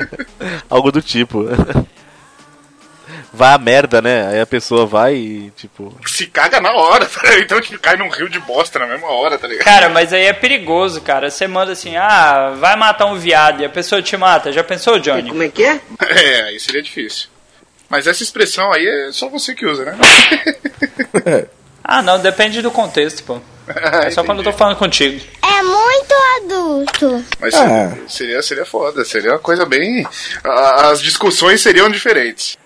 Algo 0.69 0.91
do 0.91 1.01
tipo. 1.01 1.45
Vai 3.31 3.53
a 3.53 3.57
merda, 3.57 4.01
né? 4.01 4.27
Aí 4.27 4.41
a 4.41 4.45
pessoa 4.45 4.85
vai 4.85 5.15
e, 5.15 5.51
tipo. 5.55 5.97
se 6.05 6.27
caga 6.27 6.59
na 6.59 6.73
hora, 6.73 7.05
tá? 7.05 7.21
então 7.39 7.61
tipo, 7.61 7.79
cai 7.79 7.95
num 7.95 8.09
rio 8.09 8.27
de 8.27 8.39
bosta 8.41 8.77
na 8.77 8.85
mesma 8.85 9.07
hora, 9.07 9.37
tá 9.37 9.47
ligado? 9.47 9.63
Cara, 9.63 9.87
mas 9.87 10.11
aí 10.11 10.25
é 10.25 10.33
perigoso, 10.33 10.99
cara. 10.99 11.31
Você 11.31 11.47
manda 11.47 11.71
assim, 11.71 11.95
ah, 11.95 12.55
vai 12.59 12.75
matar 12.75 13.05
um 13.05 13.15
viado 13.15 13.61
e 13.61 13.65
a 13.65 13.69
pessoa 13.69 14.01
te 14.01 14.17
mata. 14.17 14.51
Já 14.51 14.65
pensou, 14.65 14.99
Johnny? 14.99 15.29
Como 15.29 15.41
é 15.41 15.47
que 15.47 15.63
é? 15.63 15.79
É, 16.09 16.41
aí 16.43 16.59
seria 16.59 16.81
difícil. 16.83 17.29
Mas 17.93 18.07
essa 18.07 18.23
expressão 18.23 18.71
aí 18.73 18.87
é 18.87 19.11
só 19.11 19.29
você 19.29 19.53
que 19.53 19.67
usa, 19.67 19.85
né? 19.85 19.95
Ah, 21.83 22.01
não, 22.01 22.17
depende 22.19 22.59
do 22.59 22.71
contexto, 22.71 23.21
pô. 23.23 23.39
É 24.03 24.09
só 24.09 24.23
quando 24.23 24.39
eu 24.39 24.43
tô 24.45 24.51
falando 24.51 24.77
contigo. 24.77 25.21
É 25.43 25.61
muito 25.61 26.13
adulto. 26.41 27.23
Mas 27.39 27.53
Ah. 27.53 27.95
seria, 28.07 28.41
seria 28.41 28.65
foda, 28.65 29.05
seria 29.05 29.31
uma 29.33 29.39
coisa 29.39 29.63
bem. 29.63 30.05
As 30.43 30.99
discussões 31.01 31.61
seriam 31.61 31.87
diferentes. 31.89 32.57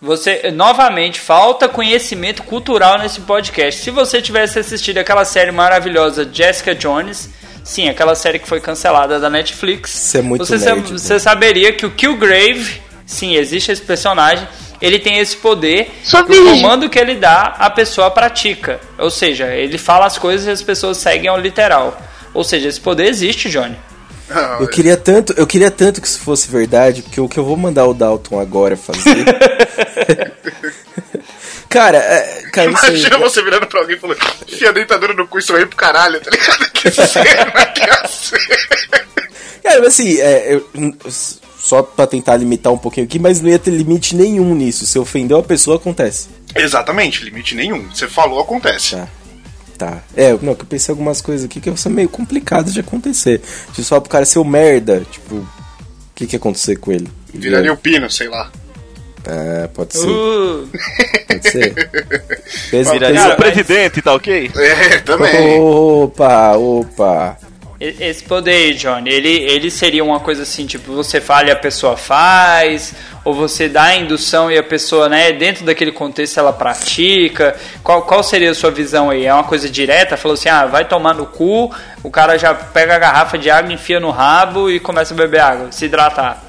Você, 0.00 0.52
novamente, 0.52 1.18
falta 1.18 1.68
conhecimento 1.68 2.44
cultural 2.44 2.98
nesse 2.98 3.22
podcast. 3.22 3.82
Se 3.82 3.90
você 3.90 4.22
tivesse 4.22 4.58
assistido 4.58 4.98
aquela 4.98 5.24
série 5.24 5.50
maravilhosa 5.50 6.28
Jessica 6.30 6.74
Jones, 6.76 7.28
sim, 7.64 7.88
aquela 7.88 8.14
série 8.14 8.38
que 8.38 8.46
foi 8.48 8.60
cancelada 8.60 9.18
da 9.18 9.28
Netflix, 9.28 9.92
Isso 9.94 10.16
é 10.18 10.22
muito 10.22 10.46
você, 10.46 10.56
nerd, 10.58 10.88
sa- 10.88 10.98
você 10.98 11.18
saberia 11.20 11.72
que 11.72 11.84
o 11.84 11.90
Killgrave, 11.90 12.80
sim, 13.06 13.36
existe 13.36 13.72
esse 13.72 13.82
personagem, 13.82 14.46
ele 14.80 14.98
tem 14.98 15.18
esse 15.18 15.36
poder. 15.36 15.90
Sou 16.04 16.20
o 16.20 16.26
comando 16.26 16.88
que 16.90 16.98
ele 16.98 17.14
dá, 17.14 17.54
a 17.58 17.70
pessoa 17.70 18.10
pratica. 18.10 18.80
Ou 18.98 19.10
seja, 19.10 19.46
ele 19.54 19.78
fala 19.78 20.06
as 20.06 20.18
coisas 20.18 20.46
e 20.46 20.50
as 20.50 20.62
pessoas 20.62 20.98
seguem 20.98 21.28
ao 21.28 21.38
literal. 21.40 22.00
Ou 22.32 22.44
seja, 22.44 22.68
esse 22.68 22.80
poder 22.80 23.06
existe, 23.06 23.48
Johnny. 23.48 23.76
Ah, 24.30 24.58
Eu 24.60 24.68
queria 24.68 24.96
tanto, 24.96 25.32
eu 25.36 25.46
queria 25.46 25.70
tanto 25.70 26.00
que 26.00 26.06
isso 26.08 26.18
fosse 26.20 26.50
verdade, 26.50 27.02
porque 27.02 27.20
o 27.20 27.28
que 27.28 27.38
eu 27.38 27.44
vou 27.44 27.56
mandar 27.56 27.86
o 27.86 27.94
Dalton 27.94 28.40
agora 28.40 28.76
fazer. 28.76 29.24
cara, 31.68 31.98
é, 31.98 32.42
cara, 32.52 32.70
isso 32.70 32.86
aí, 32.86 32.90
Imagina 32.96 33.18
você 33.18 33.42
virando 33.42 33.66
pra 33.66 33.80
alguém 33.80 33.96
e 33.96 34.00
falando, 34.00 34.18
enfia 34.48 34.70
a 34.70 34.72
dentadura 34.72 35.12
no 35.14 35.26
cu 35.28 35.38
e 35.38 35.40
isso 35.40 35.54
aí 35.54 35.66
pro 35.66 35.76
caralho, 35.76 36.20
tá 36.20 36.30
ligado? 36.30 36.70
Que 36.74 36.90
cena 36.90 37.66
que 37.74 37.86
ser. 38.08 38.38
Cara, 39.62 39.78
mas 39.80 39.88
assim, 39.88 40.20
é, 40.20 40.54
eu- 40.54 40.68
só 41.64 41.82
pra 41.82 42.06
tentar 42.06 42.36
limitar 42.36 42.70
um 42.70 42.76
pouquinho 42.76 43.06
aqui, 43.06 43.18
mas 43.18 43.40
não 43.40 43.48
ia 43.48 43.58
ter 43.58 43.70
limite 43.70 44.14
nenhum 44.14 44.54
nisso. 44.54 44.86
Se 44.86 44.98
ofendeu 44.98 45.38
a 45.38 45.42
pessoa, 45.42 45.78
acontece. 45.78 46.28
Exatamente, 46.54 47.24
limite 47.24 47.54
nenhum. 47.54 47.88
Você 47.88 48.06
falou, 48.06 48.38
acontece. 48.38 48.96
Tá. 48.96 49.08
Tá. 49.78 50.02
É, 50.14 50.36
não, 50.42 50.54
que 50.54 50.60
eu 50.60 50.66
pensei 50.66 50.92
algumas 50.92 51.22
coisas 51.22 51.46
aqui 51.46 51.62
que 51.62 51.74
são 51.78 51.90
meio 51.90 52.08
complicadas 52.08 52.74
de 52.74 52.80
acontecer. 52.80 53.40
Tipo, 53.68 53.82
só 53.82 53.98
pro 53.98 54.10
cara 54.10 54.26
ser 54.26 54.40
o 54.40 54.44
merda, 54.44 55.06
tipo, 55.10 55.36
o 55.36 55.48
que 56.14 56.26
que 56.26 56.36
ia 56.36 56.38
acontecer 56.38 56.76
com 56.76 56.92
ele? 56.92 57.08
Viraria 57.32 57.72
o 57.72 57.76
pino, 57.78 58.10
sei 58.10 58.28
lá. 58.28 58.52
É, 59.24 59.66
pode 59.68 59.96
ser, 59.96 60.06
Uh, 60.06 60.68
pode 61.26 61.50
ser. 61.50 61.74
Viraria 62.92 63.28
o 63.28 63.36
presidente, 63.36 64.02
tá 64.02 64.12
ok? 64.12 64.50
É, 64.54 64.98
também. 64.98 65.58
Opa, 65.58 66.58
opa. 66.58 67.38
Esse 68.00 68.24
poder 68.24 68.74
Johnny, 68.74 69.10
ele, 69.10 69.28
ele 69.28 69.70
seria 69.70 70.02
uma 70.02 70.20
coisa 70.20 70.42
assim, 70.42 70.66
tipo, 70.66 70.92
você 70.92 71.20
fala 71.20 71.48
e 71.48 71.50
a 71.50 71.56
pessoa 71.56 71.96
faz, 71.96 72.94
ou 73.24 73.34
você 73.34 73.68
dá 73.68 73.84
a 73.84 73.96
indução 73.96 74.50
e 74.50 74.56
a 74.56 74.62
pessoa, 74.62 75.08
né, 75.08 75.32
dentro 75.32 75.64
daquele 75.64 75.92
contexto 75.92 76.38
ela 76.38 76.52
pratica. 76.52 77.56
Qual, 77.82 78.02
qual 78.02 78.22
seria 78.22 78.50
a 78.50 78.54
sua 78.54 78.70
visão 78.70 79.10
aí? 79.10 79.26
É 79.26 79.34
uma 79.34 79.44
coisa 79.44 79.68
direta? 79.68 80.16
Falou 80.16 80.34
assim, 80.34 80.48
ah, 80.48 80.66
vai 80.66 80.86
tomar 80.86 81.14
no 81.14 81.26
cu, 81.26 81.74
o 82.02 82.10
cara 82.10 82.38
já 82.38 82.54
pega 82.54 82.94
a 82.96 82.98
garrafa 82.98 83.36
de 83.36 83.50
água, 83.50 83.72
enfia 83.72 84.00
no 84.00 84.10
rabo 84.10 84.70
e 84.70 84.80
começa 84.80 85.12
a 85.12 85.16
beber 85.16 85.40
água, 85.40 85.72
se 85.72 85.84
hidratar. 85.84 86.44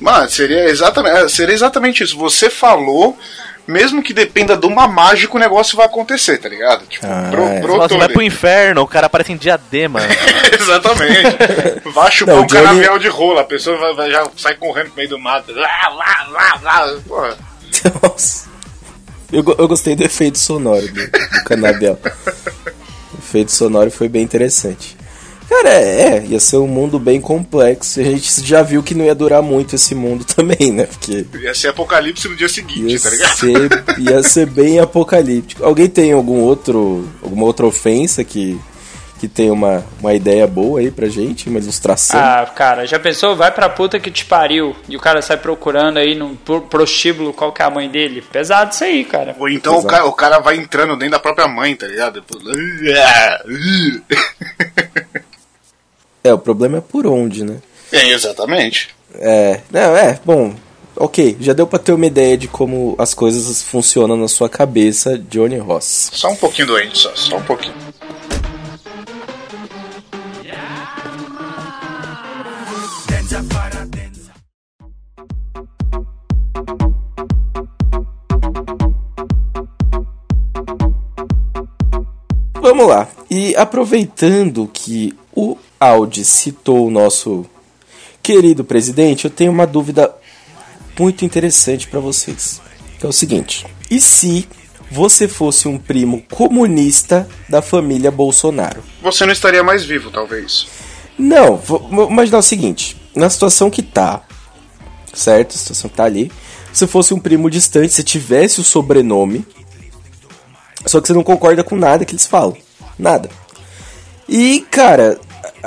Mano, 0.00 0.28
seria 0.28 0.64
exatamente, 0.64 1.32
seria 1.32 1.54
exatamente 1.54 2.04
isso. 2.04 2.18
Você 2.18 2.50
falou, 2.50 3.18
mesmo 3.66 4.02
que 4.02 4.12
dependa 4.12 4.56
de 4.56 4.66
uma 4.66 4.86
mágica, 4.88 5.36
o 5.36 5.40
negócio 5.40 5.76
vai 5.76 5.86
acontecer, 5.86 6.38
tá 6.38 6.48
ligado? 6.48 6.86
Tipo, 6.86 7.06
Ah, 7.06 7.28
bro, 7.30 7.42
é. 7.44 7.60
Nossa, 7.60 7.96
vai 7.98 8.08
pro 8.08 8.22
inferno, 8.22 8.82
o 8.82 8.86
cara 8.86 9.06
aparece 9.06 9.32
em 9.32 9.36
diadema. 9.36 10.00
Exatamente. 10.52 11.36
Vai 11.92 12.10
chupar 12.12 12.34
Não, 12.36 12.42
um 12.42 12.46
Johnny- 12.46 12.62
canavial 12.64 12.98
de 12.98 13.08
rola, 13.08 13.40
a 13.42 13.44
pessoa 13.44 13.76
vai, 13.78 13.94
vai- 13.94 14.10
já 14.10 14.26
sai 14.36 14.54
correndo 14.54 14.88
no 14.90 14.94
meio 14.96 15.08
do 15.08 15.18
mato. 15.18 15.52
Lá, 15.52 15.88
lá, 15.88 16.26
lá, 16.30 16.60
lá. 16.62 16.98
Porra. 17.06 17.36
Nossa. 18.02 18.46
Eu, 19.32 19.44
eu 19.58 19.66
gostei 19.68 19.96
do 19.96 20.04
efeito 20.04 20.38
sonoro 20.38 20.86
do, 20.86 21.06
do 21.10 21.44
canabial. 21.44 21.98
o 23.14 23.18
efeito 23.18 23.50
sonoro 23.50 23.90
foi 23.90 24.08
bem 24.08 24.22
interessante. 24.22 24.96
Cara, 25.48 25.68
é, 25.70 26.00
é, 26.18 26.24
ia 26.26 26.40
ser 26.40 26.56
um 26.56 26.66
mundo 26.66 26.98
bem 26.98 27.20
complexo. 27.20 28.00
E 28.00 28.08
a 28.08 28.10
gente 28.10 28.44
já 28.44 28.62
viu 28.62 28.82
que 28.82 28.94
não 28.94 29.04
ia 29.04 29.14
durar 29.14 29.42
muito 29.42 29.74
esse 29.76 29.94
mundo 29.94 30.24
também, 30.34 30.72
né? 30.72 30.86
Porque 30.86 31.24
Ia 31.40 31.54
ser 31.54 31.68
apocalipse 31.68 32.28
no 32.28 32.34
dia 32.36 32.48
seguinte, 32.48 32.92
ia 32.92 33.00
tá 33.00 33.10
ligado? 33.10 33.36
ser, 33.36 33.68
ia 33.98 34.22
ser 34.22 34.46
bem 34.46 34.80
apocalíptico. 34.80 35.64
Alguém 35.64 35.88
tem 35.88 36.12
algum 36.12 36.40
outro, 36.40 37.08
alguma 37.22 37.44
outra 37.44 37.64
ofensa 37.64 38.24
que, 38.24 38.58
que 39.20 39.28
tem 39.28 39.50
uma, 39.50 39.84
uma 40.00 40.12
ideia 40.14 40.46
boa 40.48 40.80
aí 40.80 40.90
pra 40.90 41.06
gente? 41.08 41.48
Uma 41.48 41.60
ilustração? 41.60 42.18
Ah, 42.20 42.44
cara, 42.54 42.84
já 42.84 42.98
pensou? 42.98 43.36
Vai 43.36 43.52
pra 43.52 43.68
puta 43.68 44.00
que 44.00 44.10
te 44.10 44.24
pariu. 44.24 44.74
E 44.88 44.96
o 44.96 45.00
cara 45.00 45.22
sai 45.22 45.36
procurando 45.36 45.98
aí 45.98 46.14
no 46.16 46.30
pro- 46.36 46.62
prostíbulo 46.62 47.32
qual 47.32 47.52
que 47.52 47.62
é 47.62 47.64
a 47.64 47.70
mãe 47.70 47.88
dele. 47.88 48.20
Pesado 48.32 48.72
isso 48.72 48.82
aí, 48.82 49.04
cara. 49.04 49.36
Ou 49.38 49.48
então 49.48 49.78
o 49.78 49.84
cara, 49.84 50.06
o 50.06 50.12
cara 50.12 50.38
vai 50.40 50.56
entrando 50.56 50.96
dentro 50.96 51.12
da 51.12 51.18
própria 51.20 51.46
mãe, 51.46 51.76
tá 51.76 51.86
ligado? 51.86 52.22
É, 56.26 56.34
o 56.34 56.38
problema 56.38 56.78
é 56.78 56.80
por 56.80 57.06
onde, 57.06 57.44
né? 57.44 57.58
É, 57.92 58.10
exatamente. 58.10 58.88
É, 59.14 59.60
não, 59.70 59.96
é, 59.96 60.18
bom, 60.24 60.52
ok, 60.96 61.36
já 61.38 61.52
deu 61.52 61.68
pra 61.68 61.78
ter 61.78 61.92
uma 61.92 62.04
ideia 62.04 62.36
de 62.36 62.48
como 62.48 62.96
as 62.98 63.14
coisas 63.14 63.62
funcionam 63.62 64.16
na 64.16 64.26
sua 64.26 64.48
cabeça, 64.48 65.16
Johnny 65.16 65.56
Ross. 65.56 66.10
Só 66.12 66.30
um 66.30 66.34
pouquinho 66.34 66.66
doente, 66.66 66.98
só, 66.98 67.14
só 67.14 67.36
um 67.36 67.42
pouquinho. 67.42 67.74
Vamos 82.60 82.88
lá, 82.88 83.08
e 83.30 83.54
aproveitando 83.54 84.68
que 84.72 85.16
o 85.32 85.56
Audi 85.86 86.24
citou 86.24 86.86
o 86.86 86.90
nosso 86.90 87.46
querido 88.22 88.64
presidente, 88.64 89.24
eu 89.24 89.30
tenho 89.30 89.52
uma 89.52 89.66
dúvida 89.66 90.12
muito 90.98 91.24
interessante 91.24 91.86
pra 91.86 92.00
vocês. 92.00 92.60
Que 92.98 93.06
é 93.06 93.08
o 93.08 93.12
seguinte: 93.12 93.66
e 93.90 94.00
se 94.00 94.48
você 94.90 95.28
fosse 95.28 95.68
um 95.68 95.78
primo 95.78 96.22
comunista 96.30 97.28
da 97.48 97.62
família 97.62 98.10
Bolsonaro? 98.10 98.82
Você 99.02 99.24
não 99.24 99.32
estaria 99.32 99.62
mais 99.62 99.84
vivo, 99.84 100.10
talvez. 100.10 100.66
Não, 101.18 101.56
vou 101.56 101.88
vou 101.88 102.10
imaginar 102.10 102.38
o 102.38 102.42
seguinte: 102.42 102.96
na 103.14 103.30
situação 103.30 103.70
que 103.70 103.82
tá, 103.82 104.22
certo? 105.14 105.54
A 105.54 105.58
situação 105.58 105.90
que 105.90 105.96
tá 105.96 106.04
ali, 106.04 106.32
se 106.72 106.86
fosse 106.86 107.14
um 107.14 107.18
primo 107.20 107.48
distante, 107.48 107.92
se 107.92 108.02
tivesse 108.02 108.60
o 108.60 108.64
sobrenome, 108.64 109.46
só 110.84 111.00
que 111.00 111.06
você 111.06 111.14
não 111.14 111.22
concorda 111.22 111.62
com 111.62 111.76
nada 111.76 112.04
que 112.04 112.12
eles 112.12 112.26
falam. 112.26 112.56
Nada. 112.98 113.30
E, 114.28 114.66
cara, 114.70 115.18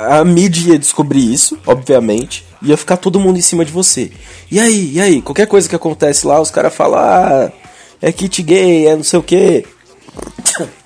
a 0.08 0.24
mídia 0.24 0.72
ia 0.72 0.78
descobrir 0.78 1.32
isso, 1.32 1.58
obviamente, 1.66 2.44
ia 2.62 2.76
ficar 2.76 2.96
todo 2.96 3.20
mundo 3.20 3.38
em 3.38 3.42
cima 3.42 3.64
de 3.64 3.72
você. 3.72 4.10
E 4.50 4.58
aí, 4.58 4.92
e 4.94 5.00
aí? 5.00 5.22
Qualquer 5.22 5.46
coisa 5.46 5.68
que 5.68 5.76
acontece 5.76 6.26
lá, 6.26 6.40
os 6.40 6.50
caras 6.50 6.74
falam, 6.74 6.98
ah, 6.98 7.52
é 8.00 8.12
kit 8.12 8.42
gay, 8.42 8.86
é 8.86 8.96
não 8.96 9.04
sei 9.04 9.18
o 9.18 9.22
quê. 9.22 9.64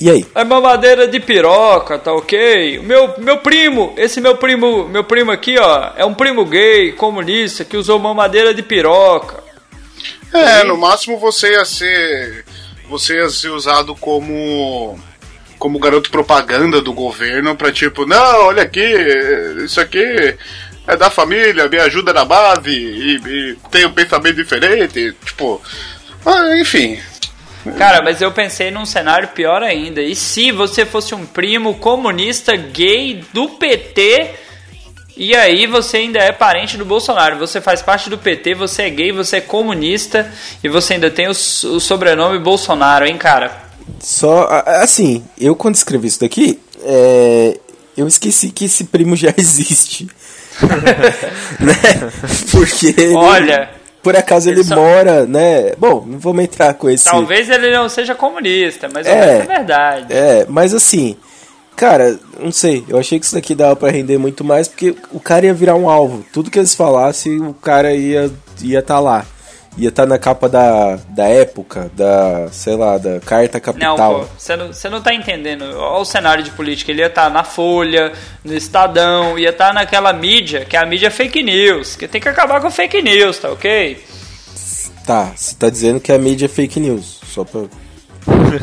E 0.00 0.08
aí? 0.08 0.24
É 0.32 0.44
mamadeira 0.44 1.08
de 1.08 1.18
piroca, 1.18 1.98
tá 1.98 2.12
ok? 2.12 2.78
O 2.78 2.84
Meu, 2.84 3.14
meu 3.18 3.38
primo, 3.38 3.94
esse 3.96 4.20
meu 4.20 4.36
primo, 4.36 4.88
meu 4.88 5.02
primo 5.02 5.32
aqui, 5.32 5.58
ó, 5.58 5.90
é 5.96 6.04
um 6.04 6.14
primo 6.14 6.44
gay, 6.44 6.92
comunista, 6.92 7.64
que 7.64 7.76
usou 7.76 7.98
mamadeira 7.98 8.54
de 8.54 8.62
piroca. 8.62 9.42
É, 10.32 10.62
no 10.64 10.76
máximo 10.76 11.18
você 11.18 11.52
ia 11.52 11.64
ser. 11.64 12.44
Você 12.88 13.14
ia 13.14 13.28
ser 13.28 13.48
usado 13.48 13.94
como. 13.94 14.98
Como 15.58 15.78
garoto 15.78 16.10
propaganda 16.10 16.80
do 16.80 16.92
governo 16.92 17.56
pra 17.56 17.72
tipo, 17.72 18.06
não, 18.06 18.46
olha 18.46 18.62
aqui, 18.62 18.94
isso 19.64 19.80
aqui 19.80 20.36
é 20.86 20.96
da 20.96 21.10
família, 21.10 21.68
me 21.68 21.78
ajuda 21.78 22.12
na 22.12 22.24
base 22.24 22.70
e, 22.70 23.16
e 23.16 23.56
tem 23.70 23.84
um 23.84 23.92
pensamento 23.92 24.36
diferente. 24.36 25.14
Tipo. 25.24 25.60
ah, 26.24 26.56
enfim. 26.58 26.98
Cara, 27.76 28.00
mas 28.02 28.22
eu 28.22 28.32
pensei 28.32 28.70
num 28.70 28.86
cenário 28.86 29.28
pior 29.28 29.62
ainda. 29.62 30.00
E 30.00 30.14
se 30.14 30.50
você 30.50 30.86
fosse 30.86 31.14
um 31.14 31.26
primo 31.26 31.74
comunista 31.74 32.56
gay 32.56 33.22
do 33.34 33.48
PT 33.50 34.30
e 35.16 35.34
aí 35.34 35.66
você 35.66 35.98
ainda 35.98 36.20
é 36.20 36.32
parente 36.32 36.78
do 36.78 36.84
Bolsonaro? 36.84 37.36
Você 37.38 37.60
faz 37.60 37.82
parte 37.82 38.08
do 38.08 38.16
PT, 38.16 38.54
você 38.54 38.84
é 38.84 38.90
gay, 38.90 39.12
você 39.12 39.38
é 39.38 39.40
comunista 39.40 40.32
e 40.62 40.68
você 40.68 40.94
ainda 40.94 41.10
tem 41.10 41.26
o, 41.26 41.32
o 41.32 41.80
sobrenome 41.80 42.38
Bolsonaro, 42.38 43.04
hein, 43.04 43.18
cara? 43.18 43.67
Só, 44.00 44.48
assim, 44.66 45.24
eu 45.40 45.54
quando 45.56 45.74
escrevi 45.74 46.08
isso 46.08 46.20
daqui, 46.20 46.58
é, 46.82 47.58
eu 47.96 48.06
esqueci 48.06 48.50
que 48.50 48.66
esse 48.66 48.84
primo 48.84 49.14
já 49.16 49.32
existe. 49.36 50.06
né? 51.60 51.74
Porque. 52.50 52.94
ele- 52.96 53.14
Olha, 53.14 53.70
por 54.02 54.16
acaso 54.16 54.48
ele 54.48 54.60
ele 54.60 54.68
só- 54.68 54.76
mora, 54.76 55.26
né? 55.26 55.72
Bom, 55.78 56.04
não 56.06 56.18
vamos 56.18 56.44
entrar 56.44 56.74
com 56.74 56.88
esse. 56.88 57.04
talvez 57.04 57.48
ele 57.50 57.70
não 57.70 57.88
seja 57.88 58.14
comunista, 58.14 58.88
mas 58.92 59.06
É. 59.06 59.14
resto 59.14 59.50
é 59.50 59.56
verdade. 59.56 60.06
É, 60.12 60.46
mas 60.48 60.72
assim, 60.74 61.16
cara, 61.76 62.18
não 62.40 62.50
sei. 62.52 62.84
Eu 62.88 62.98
achei 62.98 63.18
que 63.18 63.26
isso 63.26 63.34
daqui 63.34 63.54
dava 63.54 63.76
pra 63.76 63.90
render 63.90 64.18
muito 64.18 64.42
mais, 64.44 64.68
porque 64.68 64.94
o 65.12 65.20
cara 65.20 65.46
ia 65.46 65.54
virar 65.54 65.74
um 65.76 65.88
alvo. 65.88 66.24
Tudo 66.32 66.50
que 66.50 66.58
eles 66.58 66.74
falassem, 66.74 67.40
o 67.40 67.54
cara 67.54 67.92
ia 67.94 68.30
ia 68.62 68.82
tá 68.82 68.98
lá. 68.98 69.24
Ia 69.78 69.90
estar 69.90 70.06
na 70.06 70.18
capa 70.18 70.48
da, 70.48 70.98
da 71.10 71.28
época, 71.28 71.88
da, 71.94 72.48
sei 72.50 72.74
lá, 72.74 72.98
da 72.98 73.20
Carta 73.20 73.58
Não, 73.58 73.62
Capital. 73.62 74.20
pô, 74.20 74.26
você 74.36 74.56
não, 74.56 74.66
você 74.72 74.88
não 74.88 75.00
tá 75.00 75.14
entendendo. 75.14 75.62
Olha 75.76 76.00
o 76.00 76.04
cenário 76.04 76.42
de 76.42 76.50
política. 76.50 76.90
Ele 76.90 77.00
ia 77.00 77.06
estar 77.06 77.30
na 77.30 77.44
Folha, 77.44 78.12
no 78.44 78.52
Estadão, 78.54 79.38
ia 79.38 79.50
estar 79.50 79.72
naquela 79.72 80.12
mídia, 80.12 80.64
que 80.64 80.76
é 80.76 80.80
a 80.80 80.84
mídia 80.84 81.12
fake 81.12 81.44
news. 81.44 81.94
Que 81.94 82.08
tem 82.08 82.20
que 82.20 82.28
acabar 82.28 82.60
com 82.60 82.70
fake 82.72 83.00
news, 83.00 83.38
tá 83.38 83.50
ok? 83.52 84.02
Tá, 85.06 85.32
você 85.34 85.54
tá 85.54 85.70
dizendo 85.70 86.00
que 86.00 86.12
a 86.12 86.18
mídia 86.18 86.46
é 86.46 86.48
fake 86.48 86.80
news. 86.80 87.20
Só 87.32 87.44
pra. 87.44 87.62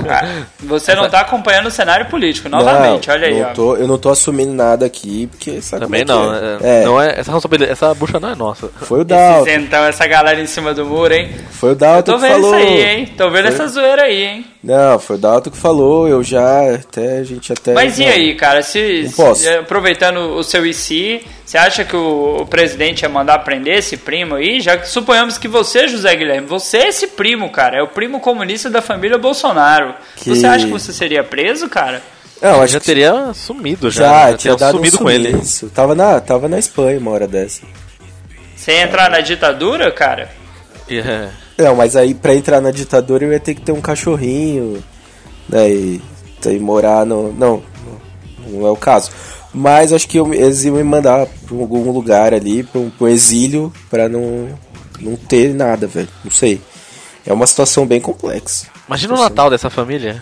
Ah, 0.10 0.44
Você 0.62 0.94
não 0.96 1.10
tá 1.10 1.22
acompanhando 1.22 1.68
o 1.68 1.72
cenário 1.72 2.06
político, 2.08 2.50
novamente, 2.50 3.08
não, 3.08 3.16
olha 3.16 3.28
aí, 3.28 3.40
não 3.40 3.50
ó. 3.50 3.54
Tô, 3.54 3.76
eu 3.76 3.88
não 3.88 3.98
tô 3.98 4.10
assumindo 4.10 4.54
nada 4.54 4.86
aqui, 4.86 5.28
porque 5.28 5.62
sabe 5.62 5.86
Também 5.86 6.06
como 6.06 6.20
não. 6.20 6.34
é 6.36 6.40
que 6.58 6.64
é- 6.66 6.70
é. 6.70 6.82
É, 6.82 6.86
Não 6.86 7.02
é, 7.02 7.08
essa 7.12 7.32
responsabilidade, 7.32 7.72
essa 7.72 7.94
bucha 7.94 8.20
não 8.20 8.30
é 8.30 8.36
nossa. 8.36 8.68
Foi 8.82 9.02
o 9.02 9.04
Dalton. 9.04 9.50
então, 9.50 9.84
essa 9.86 10.06
galera 10.08 10.40
em 10.42 10.46
cima 10.46 10.74
do 10.74 10.86
muro, 10.86 11.14
hein? 11.14 11.30
Foi 11.52 11.72
o 11.72 11.76
Dalton 11.76 12.12
tô 12.14 12.18
que 12.18 12.22
vendo 12.28 12.34
falou. 12.42 12.60
isso 12.60 12.68
aí, 12.68 12.84
hein? 12.84 13.06
Tô 13.18 13.30
vendo 13.30 13.48
essa 13.48 13.68
zoeira 13.68 14.04
aí, 14.04 14.24
hein? 14.24 14.46
Não, 14.64 15.00
foi 15.00 15.16
o 15.16 15.20
Dalton 15.20 15.50
que 15.52 15.58
falou, 15.58 16.08
eu 16.08 16.24
já 16.24 16.74
até 16.76 17.20
a 17.20 17.24
gente 17.24 17.54
até 17.54 17.74
Mas 17.74 18.00
e 18.00 18.06
não. 18.06 18.12
aí, 18.12 18.36
cara, 18.36 18.62
se, 18.64 19.08
se- 19.10 19.50
aproveitando 19.50 20.36
o 20.36 20.44
seu 20.44 20.66
IC, 20.66 21.24
você 21.46 21.58
acha 21.58 21.86
que 21.86 21.96
o, 21.96 22.38
o 22.42 22.46
presidente 22.48 23.04
ia 23.04 23.10
mandar 23.10 23.40
prender 23.40 23.78
esse 23.78 23.98
primo 23.98 24.36
aí? 24.36 24.60
Já 24.60 24.78
que 24.78 24.90
suponhamos 24.90 25.38
que 25.38 25.48
você, 25.48 25.88
José 25.88 26.16
Guilherme, 26.16 26.48
você 26.48 26.78
é 26.78 26.88
esse 26.88 27.08
primo, 27.08 27.50
cara, 27.52 27.78
é 27.78 27.84
o 27.84 27.88
primo 27.88 28.20
comunista 28.20 28.70
da 28.70 28.82
família 28.82 29.18
Bolsonaro. 29.18 29.94
Que- 30.16 30.30
Você 30.32 30.46
acha 30.48 30.66
que 30.66 30.72
você 30.72 30.92
seria 30.92 31.24
preso, 31.24 31.70
cara? 31.70 32.02
Não, 32.42 32.56
Eu 32.58 32.62
acho 32.64 32.74
já 32.74 32.80
que 32.80 32.86
teria 32.86 33.32
sumido 33.34 33.90
já. 33.90 34.04
já, 34.04 34.32
já 34.32 34.38
tinha 34.38 34.54
teria 34.56 34.56
dado 34.68 34.76
sumido 34.78 34.96
um 34.98 35.00
com 35.00 35.10
ele. 35.10 35.40
Tava 35.74 35.96
na, 35.96 36.20
tava 36.20 36.48
na 36.50 36.58
Espanha 36.60 36.98
uma 37.00 37.12
hora 37.12 37.28
dessa. 37.28 37.62
Você 38.56 38.72
ia 38.72 38.82
entrar 38.84 39.10
na 39.10 39.20
ditadura, 39.22 39.92
cara? 39.92 40.30
E, 40.90 41.00
é, 41.00 41.30
Não, 41.58 41.76
mas 41.76 41.96
aí 41.96 42.14
pra 42.14 42.34
entrar 42.36 42.60
na 42.60 42.72
ditadura 42.72 43.24
eu 43.26 43.32
ia 43.32 43.40
ter 43.40 43.54
que 43.56 43.62
ter 43.62 43.72
um 43.72 43.82
cachorrinho, 43.82 44.84
né, 45.48 45.70
e, 45.70 46.02
e 46.46 46.60
morar 46.60 47.06
no... 47.06 47.32
Não, 47.34 47.64
não, 48.46 48.60
não 48.60 48.68
é 48.68 48.72
o 48.72 48.76
caso. 48.76 49.12
Mas 49.58 49.94
acho 49.94 50.06
que 50.06 50.20
eu, 50.20 50.34
eles 50.34 50.66
iam 50.66 50.76
me 50.76 50.84
mandar 50.84 51.26
pra 51.26 51.58
algum 51.58 51.90
lugar 51.90 52.34
ali, 52.34 52.62
pra 52.62 52.82
um, 52.82 52.92
um 53.00 53.08
exílio, 53.08 53.72
pra 53.90 54.10
não, 54.10 54.50
não 55.00 55.16
ter 55.16 55.54
nada, 55.54 55.88
velho. 55.88 56.10
Não 56.26 56.32
sei. 56.32 56.60
É 57.26 57.32
uma 57.32 57.48
situação 57.48 57.88
bem 57.88 58.02
complexa. 58.02 58.68
Imagina 58.86 59.14
o 59.14 59.18
Natal 59.18 59.50
dessa 59.50 59.70
família. 59.70 60.22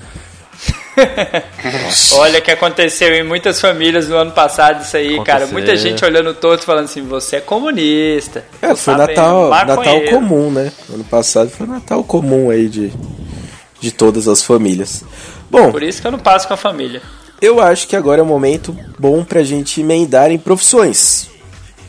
Olha 2.14 2.38
o 2.38 2.42
que 2.44 2.52
aconteceu 2.52 3.10
em 3.10 3.24
muitas 3.24 3.60
famílias 3.60 4.08
no 4.08 4.18
ano 4.18 4.32
passado 4.32 4.84
isso 4.84 4.96
aí, 4.96 5.16
cara. 5.24 5.46
Aconteceu. 5.46 5.54
Muita 5.54 5.76
gente 5.76 6.06
olhando 6.06 6.36
torto 6.36 6.64
falando 6.64 6.86
assim, 6.86 7.02
você 7.02 7.38
é 7.38 7.42
comunista. 7.42 8.46
É, 8.62 8.76
foi 8.76 8.96
Natal, 8.96 9.50
Natal 9.50 10.02
comum, 10.12 10.52
né? 10.52 10.72
Ano 10.94 11.04
passado 11.06 11.50
foi 11.50 11.66
Natal 11.66 12.04
comum 12.04 12.52
aí 12.52 12.70
de, 12.70 12.94
de 13.82 13.92
todas 13.92 14.28
as 14.28 14.44
famílias. 14.44 15.04
Bom, 15.50 15.72
Por 15.72 15.82
isso 15.82 16.00
que 16.00 16.08
eu 16.08 16.12
não 16.12 16.20
passo 16.20 16.48
com 16.48 16.54
a 16.54 16.58
família. 16.58 17.02
Eu 17.44 17.60
acho 17.60 17.90
que 17.90 17.96
agora 17.96 18.22
é 18.22 18.24
um 18.24 18.28
momento 18.28 18.76
bom 18.98 19.22
pra 19.22 19.44
gente 19.44 19.82
emendar 19.82 20.32
em 20.32 20.38
profissões. 20.38 21.30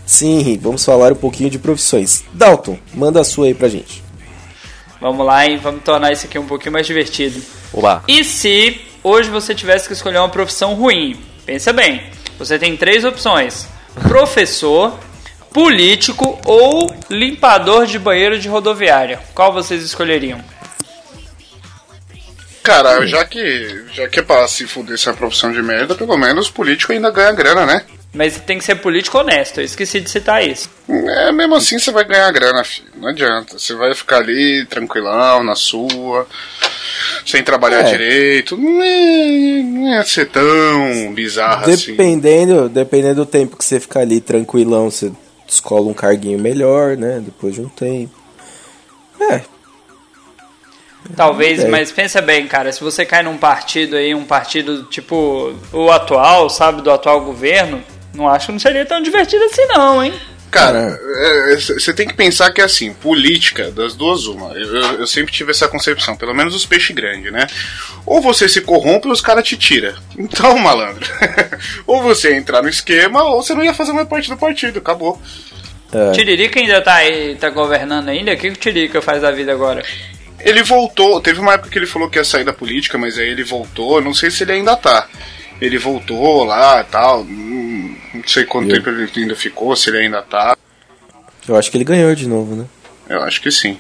Sim, 0.04 0.58
vamos 0.60 0.84
falar 0.84 1.12
um 1.12 1.16
pouquinho 1.16 1.48
de 1.48 1.60
profissões. 1.60 2.24
Dalton, 2.32 2.76
manda 2.92 3.20
a 3.20 3.24
sua 3.24 3.46
aí 3.46 3.54
pra 3.54 3.68
gente. 3.68 4.02
Vamos 5.00 5.24
lá, 5.24 5.46
hein? 5.46 5.56
Vamos 5.62 5.84
tornar 5.84 6.12
isso 6.12 6.26
aqui 6.26 6.36
um 6.40 6.46
pouquinho 6.46 6.72
mais 6.72 6.88
divertido. 6.88 7.40
Oba. 7.72 8.02
E 8.08 8.24
se 8.24 8.80
hoje 9.00 9.30
você 9.30 9.54
tivesse 9.54 9.86
que 9.86 9.92
escolher 9.92 10.18
uma 10.18 10.28
profissão 10.28 10.74
ruim? 10.74 11.16
Pensa 11.46 11.72
bem. 11.72 12.02
Você 12.36 12.58
tem 12.58 12.76
três 12.76 13.04
opções: 13.04 13.68
professor, 14.08 14.98
político 15.52 16.36
ou 16.44 16.92
limpador 17.08 17.86
de 17.86 17.96
banheiro 17.96 18.40
de 18.40 18.48
rodoviária. 18.48 19.20
Qual 19.32 19.52
vocês 19.52 19.84
escolheriam? 19.84 20.40
Cara, 22.64 23.06
já 23.06 23.24
que, 23.26 23.84
já 23.92 24.08
que 24.08 24.18
é 24.20 24.22
pra 24.22 24.48
se 24.48 24.66
fuder 24.66 24.94
essa 24.94 25.12
profissão 25.12 25.52
de 25.52 25.62
merda, 25.62 25.94
pelo 25.94 26.16
menos 26.16 26.48
político 26.48 26.92
ainda 26.92 27.10
ganha 27.10 27.30
grana, 27.30 27.66
né? 27.66 27.84
Mas 28.14 28.38
tem 28.40 28.56
que 28.58 28.64
ser 28.64 28.76
político 28.76 29.18
honesto. 29.18 29.60
Eu 29.60 29.64
esqueci 29.64 30.00
de 30.00 30.08
citar 30.08 30.42
isso. 30.46 30.70
É, 30.88 31.30
mesmo 31.30 31.56
assim 31.56 31.78
você 31.78 31.90
vai 31.90 32.04
ganhar 32.04 32.30
grana, 32.32 32.64
filho. 32.64 32.88
Não 32.96 33.08
adianta. 33.08 33.58
Você 33.58 33.74
vai 33.74 33.92
ficar 33.94 34.18
ali 34.18 34.64
tranquilão, 34.66 35.42
na 35.44 35.54
sua, 35.54 36.26
sem 37.26 37.42
trabalhar 37.42 37.80
É. 37.80 37.90
direito. 37.90 38.56
Não 38.56 38.82
é, 38.82 39.62
não 39.98 40.04
ser 40.04 40.30
tão 40.30 41.12
bizarro 41.12 41.70
assim. 41.70 41.90
Dependendo, 41.90 42.68
dependendo 42.68 43.16
do 43.16 43.26
tempo 43.26 43.56
que 43.58 43.64
você 43.64 43.78
ficar 43.78 44.00
ali 44.00 44.20
tranquilão, 44.20 44.90
você 44.90 45.12
escola 45.46 45.86
um 45.90 45.94
carguinho 45.94 46.38
melhor, 46.38 46.96
né? 46.96 47.20
Depois 47.22 47.54
de 47.56 47.60
um 47.60 47.68
tempo. 47.68 48.14
É, 49.20 49.42
Talvez, 51.16 51.62
É. 51.64 51.68
mas 51.68 51.92
pensa 51.92 52.20
bem, 52.22 52.46
cara, 52.46 52.72
se 52.72 52.80
você 52.80 53.04
cai 53.04 53.22
num 53.22 53.36
partido 53.36 53.96
aí, 53.96 54.14
um 54.14 54.24
partido 54.24 54.84
tipo 54.84 55.54
o 55.72 55.90
atual, 55.90 56.48
sabe, 56.48 56.80
do 56.82 56.90
atual 56.90 57.20
governo, 57.20 57.82
não 58.14 58.28
acho 58.28 58.46
que 58.46 58.52
não 58.52 58.58
seria 58.58 58.86
tão 58.86 59.02
divertido 59.02 59.44
assim 59.44 59.66
não, 59.66 60.02
hein? 60.02 60.14
Cara, 60.50 60.96
você 61.58 61.92
tem 61.92 62.06
que 62.06 62.14
pensar 62.14 62.52
que 62.52 62.60
é 62.60 62.64
assim, 62.64 62.92
política, 62.92 63.72
das 63.72 63.92
duas 63.94 64.26
uma. 64.26 64.52
Eu, 64.52 64.72
eu- 64.76 64.92
eu 65.00 65.06
sempre 65.06 65.32
tive 65.32 65.50
essa 65.50 65.66
concepção, 65.66 66.16
pelo 66.16 66.32
menos 66.32 66.54
os 66.54 66.64
peixes 66.64 66.94
grandes, 66.94 67.32
né? 67.32 67.48
Ou 68.06 68.20
você 68.20 68.48
se 68.48 68.60
corrompe 68.60 69.08
ou 69.08 69.12
os 69.12 69.20
caras 69.20 69.42
te 69.46 69.56
tiram. 69.56 69.92
Então, 70.16 70.56
malandro, 70.58 71.04
ou 71.88 72.00
você 72.02 72.36
entrar 72.36 72.62
no 72.62 72.68
esquema, 72.68 73.24
ou 73.24 73.42
você 73.42 73.52
não 73.52 73.64
ia 73.64 73.74
fazer 73.74 73.92
mais 73.92 74.06
parte 74.06 74.28
do 74.30 74.36
partido, 74.36 74.78
acabou. 74.78 75.20
é. 75.92 76.12
Tiririca 76.12 76.60
ainda 76.60 76.80
tá 76.80 76.94
aí, 76.94 77.34
tá 77.34 77.50
governando 77.50 78.08
ainda? 78.08 78.32
O 78.32 78.36
que, 78.36 78.50
que 78.52 78.56
o 78.56 78.60
Tiririca 78.60 79.02
faz 79.02 79.22
da 79.22 79.32
vida 79.32 79.50
agora? 79.52 79.82
Ele 80.44 80.62
voltou, 80.62 81.20
teve 81.22 81.40
uma 81.40 81.54
época 81.54 81.70
que 81.70 81.78
ele 81.78 81.86
falou 81.86 82.10
que 82.10 82.18
ia 82.18 82.24
sair 82.24 82.44
da 82.44 82.52
política, 82.52 82.98
mas 82.98 83.18
aí 83.18 83.28
ele 83.28 83.42
voltou, 83.42 84.00
não 84.02 84.12
sei 84.12 84.30
se 84.30 84.44
ele 84.44 84.52
ainda 84.52 84.76
tá. 84.76 85.08
Ele 85.60 85.78
voltou 85.78 86.44
lá 86.44 86.82
e 86.82 86.84
tal, 86.84 87.22
hum, 87.22 87.96
não 88.12 88.28
sei 88.28 88.44
quanto 88.44 88.68
tempo 88.68 88.90
ele 88.90 89.10
ainda 89.16 89.34
ficou, 89.34 89.74
se 89.74 89.88
ele 89.88 89.98
ainda 89.98 90.20
tá. 90.20 90.56
Eu 91.48 91.56
acho 91.56 91.70
que 91.70 91.78
ele 91.78 91.84
ganhou 91.84 92.14
de 92.14 92.28
novo, 92.28 92.54
né? 92.54 92.66
Eu 93.08 93.22
acho 93.22 93.40
que 93.40 93.50
sim. 93.50 93.78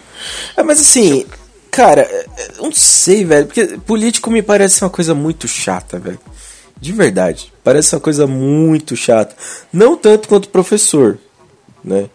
É, 0.56 0.62
mas 0.62 0.80
assim, 0.80 1.26
cara, 1.70 2.00
é, 2.00 2.26
eu 2.56 2.64
não 2.64 2.72
sei, 2.72 3.24
velho, 3.26 3.46
porque 3.46 3.66
político 3.78 4.30
me 4.30 4.42
parece 4.42 4.82
uma 4.82 4.90
coisa 4.90 5.14
muito 5.14 5.46
chata, 5.46 5.98
velho. 5.98 6.20
De 6.80 6.92
verdade. 6.92 7.52
Parece 7.62 7.94
uma 7.94 8.00
coisa 8.00 8.26
muito 8.26 8.96
chata. 8.96 9.36
Não 9.72 9.96
tanto 9.96 10.28
quanto 10.28 10.48
professor, 10.48 11.18
né? 11.82 12.08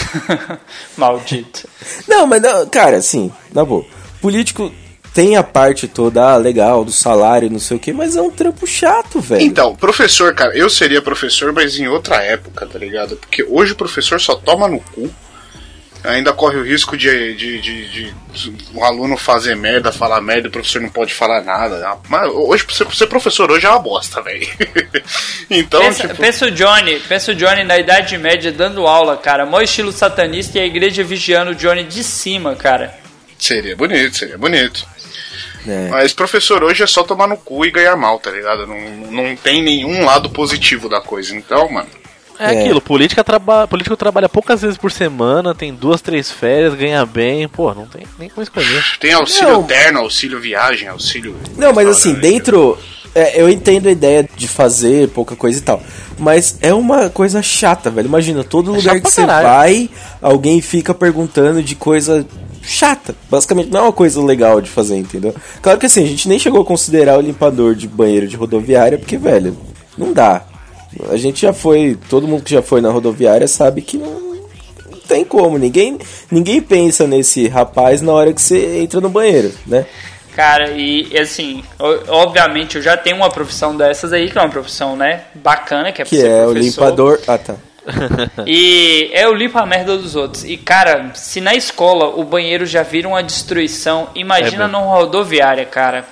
Maldito. 0.96 1.68
Não, 2.08 2.26
mas 2.26 2.40
não, 2.42 2.66
cara, 2.66 2.96
assim, 2.96 3.32
na 3.52 3.64
boa. 3.64 3.84
Político 4.20 4.72
tem 5.14 5.36
a 5.36 5.42
parte 5.42 5.86
toda, 5.86 6.22
ah, 6.22 6.36
legal, 6.36 6.84
do 6.84 6.92
salário, 6.92 7.50
não 7.50 7.58
sei 7.58 7.76
o 7.76 7.80
que, 7.80 7.92
mas 7.92 8.16
é 8.16 8.22
um 8.22 8.30
trampo 8.30 8.66
chato, 8.66 9.20
velho. 9.20 9.42
Então, 9.42 9.74
professor, 9.76 10.34
cara, 10.34 10.56
eu 10.56 10.70
seria 10.70 11.02
professor, 11.02 11.52
mas 11.52 11.78
em 11.78 11.86
outra 11.86 12.16
época, 12.22 12.66
tá 12.66 12.78
ligado? 12.78 13.16
Porque 13.16 13.44
hoje 13.44 13.72
o 13.72 13.76
professor 13.76 14.20
só 14.20 14.34
toma 14.34 14.68
no 14.68 14.80
cu. 14.80 15.10
Ainda 16.04 16.32
corre 16.32 16.56
o 16.56 16.64
risco 16.64 16.96
de, 16.96 17.34
de, 17.34 17.60
de, 17.60 17.88
de 17.88 18.14
um 18.74 18.84
aluno 18.84 19.16
fazer 19.16 19.54
merda, 19.54 19.92
falar 19.92 20.20
merda, 20.20 20.46
e 20.46 20.48
o 20.48 20.52
professor 20.52 20.82
não 20.82 20.88
pode 20.88 21.14
falar 21.14 21.42
nada. 21.42 21.96
Mas 22.08 22.28
hoje, 22.28 22.66
ser, 22.70 22.92
ser 22.92 23.06
professor 23.06 23.50
hoje 23.50 23.66
é 23.66 23.70
uma 23.70 23.78
bosta, 23.78 24.20
velho. 24.20 24.46
então, 25.48 25.80
pensa, 25.80 26.08
tipo, 26.08 26.20
pensa 26.20 26.46
o 26.46 26.50
Johnny, 26.50 26.98
pensa 27.00 27.30
o 27.30 27.34
Johnny 27.34 27.62
na 27.62 27.78
Idade 27.78 28.18
Média 28.18 28.50
dando 28.50 28.86
aula, 28.86 29.16
cara. 29.16 29.46
Mó 29.46 29.60
estilo 29.60 29.92
satanista 29.92 30.58
e 30.58 30.60
a 30.60 30.66
igreja 30.66 31.04
vigiando 31.04 31.52
o 31.52 31.54
Johnny 31.54 31.84
de 31.84 32.02
cima, 32.02 32.56
cara. 32.56 32.92
seria 33.38 33.76
bonito, 33.76 34.16
seria 34.16 34.36
bonito. 34.36 34.84
É. 35.66 35.88
Mas 35.88 36.12
professor 36.12 36.64
hoje 36.64 36.82
é 36.82 36.86
só 36.86 37.04
tomar 37.04 37.28
no 37.28 37.36
cu 37.36 37.64
e 37.64 37.70
ganhar 37.70 37.96
mal, 37.96 38.18
tá 38.18 38.30
ligado? 38.32 38.66
Não, 38.66 38.80
não 39.10 39.36
tem 39.36 39.62
nenhum 39.62 40.04
lado 40.04 40.28
positivo 40.30 40.88
da 40.88 41.00
coisa. 41.00 41.34
Então, 41.36 41.70
mano. 41.70 42.01
É, 42.38 42.54
É. 42.54 42.60
aquilo, 42.60 42.80
política 42.80 43.22
traba... 43.22 43.66
político 43.68 43.96
trabalha 43.96 44.28
poucas 44.28 44.62
vezes 44.62 44.76
por 44.76 44.90
semana, 44.90 45.54
tem 45.54 45.72
duas, 45.74 46.00
três 46.00 46.30
férias, 46.30 46.74
ganha 46.74 47.04
bem, 47.06 47.46
pô, 47.48 47.72
não 47.74 47.86
tem 47.86 48.06
nem 48.18 48.28
como 48.28 48.42
escolher. 48.42 48.84
Tem 49.00 49.12
auxílio 49.12 49.52
Não. 49.52 49.62
terno, 49.64 50.00
auxílio 50.00 50.40
viagem, 50.40 50.88
auxílio. 50.88 51.36
Não, 51.56 51.72
mas 51.72 51.88
assim, 51.88 52.12
restaurante. 52.12 52.32
dentro. 52.32 52.78
é, 53.14 53.40
eu 53.40 53.48
entendo 53.48 53.88
a 53.88 53.92
ideia 53.92 54.28
de 54.36 54.48
fazer 54.48 55.08
pouca 55.10 55.36
coisa 55.36 55.58
e 55.58 55.62
tal. 55.62 55.82
Mas 56.18 56.58
é 56.62 56.72
uma 56.72 57.10
coisa 57.10 57.42
chata, 57.42 57.90
velho. 57.90 58.06
Imagina, 58.06 58.42
todo 58.42 58.70
lugar 58.72 58.94
chato 58.94 59.02
que 59.02 59.10
você 59.10 59.20
caralho. 59.26 59.46
vai, 59.48 59.90
alguém 60.20 60.60
fica 60.60 60.94
perguntando 60.94 61.62
de 61.62 61.74
coisa 61.74 62.26
chata. 62.62 63.14
Basicamente, 63.30 63.70
não 63.70 63.80
é 63.80 63.82
uma 63.84 63.92
coisa 63.92 64.22
legal 64.22 64.60
de 64.60 64.70
fazer, 64.70 64.96
entendeu? 64.96 65.34
Claro 65.60 65.78
que 65.78 65.86
assim, 65.86 66.04
a 66.04 66.06
gente 66.06 66.28
nem 66.28 66.38
chegou 66.38 66.62
a 66.62 66.64
considerar 66.64 67.18
o 67.18 67.20
limpador 67.20 67.74
de 67.74 67.86
banheiro 67.88 68.26
de 68.28 68.36
rodoviária, 68.36 68.98
porque, 68.98 69.16
velho, 69.18 69.56
não 69.98 70.12
dá. 70.12 70.42
A 71.10 71.16
gente 71.16 71.42
já 71.42 71.52
foi, 71.52 71.98
todo 72.08 72.26
mundo 72.28 72.42
que 72.44 72.52
já 72.52 72.62
foi 72.62 72.80
na 72.80 72.90
rodoviária 72.90 73.46
sabe 73.48 73.82
que 73.82 73.96
não, 73.96 74.10
não 74.90 74.98
tem 75.08 75.24
como. 75.24 75.58
Ninguém, 75.58 75.98
ninguém 76.30 76.60
pensa 76.60 77.06
nesse 77.06 77.48
rapaz 77.48 78.00
na 78.02 78.12
hora 78.12 78.32
que 78.32 78.40
você 78.42 78.78
entra 78.80 79.00
no 79.00 79.08
banheiro, 79.08 79.52
né? 79.66 79.86
Cara, 80.34 80.70
e 80.70 81.16
assim, 81.18 81.62
o- 81.78 82.12
obviamente 82.12 82.76
eu 82.76 82.82
já 82.82 82.96
tenho 82.96 83.16
uma 83.16 83.28
profissão 83.30 83.76
dessas 83.76 84.12
aí, 84.12 84.30
que 84.30 84.38
é 84.38 84.40
uma 84.40 84.48
profissão, 84.48 84.96
né, 84.96 85.24
bacana, 85.34 85.92
que 85.92 86.00
é 86.00 86.04
pra 86.04 86.10
Que 86.10 86.16
ser 86.20 86.26
é 86.30 86.46
o 86.46 86.52
professor. 86.52 86.60
limpador. 86.84 87.20
Ah, 87.26 87.36
tá. 87.38 87.54
E 88.46 89.10
é 89.12 89.28
o 89.28 89.34
limpa 89.34 89.60
a 89.60 89.66
merda 89.66 89.96
dos 89.98 90.14
outros. 90.16 90.44
E 90.44 90.56
cara, 90.56 91.10
se 91.14 91.40
na 91.40 91.54
escola 91.54 92.06
o 92.16 92.24
banheiro 92.24 92.64
já 92.64 92.82
vira 92.82 93.08
uma 93.08 93.22
destruição, 93.22 94.08
imagina 94.14 94.64
É, 94.64 94.68
numa 94.68 94.86
rodoviária, 94.94 95.64
cara. 95.66 96.04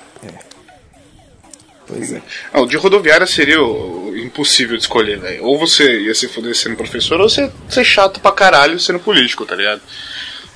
Pois 1.93 2.11
é. 2.13 2.21
Não, 2.53 2.65
de 2.65 2.77
rodoviária 2.77 3.27
seria 3.27 3.61
o- 3.61 4.09
o 4.11 4.17
impossível 4.17 4.77
de 4.77 4.83
escolher, 4.83 5.19
velho. 5.19 5.43
Ou 5.43 5.59
você 5.59 5.99
ia 6.01 6.13
se 6.15 6.27
fuder 6.27 6.55
sendo 6.55 6.75
professor, 6.77 7.19
ou 7.19 7.27
você 7.29 7.51
ser 7.69 7.83
chato 7.83 8.19
pra 8.19 8.31
caralho 8.31 8.79
sendo 8.79 8.99
político, 8.99 9.45
tá 9.45 9.55
ligado? 9.55 9.81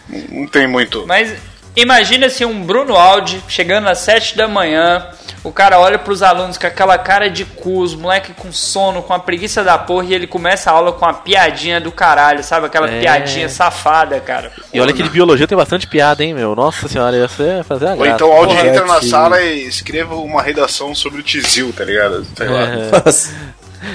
Não, 0.07 0.41
não 0.41 0.47
tem 0.47 0.65
muito. 0.67 1.05
Mas 1.05 1.33
Imagina 1.75 2.29
se 2.29 2.45
um 2.45 2.63
Bruno 2.63 2.95
Aldi 2.95 3.43
chegando 3.49 3.87
às 3.89 3.97
7 3.99 4.37
da 4.37 4.47
manhã, 4.47 5.07
o 5.43 5.51
cara 5.51 5.77
olha 5.79 5.99
pros 5.99 6.23
alunos 6.23 6.57
com 6.57 6.65
aquela 6.65 6.97
cara 6.97 7.29
de 7.29 7.43
cu, 7.43 7.79
os 7.81 7.93
moleque 7.93 8.33
com 8.33 8.51
sono, 8.51 9.03
com 9.03 9.13
a 9.13 9.19
preguiça 9.19 9.63
da 9.63 9.77
porra, 9.77 10.05
e 10.05 10.13
ele 10.13 10.25
começa 10.25 10.71
a 10.71 10.73
aula 10.73 10.93
com 10.93 11.05
a 11.05 11.13
piadinha 11.13 11.81
do 11.81 11.91
caralho, 11.91 12.41
sabe? 12.43 12.65
Aquela 12.67 12.89
É. 12.89 12.99
piadinha 13.01 13.49
safada, 13.49 14.19
cara. 14.21 14.51
E 14.73 14.79
olha 14.79 14.93
que 14.93 15.03
de 15.03 15.09
biologia 15.09 15.45
tem 15.47 15.57
bastante 15.57 15.85
piada, 15.85 16.23
hein, 16.23 16.33
meu? 16.33 16.55
Nossa 16.55 16.87
senhora, 16.87 17.15
ia 17.17 17.27
ser 17.27 17.63
fazer 17.65 17.87
a 17.87 17.91
Ou 17.91 17.97
graça. 17.97 18.15
então 18.15 18.29
o 18.29 18.33
Aldi 18.33 18.55
Porra, 18.55 18.67
entra 18.67 18.85
na 18.85 18.99
que- 18.99 19.07
sala 19.09 19.41
e 19.41 19.67
escreva 19.67 20.15
uma 20.15 20.41
redação 20.41 20.95
sobre 20.95 21.19
o 21.19 21.23
Tizil, 21.23 21.73
tá 21.73 21.83
ligado? 21.83 22.25
Sei 22.35 22.47
lá. 22.47 22.61
É. 22.61 22.91
Nossa. 23.05 23.33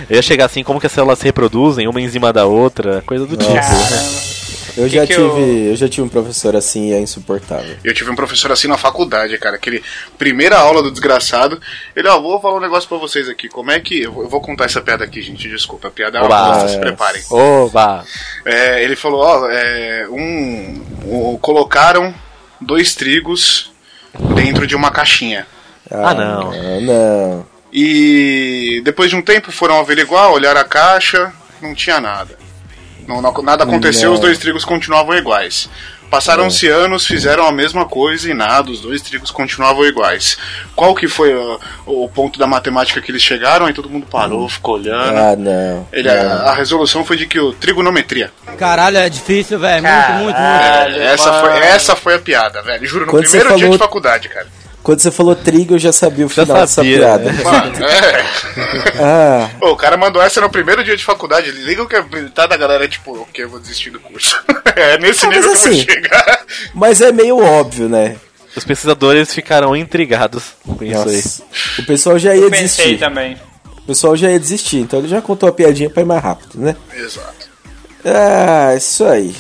Eu 0.09 0.17
ia 0.17 0.23
chegar 0.23 0.45
assim, 0.45 0.63
como 0.63 0.79
que 0.79 0.87
as 0.87 0.93
células 0.93 1.19
se 1.19 1.25
reproduzem, 1.25 1.89
uma 1.89 2.01
em 2.01 2.09
cima 2.09 2.33
da 2.33 2.45
outra, 2.45 3.03
coisa 3.07 3.27
do 3.27 3.37
tipo. 3.37 3.51
Eu 4.77 4.85
Que 4.89 4.95
já 4.95 5.07
que 5.07 5.15
tive, 5.15 5.23
eu- 5.23 5.71
eu... 5.71 5.77
já 5.77 5.89
tive 5.89 6.03
um 6.03 6.09
professor 6.09 6.55
assim 6.57 6.91
e 6.91 6.93
é 6.93 7.01
insuportável. 7.01 7.77
Eu 7.83 7.95
tive 7.95 8.11
um 8.11 8.15
professor 8.17 8.51
assim 8.53 8.69
na 8.69 8.77
faculdade, 8.79 9.37
cara. 9.39 9.57
Aquele 9.57 9.83
primeira 10.19 10.57
aula 10.59 10.83
do 10.83 10.91
desgraçado. 10.91 11.61
Ele, 11.97 12.09
ó, 12.09 12.21
vou 12.21 12.41
falar 12.41 12.57
um 12.57 12.61
negócio 12.61 12.89
pra 12.89 12.99
vocês 12.99 13.29
aqui. 13.29 13.49
Como 13.49 13.71
é 13.71 13.81
que. 13.81 14.03
Eu 14.03 14.13
vou, 14.13 14.23
eu 14.25 14.29
vou 14.29 14.41
contar 14.41 14.65
essa 14.67 14.81
piada 14.81 15.05
aqui, 15.05 15.21
gente. 15.23 15.49
Desculpa. 15.49 15.89
A 15.89 15.91
piada 15.91 16.19
é 16.19 16.23
uma 16.23 16.29
bosta, 16.29 16.69
se 16.69 16.79
preparem. 16.79 17.23
Oba! 17.31 18.05
É, 18.45 18.83
ele 18.83 18.97
falou, 18.97 19.21
ó, 19.21 19.49
é, 19.51 20.07
um, 20.11 20.83
um- 21.05 21.39
colocaram 21.41 22.15
dois 22.61 22.95
trigos 22.95 23.71
dentro 24.35 24.67
de 24.67 24.75
uma 24.77 24.91
caixinha. 24.91 25.47
Ah, 25.91 26.15
não. 26.15 26.53
Não, 26.53 26.81
não. 26.81 27.47
E 27.73 28.81
depois 28.85 29.11
de 29.11 29.17
um 29.17 29.23
tempo 29.23 29.51
foram 29.53 29.79
averiguar, 29.79 30.31
olharam 30.31 30.61
a 30.61 30.65
caixa, 30.65 31.33
não 31.63 31.75
tinha 31.75 32.01
nada. 32.01 32.37
Não, 33.11 33.21
não- 33.21 33.43
nada 33.43 33.65
aconteceu, 33.65 34.09
Não. 34.09 34.15
os 34.15 34.21
dois 34.21 34.39
trigos 34.39 34.65
continuavam 34.65 35.15
iguais. 35.17 35.69
Passaram-se 36.11 36.67
anos, 36.67 37.07
fizeram 37.07 37.47
a 37.47 37.53
mesma 37.53 37.85
coisa 37.85 38.29
e 38.29 38.35
nada, 38.35 38.69
os 38.71 38.81
dois 38.81 39.01
trigos 39.01 39.31
continuavam 39.31 39.85
iguais. 39.87 40.37
Qual 40.75 40.93
que 40.93 41.07
foi 41.07 41.33
ó, 41.33 41.59
o 41.87 42.09
ponto 42.09 42.37
da 42.37 42.49
matemática 42.49 43.01
que 43.01 43.13
eles 43.13 43.23
chegaram? 43.23 43.67
Aí 43.67 43.73
todo 43.73 43.89
mundo 43.89 44.07
parou, 44.11 44.49
ficou 44.49 44.75
olhando. 44.75 45.17
Ah, 45.17 45.37
não. 45.37 45.87
Ele, 45.93 46.09
a, 46.09 46.25
não. 46.25 46.47
a 46.49 46.55
resolução 46.55 47.05
foi 47.05 47.17
de 47.17 47.27
que 47.27 47.39
o 47.39 47.53
trigonometria. 47.53 48.33
Caralho, 48.59 48.97
é 48.99 49.09
difícil, 49.09 49.61
velho. 49.61 49.85
Muito, 49.85 49.97
muito, 50.13 50.23
muito. 50.25 50.35
Caralho, 50.37 51.01
essa, 51.01 51.33
foi, 51.41 51.59
essa 51.61 51.95
foi 51.97 52.15
a 52.17 52.19
piada, 52.19 52.61
velho. 52.63 52.85
Juro, 52.89 53.07
no 53.07 53.11
Quando 53.13 53.23
primeiro 53.23 53.49
dia 53.51 53.59
falou- 53.59 53.73
de 53.73 53.79
faculdade, 53.79 54.29
cara. 54.29 54.47
Quando 54.83 55.01
você 55.01 55.11
falou 55.11 55.37
trigo, 55.37 55.75
eu 55.75 55.79
já 55.79 55.93
sabia 55.93 56.25
o 56.25 56.29
Já 56.29 56.43
final 56.45 56.57
dessa 56.63 56.75
sabia, 56.77 56.99
piada. 56.99 57.25
né? 57.33 57.43
Mano, 57.45 57.85
é. 57.85 58.25
Ah, 58.99 59.51
Pô, 59.61 59.71
o 59.73 59.77
cara 59.77 59.97
mandou 59.97 60.23
essa 60.23 60.41
no 60.41 60.49
primeiro 60.51 60.83
dia 60.83 60.97
de 60.97 61.05
faculdade. 61.05 61.49
Ele 61.51 61.63
liga 61.65 61.83
o 61.83 61.87
que 61.89 61.97
é 61.97 62.03
tá 62.35 62.47
da 62.47 62.57
galera, 62.57 62.89
tipo, 62.89 63.13
ok, 63.21 63.45
eu 63.45 63.49
vou 63.51 63.61
desistir 63.61 63.91
do 63.91 64.01
curso. 64.01 64.43
é 64.75 64.97
nesse 64.99 65.27
Ah, 65.27 65.29
mas 65.29 65.37
nível 65.37 65.43
que 65.43 65.47
eu 65.49 65.53
assim, 65.53 65.85
vou 65.85 65.95
chegar. 65.95 66.45
mas 66.75 67.01
é 67.01 67.13
meio 67.13 67.39
óbvio, 67.39 67.89
né? 67.89 68.17
Os 68.57 68.65
pesquisadores 68.65 69.33
ficaram 69.35 69.77
intrigados 69.77 70.55
com 70.67 70.83
isso 70.83 71.09
aí. 71.09 71.23
O 71.79 71.87
pessoal 71.87 72.19
já 72.19 72.35
ia 72.35 72.43
Eu 72.45 72.51
pensei 72.51 72.67
desistir. 72.87 72.99
também. 72.99 73.37
O 73.79 73.83
pessoal 73.83 74.17
já 74.17 74.31
ia 74.31 74.41
desistir, 74.41 74.79
então 74.79 74.99
ele 74.99 75.09
já 75.09 75.21
contou 75.23 75.49
a 75.49 75.53
piadinha 75.53 75.91
pra 75.91 76.03
ir 76.03 76.07
mais 76.07 76.23
rápido, 76.23 76.59
né? 76.59 76.75
Exato. 76.97 77.49
Ah, 78.05 78.75
isso 78.77 79.05
aí. 79.05 79.35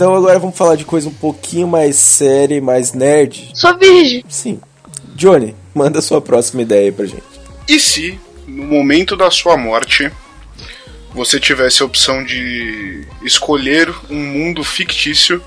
Então 0.00 0.14
agora 0.14 0.38
vamos 0.38 0.56
falar 0.56 0.76
de 0.76 0.86
coisa 0.86 1.10
um 1.10 1.12
pouquinho 1.12 1.68
mais 1.68 1.94
séria 1.96 2.54
e 2.54 2.60
mais 2.60 2.94
nerd. 2.94 3.50
Sou 3.52 3.76
virgem. 3.76 4.24
Sim. 4.30 4.58
Johnny, 5.14 5.54
manda 5.74 6.00
sua 6.00 6.22
próxima 6.22 6.62
ideia 6.62 6.86
aí 6.86 6.90
pra 6.90 7.04
gente. 7.04 7.22
E 7.68 7.78
se, 7.78 8.18
no 8.46 8.64
momento 8.64 9.14
da 9.14 9.30
sua 9.30 9.58
morte, 9.58 10.10
você 11.12 11.38
tivesse 11.38 11.82
a 11.82 11.84
opção 11.84 12.24
de 12.24 13.06
escolher 13.22 13.94
um 14.08 14.16
mundo 14.16 14.64
fictício 14.64 15.44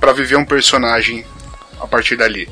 pra 0.00 0.12
viver 0.12 0.34
um 0.34 0.44
personagem 0.44 1.24
a 1.80 1.86
partir 1.86 2.16
dali? 2.16 2.48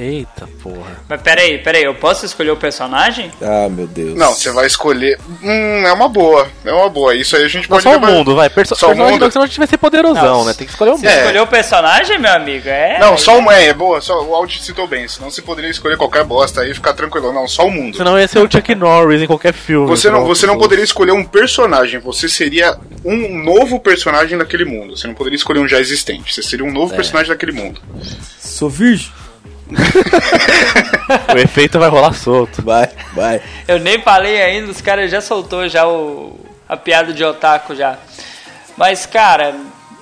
Eita 0.00 0.48
porra. 0.62 0.96
Mas 1.08 1.20
peraí, 1.22 1.58
peraí, 1.58 1.82
eu 1.82 1.92
posso 1.92 2.24
escolher 2.24 2.52
o 2.52 2.56
personagem? 2.56 3.32
Ah, 3.42 3.68
meu 3.68 3.88
Deus. 3.88 4.14
Não, 4.14 4.32
você 4.32 4.52
vai 4.52 4.64
escolher. 4.64 5.18
Hum, 5.42 5.84
é 5.84 5.92
uma 5.92 6.08
boa. 6.08 6.46
É 6.64 6.72
uma 6.72 6.88
boa. 6.88 7.16
Isso 7.16 7.34
aí 7.34 7.42
a 7.44 7.48
gente 7.48 7.68
Não, 7.68 7.76
pode 7.78 7.82
só 7.82 7.96
o 7.96 8.00
mundo, 8.00 8.36
vai. 8.36 8.48
Perso 8.48 8.76
Só 8.76 8.92
o 8.92 8.96
mundo? 8.96 9.18
não, 9.18 9.28
senão 9.28 9.42
a 9.44 9.48
gente 9.48 9.58
vai 9.58 9.66
ser 9.66 9.76
poderosão, 9.76 10.22
Não, 10.22 10.44
né? 10.44 10.54
Tem 10.54 10.64
que 10.68 10.72
escolher 10.72 10.92
o 10.92 10.96
Você 10.98 11.04
mundo. 11.06 11.12
É. 11.12 11.18
escolheu 11.22 11.42
o 11.42 11.46
personagem, 11.48 12.16
meu 12.16 12.32
amigo? 12.32 12.68
É. 12.68 13.00
Não, 13.00 13.18
só 13.18 13.38
um 13.40 13.50
é, 13.50 13.66
é 13.66 13.74
boa. 13.74 14.00
Só, 14.00 14.22
o 14.24 14.36
Audi 14.36 14.62
citou 14.62 14.86
bem. 14.86 15.08
Senão 15.08 15.32
você 15.32 15.42
poderia 15.42 15.68
escolher 15.70 15.96
qualquer 15.96 16.22
bosta 16.22 16.60
aí 16.60 16.70
e 16.70 16.74
ficar 16.74 16.92
tranquilo. 16.92 17.32
Não, 17.32 17.48
só 17.48 17.66
o 17.66 17.70
mundo. 17.70 17.96
Senão 17.96 18.16
ia 18.16 18.28
ser 18.28 18.38
o 18.38 18.48
Chuck 18.48 18.72
Norris 18.76 19.20
em 19.22 19.26
qualquer 19.26 19.52
filme. 19.52 19.88
Você 19.88 20.08
não, 20.10 20.24
você 20.24 20.46
não 20.46 20.56
poderia 20.58 20.84
escolher 20.84 21.10
um 21.10 21.24
personagem, 21.24 21.98
você 21.98 22.28
seria 22.28 22.78
um 23.04 23.42
novo 23.42 23.80
personagem 23.80 24.38
daquele 24.38 24.64
mundo. 24.64 24.96
Você 24.96 25.08
não 25.08 25.14
poderia 25.14 25.36
escolher 25.36 25.58
um 25.58 25.66
já 25.66 25.80
existente, 25.80 26.32
você 26.32 26.42
seria 26.42 26.64
um 26.64 26.72
novo 26.72 26.94
personagem 26.94 27.30
daquele 27.32 27.50
mundo. 27.50 27.80
Sou 28.38 28.70
virgem. 28.70 29.10
O 31.34 31.38
efeito 31.38 31.78
vai 31.78 31.88
rolar 31.88 32.12
solto. 32.12 32.62
Vai, 32.62 32.88
vai. 33.14 33.40
Eu 33.66 33.78
nem 33.78 34.00
falei 34.02 34.40
ainda, 34.42 34.70
os 34.70 34.80
caras 34.80 35.10
já 35.10 35.20
soltou 35.20 35.68
já 35.68 35.86
o, 35.86 36.38
a 36.68 36.76
piada 36.76 37.12
de 37.12 37.24
otaku 37.24 37.74
já. 37.74 37.96
Mas, 38.76 39.06
cara, 39.06 39.54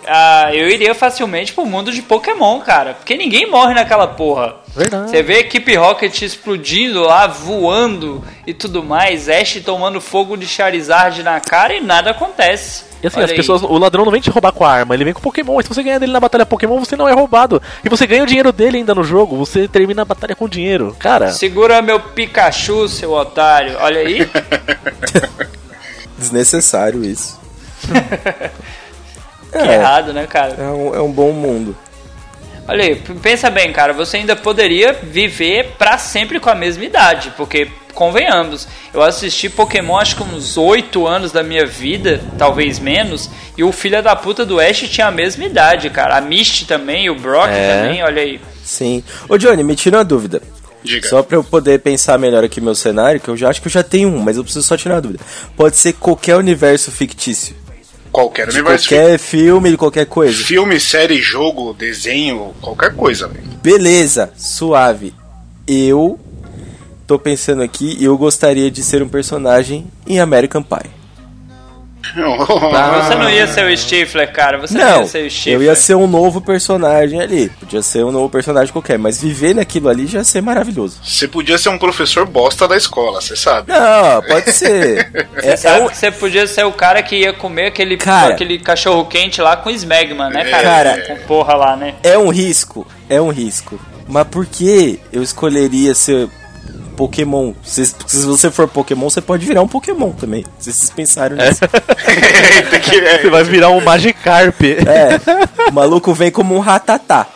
ah, 0.07 0.50
eu 0.54 0.68
iria 0.68 0.94
facilmente 0.94 1.52
pro 1.52 1.66
mundo 1.66 1.92
de 1.92 2.02
Pokémon, 2.02 2.61
cara. 2.61 2.94
Porque 2.94 3.16
ninguém 3.16 3.50
morre 3.50 3.74
naquela 3.74 4.07
porra. 4.07 4.57
Verdade. 4.74 5.11
Você 5.11 5.22
vê 5.22 5.34
a 5.34 5.40
equipe 5.40 5.74
Rocket 5.74 6.22
explodindo 6.22 7.02
lá, 7.02 7.26
voando 7.26 8.22
e 8.46 8.52
tudo 8.52 8.82
mais, 8.82 9.28
Ash 9.28 9.61
tomando 9.64 10.00
fogo 10.00 10.36
de 10.36 10.46
Charizard 10.46 11.22
na 11.22 11.40
cara 11.40 11.74
e 11.74 11.80
nada 11.80 12.11
acontece. 12.11 12.84
E 13.02 13.07
assim, 13.07 13.16
Olha 13.18 13.24
as 13.24 13.30
aí. 13.30 13.36
pessoas, 13.36 13.62
o 13.62 13.78
ladrão 13.78 14.04
não 14.04 14.12
vem 14.12 14.20
te 14.20 14.30
roubar 14.30 14.52
com 14.52 14.64
a 14.64 14.70
arma, 14.70 14.94
ele 14.94 15.04
vem 15.04 15.12
com 15.12 15.20
Pokémon. 15.20 15.61
E 15.61 15.62
se 15.62 15.68
você 15.68 15.82
ganhar 15.82 15.98
dele 15.98 16.12
na 16.12 16.20
batalha 16.20 16.46
Pokémon, 16.46 16.78
você 16.78 16.96
não 16.96 17.09
é 17.09 17.12
roubado. 17.12 17.61
E 17.84 17.88
você 17.88 18.07
ganha 18.07 18.22
o 18.22 18.26
dinheiro 18.26 18.52
dele 18.52 18.78
ainda 18.78 18.94
no 18.94 19.04
jogo, 19.04 19.36
você 19.36 19.66
termina 19.68 20.02
a 20.02 20.04
batalha 20.04 20.34
com 20.34 20.48
dinheiro. 20.48 20.96
Cara, 20.98 21.30
Segura 21.32 21.82
meu 21.82 22.00
Pikachu, 22.00 22.88
seu 22.88 23.12
otário. 23.12 23.76
Olha 23.80 24.00
aí. 24.00 24.28
Desnecessário 26.18 27.04
isso. 27.04 27.38
Que 29.62 29.68
errado, 29.70 30.12
né, 30.12 30.26
cara? 30.26 30.54
É 30.59 30.68
um, 30.68 30.94
é 30.94 31.00
um 31.00 31.11
bom 31.11 31.32
mundo. 31.32 31.76
Olha 32.68 32.82
aí, 32.84 32.96
pensa 33.22 33.48
bem, 33.48 33.72
cara, 33.72 33.92
você 33.92 34.16
ainda 34.16 34.34
poderia 34.34 34.92
viver 34.92 35.74
pra 35.78 35.98
sempre 35.98 36.40
com 36.40 36.50
a 36.50 36.54
mesma 36.54 36.84
idade, 36.84 37.32
porque, 37.36 37.68
convenhamos, 37.94 38.66
eu 38.92 39.02
assisti 39.02 39.48
Pokémon 39.48 39.96
acho 39.96 40.16
que 40.16 40.22
uns 40.24 40.57
8 40.57 41.07
anos 41.07 41.30
da 41.30 41.44
minha 41.44 41.64
vida, 41.64 42.20
talvez 42.36 42.80
menos, 42.80 43.30
e 43.57 43.62
o 43.62 43.70
filho 43.70 44.02
da 44.02 44.16
puta 44.16 44.44
do 44.44 44.59
Ash 44.59 44.78
tinha 44.88 45.07
a 45.07 45.12
mesma 45.12 45.44
idade, 45.44 45.88
cara. 45.90 46.16
A 46.16 46.20
Misty 46.20 46.66
também, 46.66 47.09
o 47.09 47.14
Brock 47.14 47.50
É. 47.50 47.82
também, 47.82 48.02
olha 48.02 48.20
aí. 48.20 48.40
Sim. 48.64 49.04
Ô 49.28 49.38
Johnny, 49.38 49.62
me 49.62 49.76
tira 49.76 49.98
uma 49.98 50.04
dúvida. 50.04 50.42
Diga. 50.82 51.09
Só 51.09 51.22
pra 51.22 51.36
eu 51.36 51.44
poder 51.44 51.78
pensar 51.80 52.18
melhor 52.18 52.42
aqui 52.42 52.61
meu 52.61 52.74
cenário, 52.74 53.20
que 53.20 53.28
eu 53.28 53.36
já 53.36 53.48
acho 53.48 53.61
que 53.62 53.68
eu 53.68 53.72
já 53.72 53.82
tenho 53.84 54.09
um, 54.09 54.18
mas 54.18 54.36
eu 54.36 54.42
preciso 54.42 54.66
só 54.66 54.76
tirar 54.76 54.96
uma 54.96 55.00
dúvida. 55.02 55.22
Pode 55.57 55.76
ser 55.76 55.92
qualquer 55.92 56.36
universo 56.36 56.90
fictício. 56.90 57.54
Qualquer 58.16 58.46
De 58.48 58.54
universo. 58.60 58.88
qualquer 58.88 59.18
filme, 59.18 59.70
de 59.72 59.76
qualquer 59.76 60.06
coisa. 60.06 60.42
Filme, 60.42 60.80
série, 60.80 61.20
jogo, 61.20 61.74
desenho, 61.74 62.54
qualquer 62.62 62.94
coisa, 62.94 63.28
velho. 63.28 63.44
Beleza, 63.62 64.32
suave. 64.38 65.12
Eu 65.68 66.18
tô 67.06 67.18
pensando 67.18 67.60
aqui 67.62 67.94
e 68.00 68.06
eu 68.06 68.16
gostaria 68.16 68.70
de 68.70 68.82
ser 68.82 69.02
um 69.02 69.08
personagem 69.08 69.86
em 70.06 70.18
American 70.18 70.62
Pie. 70.62 70.90
Você 72.24 73.14
não 73.14 73.30
ia 73.30 73.46
ser 73.52 73.66
o 73.70 73.76
Stifler, 73.76 74.32
cara, 74.32 74.58
você 74.58 74.76
não, 74.76 74.84
Não, 74.90 75.00
ia 75.00 75.06
ser 75.06 75.26
o 75.26 75.30
Stifler. 75.30 75.54
eu 75.56 75.62
ia 75.62 75.74
ser 75.74 75.94
um 75.94 76.06
novo 76.06 76.40
personagem 76.40 77.20
ali. 77.20 77.48
Podia 77.60 77.82
ser 77.82 78.04
um 78.04 78.10
novo 78.10 78.30
personagem 78.30 78.72
qualquer, 78.72 78.98
mas 78.98 79.20
viver 79.20 79.54
naquilo 79.54 79.88
ali 79.88 80.06
já 80.06 80.18
ia 80.18 80.24
ser 80.24 80.40
maravilhoso. 80.40 80.98
Você 81.04 81.28
podia 81.28 81.58
ser 81.58 81.68
um 81.68 81.78
professor 81.78 82.26
bosta 82.26 82.66
da 82.66 82.76
escola, 82.76 83.20
você 83.20 83.36
sabe. 83.36 83.70
Não, 83.72 84.22
pode 84.22 84.50
ser. 84.52 85.26
Você 85.36 85.46
É, 85.48 85.52
é 85.52 85.56
sabe 85.56 85.84
um- 85.84 85.88
que 85.88 85.96
você 85.96 86.10
podia 86.10 86.46
ser 86.46 86.64
o 86.64 86.72
cara 86.72 87.02
que 87.02 87.16
ia 87.16 87.32
comer 87.32 87.66
aquele, 87.66 87.96
Cara. 87.96 88.34
aquele 88.34 88.58
cachorro 88.58 89.04
quente 89.06 89.40
lá 89.40 89.56
com 89.56 89.70
Smegman, 89.70 90.30
né, 90.30 90.44
cara? 90.44 90.62
Cara. 90.62 91.02
Com 91.06 91.16
porra 91.26 91.54
lá, 91.54 91.76
né? 91.76 91.94
É 92.02 92.16
um 92.18 92.28
risco, 92.30 92.86
é 93.08 93.20
um 93.20 93.28
risco. 93.30 93.78
Mas 94.08 94.26
por 94.28 94.46
que 94.46 95.00
eu 95.12 95.22
escolheria 95.22 95.94
ser 95.94 96.28
Pokémon? 96.97 97.53
Se, 97.62 97.84
se 97.86 98.24
você 98.24 98.51
for 98.51 98.66
Pokémon, 98.66 99.09
você 99.11 99.20
pode 99.20 99.44
virar 99.47 99.62
um 99.62 99.68
Pokémon 99.68 100.11
também. 100.12 100.44
Se 100.59 100.72
vocês 100.72 100.90
pensaram 100.90 101.36
nisso. 101.36 101.61
É, 101.64 103.18
você 103.22 103.30
vai 103.30 103.44
virar 103.44 103.70
um 103.70 103.80
Magikarp. 103.80 104.61
É, 104.62 105.68
o 105.68 105.72
maluco 105.72 106.12
vem 106.14 106.30
como 106.30 106.55
um 106.55 106.61
ratatá. 106.61 107.26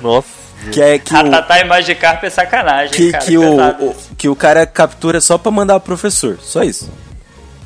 Nossa. 0.00 0.28
Que 0.72 0.82
é 0.82 0.98
que 0.98 1.12
o, 1.14 1.16
Ratatá 1.16 1.58
e 1.60 1.64
Magikarp 1.64 2.22
é 2.24 2.28
sacanagem, 2.30 2.90
que, 2.94 3.12
cara. 3.12 3.24
que, 3.24 3.38
o, 3.38 3.58
o- 3.88 3.96
que 4.18 4.28
o 4.28 4.36
cara 4.36 4.66
captura 4.66 5.18
só 5.20 5.38
pra 5.38 5.50
mandar 5.50 5.76
o 5.76 5.80
professor. 5.80 6.38
Só 6.42 6.62
isso. 6.62 6.90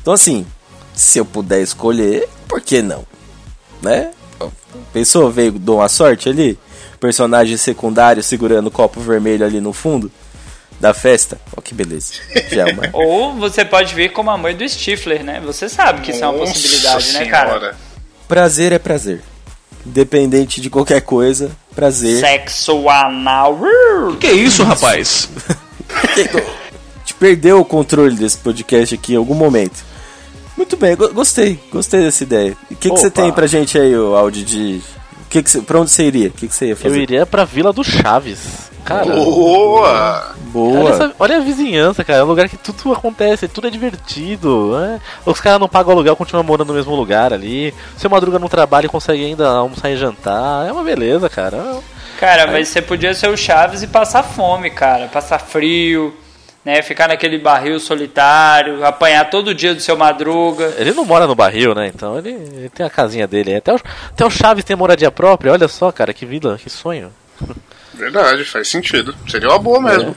Então 0.01 0.13
assim, 0.13 0.45
se 0.93 1.19
eu 1.19 1.25
puder 1.25 1.61
escolher, 1.61 2.29
por 2.47 2.61
que 2.61 2.81
não? 2.81 3.03
Né? 3.81 4.11
Pensou, 4.93 5.29
veio, 5.29 5.51
dou 5.51 5.77
uma 5.79 5.89
sorte 5.89 6.29
ali? 6.29 6.57
Personagem 6.99 7.57
secundário 7.57 8.23
segurando 8.23 8.67
o 8.67 8.71
copo 8.71 9.01
vermelho 9.01 9.45
ali 9.45 9.59
no 9.59 9.73
fundo 9.73 10.09
da 10.79 10.93
festa. 10.93 11.39
Ó, 11.55 11.61
que 11.61 11.73
beleza. 11.73 12.13
Já 12.51 12.67
é 12.67 12.73
uma... 12.73 12.89
Ou 12.93 13.33
você 13.35 13.63
pode 13.65 13.93
vir 13.95 14.11
como 14.11 14.29
a 14.29 14.37
mãe 14.37 14.55
do 14.55 14.67
Stifler, 14.67 15.23
né? 15.23 15.41
Você 15.45 15.67
sabe 15.69 16.01
que 16.01 16.11
isso 16.11 16.23
é 16.23 16.27
uma 16.27 16.37
Nossa 16.39 16.53
possibilidade, 16.53 17.11
né, 17.13 17.25
cara? 17.25 17.47
senhora. 17.49 17.77
Prazer 18.27 18.71
é 18.71 18.79
prazer. 18.79 19.21
Independente 19.85 20.59
de 20.59 20.69
qualquer 20.69 21.01
coisa, 21.01 21.51
prazer. 21.75 22.19
Sexo 22.19 22.89
anal. 22.89 23.59
Que 24.19 24.31
isso, 24.31 24.63
rapaz? 24.63 25.29
A 25.89 26.17
gente 26.99 27.13
perdeu 27.19 27.59
o 27.59 27.65
controle 27.65 28.15
desse 28.15 28.37
podcast 28.37 28.95
aqui 28.95 29.13
em 29.13 29.17
algum 29.17 29.35
momento. 29.35 29.83
Muito 30.57 30.75
bem, 30.75 30.95
go- 30.95 31.13
gostei, 31.13 31.59
gostei 31.71 32.01
dessa 32.01 32.23
ideia. 32.23 32.57
E 32.71 32.73
o 32.73 32.77
que, 32.77 32.89
que 32.89 32.97
você 32.97 33.11
tem 33.11 33.31
pra 33.31 33.45
gente 33.45 33.77
aí, 33.77 33.95
o 33.95 34.15
áudio 34.15 34.43
de. 34.43 34.81
Que 35.35 35.43
que 35.43 35.61
pra 35.61 35.79
onde 35.79 35.91
você 35.91 36.03
iria? 36.03 36.29
O 36.29 36.31
que, 36.31 36.47
que 36.47 36.53
você 36.55 36.65
ia 36.67 36.71
Eu 36.71 36.77
fazer? 36.77 36.97
iria 37.01 37.25
pra 37.25 37.43
Vila 37.43 37.73
do 37.73 37.83
Chaves. 37.83 38.71
Cara, 38.85 39.05
Boa! 39.05 40.27
olha, 40.29 40.35
Boa. 40.51 40.89
essa- 40.91 41.11
olha 41.19 41.37
a 41.37 41.39
vizinhança, 41.41 42.03
cara. 42.03 42.19
É 42.19 42.23
um 42.23 42.27
lugar 42.27 42.47
que 42.47 42.55
tudo 42.55 42.93
acontece, 42.93 43.47
tudo 43.47 43.67
é 43.67 43.69
divertido. 43.71 44.77
né? 44.77 45.01
Os 45.25 45.41
caras 45.41 45.59
não 45.59 45.67
pagam 45.67 45.91
aluguel, 45.91 46.15
continuam 46.15 46.43
morando 46.45 46.67
no 46.69 46.73
mesmo 46.75 46.95
lugar 46.95 47.33
ali. 47.33 47.73
Seu 47.97 48.09
madruga 48.09 48.39
no 48.39 48.47
trabalho 48.47 48.85
e 48.85 48.89
consegue 48.89 49.25
ainda 49.25 49.47
almoçar 49.49 49.89
e 49.89 49.97
jantar. 49.97 50.67
É 50.67 50.71
uma 50.71 50.83
beleza, 50.83 51.27
cara. 51.29 51.79
Cara, 52.19 52.47
mas 52.47 52.69
você 52.69 52.81
podia 52.81 53.13
ser 53.13 53.27
o 53.29 53.35
Chaves 53.35 53.81
e 53.83 53.87
passar 53.87 54.23
fome, 54.23 54.69
cara. 54.69 55.07
Passar 55.07 55.39
frio, 55.39 56.15
né? 56.65 56.81
Ficar 56.81 57.07
naquele 57.07 57.37
barril 57.37 57.79
solitário, 57.79 58.83
apanhar 58.83 59.29
todo 59.29 59.53
dia 59.53 59.75
do 59.75 59.79
seu 59.79 59.95
madruga. 59.95 60.73
Ele 60.77 60.91
não 60.91 61.05
mora 61.05 61.27
no 61.27 61.35
barril, 61.35 61.75
né? 61.75 61.91
Então 61.93 62.17
ele, 62.17 62.31
ele 62.31 62.69
tem 62.69 62.85
a 62.85 62.89
casinha 62.89 63.27
dele. 63.27 63.55
Até 63.55 63.71
o, 63.71 63.79
até 64.09 64.25
o 64.25 64.31
Chaves 64.31 64.65
tem 64.65 64.75
moradia 64.75 65.11
própria. 65.11 65.51
Olha 65.51 65.67
só, 65.67 65.91
cara, 65.91 66.13
que 66.13 66.25
vida, 66.25 66.57
que 66.57 66.69
sonho. 66.69 67.11
Verdade, 67.93 68.43
faz 68.43 68.67
sentido. 68.67 69.15
Seria 69.27 69.47
uma 69.49 69.59
boa 69.59 69.79
mesmo. 69.79 70.13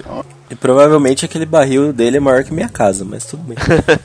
E 0.50 0.54
provavelmente 0.54 1.24
aquele 1.24 1.44
barril 1.44 1.92
dele 1.92 2.16
é 2.16 2.20
maior 2.20 2.42
que 2.42 2.52
minha 2.52 2.68
casa, 2.68 3.04
mas 3.04 3.24
tudo 3.24 3.42
bem. 3.42 3.56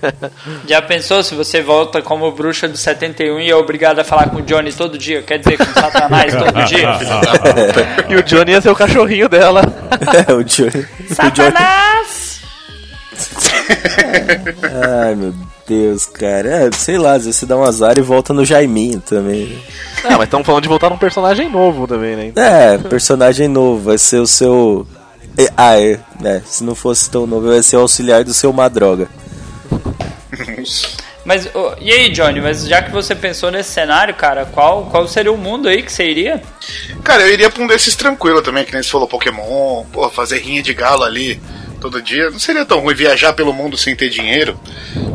Já 0.67 0.81
pensou 0.81 1.23
se 1.23 1.33
você 1.33 1.61
volta 1.61 2.01
como 2.01 2.31
bruxa 2.31 2.67
do 2.67 2.77
71 2.77 3.39
e 3.39 3.49
é 3.49 3.55
obrigado 3.55 3.99
a 3.99 4.03
falar 4.03 4.29
com 4.29 4.37
o 4.37 4.41
Johnny 4.41 4.71
todo 4.71 4.97
dia? 4.97 5.23
Quer 5.23 5.39
dizer, 5.39 5.57
com 5.57 5.63
o 5.63 5.73
Satanás 5.73 6.33
todo 6.35 6.65
dia? 6.65 6.89
E 8.09 8.15
o 8.15 8.23
Johnny 8.23 8.51
ia 8.51 8.61
ser 8.61 8.69
o 8.69 8.75
cachorrinho 8.75 9.29
dela. 9.29 9.61
É, 10.27 10.33
o 10.33 10.43
Johnny. 10.43 10.69
O 10.69 11.31
Johnny. 11.31 11.55
Satanás! 11.55 12.32
Ai, 15.05 15.15
meu 15.15 15.33
Deus, 15.67 16.05
cara. 16.05 16.49
É, 16.49 16.69
sei 16.71 16.97
lá, 16.97 17.13
às 17.13 17.25
vezes 17.25 17.39
você 17.39 17.45
dá 17.45 17.57
um 17.57 17.63
azar 17.63 17.97
e 17.97 18.01
volta 18.01 18.33
no 18.33 18.45
Jaiminho 18.45 18.99
também. 19.01 19.47
né? 19.47 19.59
Ah, 20.03 20.17
mas 20.17 20.23
estamos 20.23 20.45
falando 20.45 20.63
de 20.63 20.69
voltar 20.69 20.89
num 20.89 20.97
personagem 20.97 21.49
novo 21.49 21.87
também, 21.87 22.15
né? 22.15 22.31
É, 22.35 22.77
personagem 22.77 23.47
novo, 23.47 23.83
vai 23.83 23.97
ser 23.97 24.17
o 24.17 24.27
seu. 24.27 24.85
Ah, 25.57 25.79
é, 25.79 25.99
né? 26.19 26.43
Se 26.45 26.63
não 26.63 26.75
fosse 26.75 27.09
tão 27.09 27.25
novo, 27.25 27.47
vai 27.47 27.63
ser 27.63 27.77
o 27.77 27.81
auxiliar 27.81 28.23
do 28.23 28.33
seu 28.33 28.53
Madroga. 28.53 29.07
Mas, 31.25 31.47
ô, 31.55 31.73
e 31.79 31.91
aí, 31.91 32.09
Johnny, 32.09 32.41
mas 32.41 32.67
já 32.67 32.81
que 32.81 32.91
você 32.91 33.15
pensou 33.15 33.49
nesse 33.49 33.71
cenário, 33.71 34.13
cara, 34.13 34.45
qual, 34.45 34.85
qual 34.87 35.07
seria 35.07 35.31
o 35.31 35.37
mundo 35.37 35.69
aí 35.69 35.81
que 35.81 35.91
você 35.91 36.05
iria? 36.05 36.41
Cara, 37.01 37.23
eu 37.23 37.33
iria 37.33 37.49
pra 37.49 37.63
um 37.63 37.67
desses 37.67 37.95
tranquilo 37.95 38.41
também, 38.41 38.65
que 38.65 38.73
nem 38.73 38.83
você 38.83 38.89
falou 38.89 39.07
Pokémon, 39.07 39.85
pô, 39.85 40.09
fazer 40.09 40.39
rinha 40.39 40.61
de 40.61 40.73
galo 40.73 41.03
ali 41.03 41.41
todo 41.83 42.01
dia. 42.01 42.29
Não 42.29 42.39
seria 42.39 42.65
tão 42.65 42.79
ruim 42.79 42.95
viajar 42.95 43.33
pelo 43.33 43.51
mundo 43.51 43.77
sem 43.77 43.93
ter 43.93 44.09
dinheiro. 44.09 44.57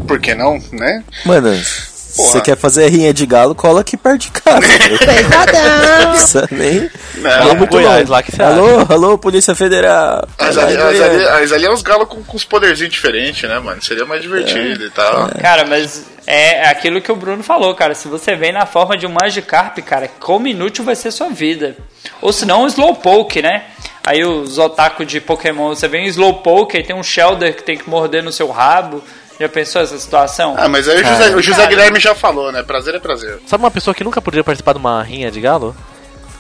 Por 0.07 0.21
que 0.21 0.35
não, 0.35 0.63
né? 0.71 1.03
Mano, 1.25 1.51
você 1.55 2.41
quer 2.41 2.57
fazer 2.57 2.89
rinha 2.89 3.15
de 3.15 3.25
galo, 3.25 3.55
cola 3.55 3.81
aqui 3.81 3.97
perto 3.97 4.23
de 4.23 4.31
casa. 4.31 4.61
Não 4.91 4.99
Pesadão. 4.99 6.49
nem. 6.51 6.91
Não, 7.17 7.55
muito 7.55 7.71
Goiás, 7.71 8.09
lá 8.09 8.23
que 8.23 8.33
você 8.33 8.43
alô, 8.43 8.87
alô, 8.89 9.19
Polícia 9.19 9.55
Federal. 9.55 10.27
Mas 10.39 10.59
ali, 10.59 10.77
mas 10.77 11.01
ali, 11.01 11.25
mas 11.25 11.53
ali 11.53 11.65
é 11.67 11.71
uns 11.71 11.83
galos 11.83 12.09
com, 12.09 12.23
com 12.23 12.37
uns 12.37 12.45
poderzinhos 12.45 12.93
diferentes, 12.93 13.49
né, 13.49 13.59
mano? 13.59 13.83
Seria 13.83 14.05
mais 14.05 14.21
divertido 14.21 14.85
e 14.85 14.91
tal. 14.91 15.29
Cara, 15.41 15.65
mas 15.65 16.05
é 16.27 16.69
aquilo 16.69 17.01
que 17.01 17.13
o 17.13 17.17
Bruno 17.17 17.43
falou, 17.43 17.75
cara. 17.75 17.95
Se 17.95 18.09
você 18.09 18.35
vem 18.35 18.53
na 18.53 18.67
forma 18.67 18.97
de 18.97 19.07
um 19.07 19.11
Magikarp, 19.11 19.79
cara, 19.79 20.11
como 20.19 20.49
inútil 20.49 20.85
vai 20.85 20.97
ser 20.97 21.13
sua 21.13 21.29
vida. 21.29 21.77
Ou 22.21 22.33
se 22.33 22.45
não, 22.45 22.65
um 22.65 22.67
Slowpoke, 22.67 23.41
né? 23.43 23.65
Aí 24.09 24.25
os 24.25 24.57
otaku 24.57 25.05
de 25.05 25.21
Pokémon, 25.21 25.69
você 25.75 25.87
vem 25.87 26.05
um 26.05 26.09
Slowpoke, 26.09 26.79
aí 26.79 26.83
tem 26.83 26.97
um 26.97 27.03
Shelder 27.03 27.55
que 27.55 27.63
tem 27.63 27.77
que 27.77 27.89
morder 27.91 28.23
no 28.23 28.33
seu 28.33 28.49
rabo. 28.51 29.05
Já 29.39 29.49
pensou 29.51 29.83
essa 29.83 29.99
situação? 29.99 30.55
Ah, 30.59 30.67
mas 30.67 30.89
aí 30.89 31.03
o 31.03 31.05
José, 31.07 31.37
o 31.37 31.43
José 31.43 31.67
Guilherme 31.67 32.01
já 32.01 32.15
falou, 32.15 32.51
né? 32.51 32.63
Prazer 32.63 32.95
é 32.95 32.99
prazer. 32.99 33.39
Sabe 33.47 33.63
uma 33.63 33.71
pessoa 33.71 33.95
que 33.95 34.03
nunca 34.03 34.23
poderia 34.23 34.43
participar 34.43 34.73
de 34.73 34.79
uma 34.79 35.03
rinha 35.03 35.31
de 35.31 35.41
galo? 35.43 35.77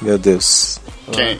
Meu 0.00 0.16
Deus. 0.18 0.80
Quem? 1.12 1.38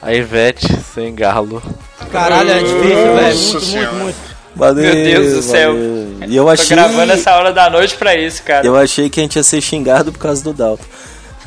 A 0.00 0.14
Ivete 0.14 0.66
sem 0.94 1.14
galo. 1.14 1.62
Caralho, 2.10 2.50
é 2.50 2.58
difícil, 2.60 2.80
velho. 3.14 3.36
Muito, 3.36 3.66
muito, 3.66 3.94
muito. 3.96 4.16
Valeu, 4.56 4.82
Meu 4.82 4.94
Deus 4.94 5.32
do 5.34 5.42
céu. 5.42 5.72
valeu. 5.74 6.16
E 6.26 6.36
eu 6.36 6.44
Tô 6.44 6.50
achei. 6.50 6.76
gravando 6.76 7.12
essa 7.12 7.36
hora 7.36 7.52
da 7.52 7.68
noite 7.68 7.96
pra 7.96 8.16
isso, 8.16 8.42
cara. 8.42 8.66
Eu 8.66 8.76
achei 8.76 9.10
que 9.10 9.20
a 9.20 9.22
gente 9.22 9.36
ia 9.36 9.42
ser 9.42 9.60
xingado 9.60 10.10
por 10.10 10.18
causa 10.18 10.42
do 10.42 10.52
Dalton. 10.54 10.84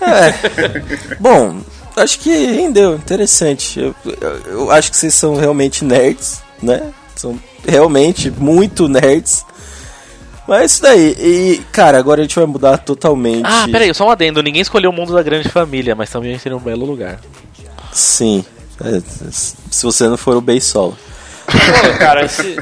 É. 0.01 1.16
Bom, 1.20 1.61
acho 1.96 2.20
que 2.20 2.30
rendeu, 2.30 2.96
interessante. 2.96 3.80
Eu, 3.80 3.96
eu- 4.06 4.38
eu 4.46 4.72
acho 4.72 4.91
que 4.91 4.98
vocês 4.98 5.14
são 5.14 5.36
realmente 5.36 5.84
nerds, 5.86 6.41
né? 6.62 6.91
São 7.16 7.39
realmente 7.68 8.30
muito 8.32 8.88
nerds. 8.88 9.46
Mas 10.48 10.62
é 10.62 10.66
isso 10.66 10.82
daí. 10.82 11.16
E, 11.20 11.62
cara, 11.72 11.98
agora 11.98 12.20
a 12.22 12.24
gente 12.24 12.36
vai 12.36 12.46
mudar 12.46 12.78
totalmente. 12.80 13.44
Ah, 13.46 13.66
peraí, 13.72 13.94
só 13.94 14.06
um 14.06 14.10
adendo. 14.10 14.44
Ninguém 14.44 14.62
escolheu 14.62 14.89
o 14.89 14.94
mundo 14.94 15.14
da 15.14 15.24
grande 15.24 15.48
família, 15.48 15.96
mas 15.96 16.10
também 16.10 16.38
seria 16.38 16.58
um 16.58 16.62
belo 16.62 16.86
lugar. 16.86 17.20
Sim. 17.94 18.44
É, 18.84 19.02
se 19.32 19.84
você 19.86 20.08
não 20.08 20.18
for 20.18 20.36
o 20.36 20.41
Beisola. 20.41 20.94
Pô, 21.54 21.97
cara, 21.99 22.28
se, 22.28 22.58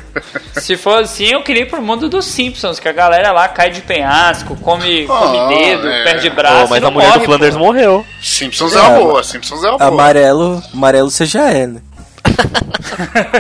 se 0.59 0.75
for 0.77 0.99
assim, 0.99 1.25
eu 1.25 1.41
queria 1.43 1.63
ir 1.63 1.65
pro 1.69 1.81
mundo 1.81 2.09
dos 2.09 2.25
Simpsons, 2.25 2.79
que 2.79 2.87
a 2.87 2.91
galera 2.91 3.31
lá 3.31 3.47
cai 3.47 3.69
de 3.69 3.81
penhasco, 3.81 4.55
come, 4.57 5.05
come 5.07 5.37
Ah, 5.39 5.47
dedo, 5.47 5.87
é. 5.87 6.03
perde 6.03 6.29
braço. 6.29 6.69
mas 6.69 6.81
não 6.81 6.89
a 6.89 6.91
mulher 6.91 7.07
morre, 7.07 7.19
do 7.19 7.25
Flanders 7.25 7.53
pô. 7.55 7.59
morreu. 7.59 8.05
Simpsons 8.21 8.75
é 8.75 8.79
uma 8.81 8.99
boa, 8.99 9.23
Simpsons 9.23 9.63
é 9.63 9.69
uma 9.69 9.77
boa. 9.77 9.89
Amarelo, 9.89 10.61
amarelo 10.73 11.09
você 11.09 11.25
já 11.25 11.49
é, 11.49 11.67
né? 11.67 11.81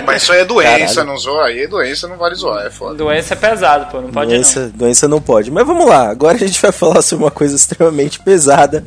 Mas 0.05 0.23
isso 0.23 0.31
aí 0.31 0.39
é 0.39 0.45
doença, 0.45 0.95
Caralho. 0.95 1.07
não 1.07 1.17
zoa. 1.17 1.45
Aí 1.45 1.63
é 1.63 1.67
doença, 1.67 2.07
não 2.07 2.17
vale 2.17 2.35
zoar, 2.35 2.65
é 2.65 2.69
foda. 2.69 2.95
Doença 2.95 3.33
é 3.33 3.37
pesado, 3.37 3.87
pô, 3.91 4.01
não 4.01 4.09
pode 4.09 4.29
doença, 4.31 4.71
doença 4.73 5.07
não 5.07 5.21
pode. 5.21 5.51
Mas 5.51 5.65
vamos 5.65 5.85
lá, 5.87 6.09
agora 6.09 6.35
a 6.35 6.39
gente 6.39 6.61
vai 6.61 6.71
falar 6.73 7.01
sobre 7.01 7.25
uma 7.25 7.31
coisa 7.31 7.55
extremamente 7.55 8.19
pesada. 8.19 8.83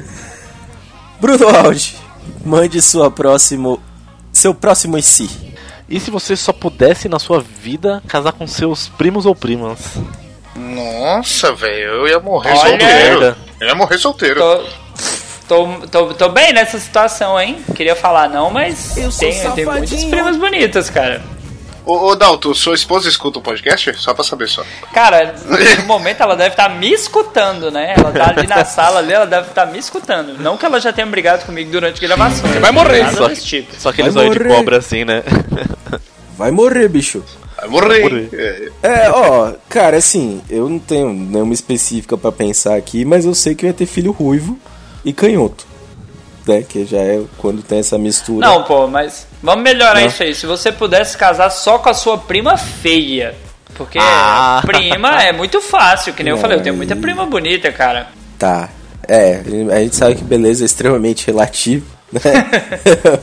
Bruno 1.21 1.49
Aldi, 1.49 1.97
mande 2.45 2.81
sua 2.83 3.11
próximo, 3.11 3.81
seu 4.33 4.55
próximo 4.55 4.99
em 4.99 5.03
si. 5.03 5.29
E 5.89 6.01
se 6.01 6.11
você 6.11 6.35
só 6.37 6.53
pudesse 6.53 7.09
na 7.09 7.18
sua 7.18 7.41
vida 7.41 8.03
casar 8.09 8.32
com 8.32 8.47
seus 8.47 8.89
primos 8.89 9.26
ou 9.26 9.35
primas? 9.35 9.99
Nossa, 10.57 11.53
velho, 11.53 11.91
eu 11.91 12.09
ia 12.09 12.20
morrer 12.20 12.53
Olha. 12.53 12.68
solteiro. 12.68 13.37
Eu 13.61 13.68
ia 13.68 13.74
morrer 13.74 13.99
solteiro. 13.99 14.41
Tô, 15.47 15.66
tô, 15.66 15.87
tô, 15.89 16.14
tô 16.14 16.28
bem 16.30 16.53
nessa 16.53 16.78
situação, 16.78 17.39
hein? 17.39 17.59
Queria 17.74 17.95
falar 17.95 18.28
não, 18.28 18.51
mas 18.51 18.95
tem, 19.18 19.55
tem 19.55 19.66
muitas 19.66 20.05
primas 20.05 20.37
bonitas, 20.37 20.89
cara. 20.89 21.22
Ô, 21.85 22.09
ô 22.09 22.16
Dalton, 22.16 22.55
sua 22.55 22.74
esposa 22.74 23.09
escuta 23.09 23.39
o 23.39 23.43
podcast? 23.43 23.95
Só 23.99 24.14
pra 24.14 24.24
saber 24.24 24.49
só. 24.49 24.64
Cara, 24.93 25.35
no 25.78 25.85
momento 25.85 26.22
ela 26.22 26.35
deve 26.35 26.51
estar 26.51 26.68
me 26.68 26.91
escutando, 26.91 27.70
né? 27.70 27.95
Ela 27.97 28.11
tá 28.11 28.30
ali 28.30 28.47
na 28.47 28.64
sala 28.64 29.01
ali, 29.01 29.12
ela 29.12 29.26
deve 29.26 29.49
estar 29.49 29.66
me 29.66 29.78
escutando. 29.78 30.39
Não 30.39 30.57
que 30.57 30.64
ela 30.64 30.80
já 30.80 30.93
tenha 30.93 31.07
brigado 31.07 31.45
comigo 31.45 31.70
durante 31.70 32.03
a 32.03 32.07
gravação. 32.09 32.49
vai 32.61 32.70
morrer, 32.72 33.03
Nada 33.03 33.16
só 33.16 33.28
desse 33.28 33.45
tipo. 33.45 33.74
Só 33.78 33.91
aquele 33.91 34.11
Vai 34.11 34.24
zóio 34.24 34.39
de 34.39 34.49
cobra 34.49 34.78
assim, 34.78 35.05
né? 35.05 35.22
Vai 36.37 36.51
morrer, 36.51 36.89
bicho. 36.89 37.22
Vai 37.57 37.68
morrer. 37.68 38.03
morrer. 38.03 38.72
É, 38.82 39.05
É, 39.05 39.11
ó, 39.11 39.53
cara, 39.68 39.97
assim, 39.97 40.43
eu 40.51 40.68
não 40.68 40.80
tenho 40.80 41.12
nenhuma 41.12 41.55
específica 41.55 42.16
pra 42.18 42.32
pensar 42.32 42.74
aqui, 42.74 43.05
mas 43.05 43.24
eu 43.24 43.35
sei 43.37 43.55
que 43.55 43.64
eu 43.64 43.68
ia 43.68 43.74
ter 43.74 43.87
filho 43.87 44.11
ruivo 44.11 44.59
e 45.05 45.12
canhoto. 45.12 45.64
Né? 46.47 46.63
Que 46.69 46.85
já 46.85 46.99
é 46.99 47.23
quando 47.39 47.63
tem 47.63 47.79
essa 47.79 47.97
mistura. 47.99 48.47
Não, 48.47 48.65
pô, 48.65 48.87
mas 48.87 49.27
vamos 49.43 49.65
melhorar 49.65 50.01
Não. 50.01 50.07
isso 50.07 50.23
aí. 50.23 50.35
Se 50.35 50.47
você 50.47 50.71
pudesse 50.71 51.17
casar 51.17 51.49
só 51.51 51.79
com 51.79 51.89
a 51.89 51.95
sua 51.95 52.19
prima 52.19 52.57
feia. 52.57 53.35
Porque 53.75 53.99
Ah. 54.01 54.63
prima 54.65 55.23
é 55.23 55.33
muito 55.33 55.61
fácil, 55.61 56.13
que 56.13 56.23
nem 56.23 56.31
eu 56.33 56.39
falei, 56.39 56.59
eu 56.59 56.63
tenho 56.63 56.77
muita 56.77 56.95
prima 56.95 57.27
bonita, 57.27 57.73
cara. 57.73 58.09
Tá. 58.39 58.69
É, 59.09 59.43
a 59.73 59.79
gente 59.81 59.97
sabe 59.97 60.15
que 60.15 60.25
beleza 60.25 60.65
é 60.65 60.67
extremamente 60.67 61.27
relativo, 61.27 61.85
né? 62.13 62.21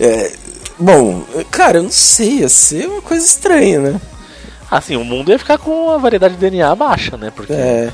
É, 0.00 0.32
bom, 0.78 1.22
cara, 1.50 1.78
eu 1.78 1.82
não 1.84 1.90
sei, 1.90 2.38
ia 2.40 2.48
ser 2.48 2.86
uma 2.88 3.02
coisa 3.02 3.24
estranha, 3.24 3.78
né? 3.78 4.00
Assim, 4.70 4.96
o 4.96 5.04
mundo 5.04 5.30
ia 5.30 5.38
ficar 5.38 5.58
com 5.58 5.90
a 5.90 5.98
variedade 5.98 6.34
de 6.34 6.40
DNA 6.40 6.74
baixa, 6.74 7.16
né? 7.16 7.30
Porque 7.34 7.52
É, 7.52 7.90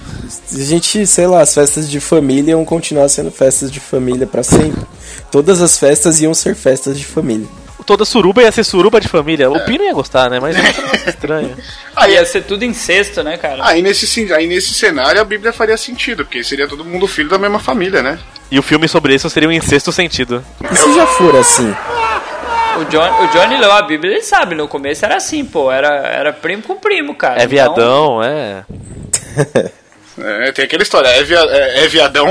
a 0.53 0.59
gente, 0.65 1.07
sei 1.07 1.27
lá, 1.27 1.41
as 1.43 1.55
festas 1.55 1.89
de 1.91 2.01
família 2.01 2.53
iam 2.53 2.65
continuar 2.65 3.09
sendo 3.09 3.31
festas 3.31 3.71
de 3.71 3.81
família 3.81 4.27
pra 4.27 4.43
sempre. 4.43 4.83
Todas 5.31 5.61
as 5.63 5.79
festas 5.79 6.21
iam 6.21 6.33
ser 6.35 6.55
festas 6.55 6.99
de 6.99 7.05
família. 7.05 7.47
toda 7.87 8.05
suruba 8.05 8.43
ia 8.43 8.53
ser 8.53 8.65
suruba 8.65 9.01
de 9.01 9.09
família. 9.09 9.51
O 9.51 9.65
Pino 9.65 9.83
ia 9.85 9.93
gostar, 9.95 10.29
né? 10.31 10.39
Mas 10.41 10.57
é 10.57 10.61
estranho. 11.11 11.57
Aí, 11.97 12.13
Ia 12.15 12.25
ser 12.27 12.43
tudo 12.45 12.65
incesto, 12.65 13.23
né, 13.23 13.37
cara? 13.39 13.65
aí, 13.67 13.81
nesse, 13.83 14.07
cen- 14.07 14.33
aí 14.33 14.47
nesse 14.47 14.75
cenário 14.75 15.21
a 15.21 15.25
Bíblia 15.25 15.53
faria 15.53 15.77
sentido, 15.77 16.25
porque 16.25 16.45
seria 16.45 16.69
todo 16.69 16.85
mundo 16.85 17.07
filho 17.09 17.29
da 17.31 17.39
mesma 17.39 17.59
família, 17.59 18.03
né? 18.03 18.19
E 18.51 18.59
o 18.59 18.63
filme 18.63 18.87
sobre 18.89 19.15
isso 19.15 19.29
seria 19.31 19.49
um 19.49 19.53
incesto 19.53 19.91
sentido. 19.93 20.45
E 20.71 20.77
se 20.77 20.95
já 20.95 21.07
for 21.07 21.35
assim? 21.37 21.75
O, 22.81 22.85
John, 22.85 23.25
o 23.25 23.27
Johnny 23.29 23.57
leu 23.57 23.73
a 23.73 23.83
Bíblia, 23.83 24.13
ele 24.13 24.23
sabe, 24.23 24.55
no 24.55 24.69
começo 24.69 25.05
era 25.05 25.17
assim, 25.17 25.45
pô, 25.45 25.71
era, 25.73 25.89
era 26.07 26.33
primo 26.33 26.63
com 26.63 26.77
primo, 26.77 27.15
cara. 27.15 27.41
É 27.41 27.45
Então, 27.45 27.51
viadão, 27.51 28.23
é. 28.23 28.65
É, 30.21 30.53
tem 30.53 30.65
aquela 30.65 30.83
história, 30.83 31.09
é, 31.09 31.23
via- 31.23 31.39
é- 31.49 31.85
é 31.85 31.89
viadão, 31.89 32.27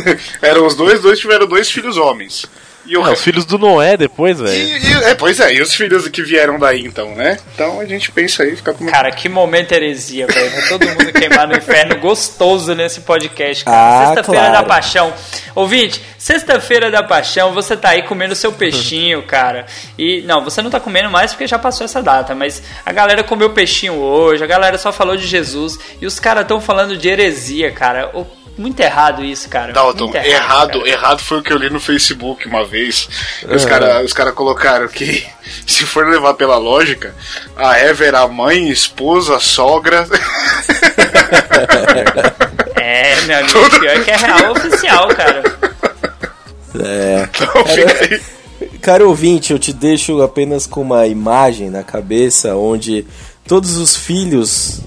eram 0.42 0.66
os 0.66 0.74
dois, 0.74 1.00
dois 1.00 1.18
tiveram 1.18 1.46
dois 1.46 1.70
filhos 1.70 1.96
homens. 1.96 2.46
E 2.84 2.96
o 2.96 3.06
É, 3.06 3.12
os 3.12 3.22
filhos 3.22 3.44
do 3.44 3.58
Noé 3.58 3.96
depois, 3.96 4.40
velho. 4.40 5.04
É, 5.06 5.14
pois 5.14 5.38
é, 5.40 5.54
e 5.54 5.62
os 5.62 5.74
filhos 5.74 6.08
que 6.08 6.22
vieram 6.22 6.58
daí 6.58 6.80
então, 6.84 7.14
né? 7.14 7.38
Então 7.54 7.80
a 7.80 7.84
gente 7.84 8.10
pensa 8.10 8.42
aí, 8.42 8.56
fica 8.56 8.72
com 8.74 8.86
Cara, 8.86 9.10
que 9.12 9.28
momento 9.28 9.72
heresia, 9.72 10.26
velho. 10.26 10.50
Vai 10.50 10.68
todo 10.68 10.86
mundo 10.88 11.12
queimar 11.12 11.46
no 11.46 11.56
inferno 11.56 11.96
gostoso 11.98 12.74
nesse 12.74 13.00
podcast, 13.02 13.64
cara. 13.64 13.76
Ah, 13.76 14.06
Sexta-feira 14.14 14.46
claro. 14.48 14.62
da 14.62 14.62
Paixão. 14.68 15.12
Ouvinte, 15.54 16.02
sexta-feira 16.18 16.90
da 16.90 17.02
Paixão, 17.02 17.52
você 17.52 17.76
tá 17.76 17.90
aí 17.90 18.02
comendo 18.02 18.34
seu 18.34 18.52
peixinho, 18.52 19.22
cara. 19.26 19.66
E, 19.98 20.22
não, 20.22 20.42
você 20.42 20.60
não 20.62 20.70
tá 20.70 20.80
comendo 20.80 21.10
mais 21.10 21.32
porque 21.32 21.46
já 21.46 21.58
passou 21.58 21.84
essa 21.84 22.02
data, 22.02 22.34
mas 22.34 22.62
a 22.84 22.92
galera 22.92 23.22
comeu 23.22 23.50
peixinho 23.50 23.94
hoje, 23.94 24.42
a 24.42 24.46
galera 24.46 24.76
só 24.78 24.92
falou 24.92 25.16
de 25.16 25.26
Jesus. 25.26 25.78
E 26.00 26.06
os 26.06 26.18
caras 26.18 26.46
tão 26.46 26.60
falando 26.60 26.96
de 26.96 27.08
heresia, 27.08 27.70
cara. 27.70 28.10
O- 28.14 28.41
Muito 28.56 28.80
errado 28.80 29.24
isso, 29.24 29.48
cara. 29.48 29.72
Dalton, 29.72 30.04
Muito 30.04 30.16
errado, 30.16 30.78
cara. 30.80 30.88
errado 30.88 31.20
foi 31.20 31.38
o 31.38 31.42
que 31.42 31.52
eu 31.52 31.56
li 31.56 31.70
no 31.70 31.80
Facebook 31.80 32.46
uma 32.46 32.64
vez. 32.64 33.08
É. 33.48 33.54
Os 33.54 33.64
caras 33.64 34.04
os 34.04 34.12
cara 34.12 34.32
colocaram 34.32 34.88
que, 34.88 35.26
se 35.66 35.84
for 35.86 36.06
levar 36.06 36.34
pela 36.34 36.58
lógica, 36.58 37.14
a 37.56 37.78
Eva 37.78 38.04
era 38.04 38.28
mãe, 38.28 38.68
esposa, 38.68 39.38
sogra. 39.38 40.06
É, 42.84 43.20
meu 43.22 43.38
amigo, 43.38 43.80
pior 43.80 44.04
que 44.04 44.10
é 44.10 44.16
real 44.16 44.52
oficial, 44.52 45.08
cara. 45.08 45.42
É. 46.80 47.28
Então 47.32 47.66
fica 47.66 47.92
aí. 48.00 48.22
Caro 48.80 49.08
ouvinte, 49.08 49.52
eu 49.52 49.58
te 49.58 49.72
deixo 49.72 50.20
apenas 50.20 50.66
com 50.66 50.82
uma 50.82 51.06
imagem 51.06 51.70
na 51.70 51.84
cabeça 51.84 52.56
onde 52.56 53.06
todos 53.46 53.76
os 53.76 53.96
filhos 53.96 54.80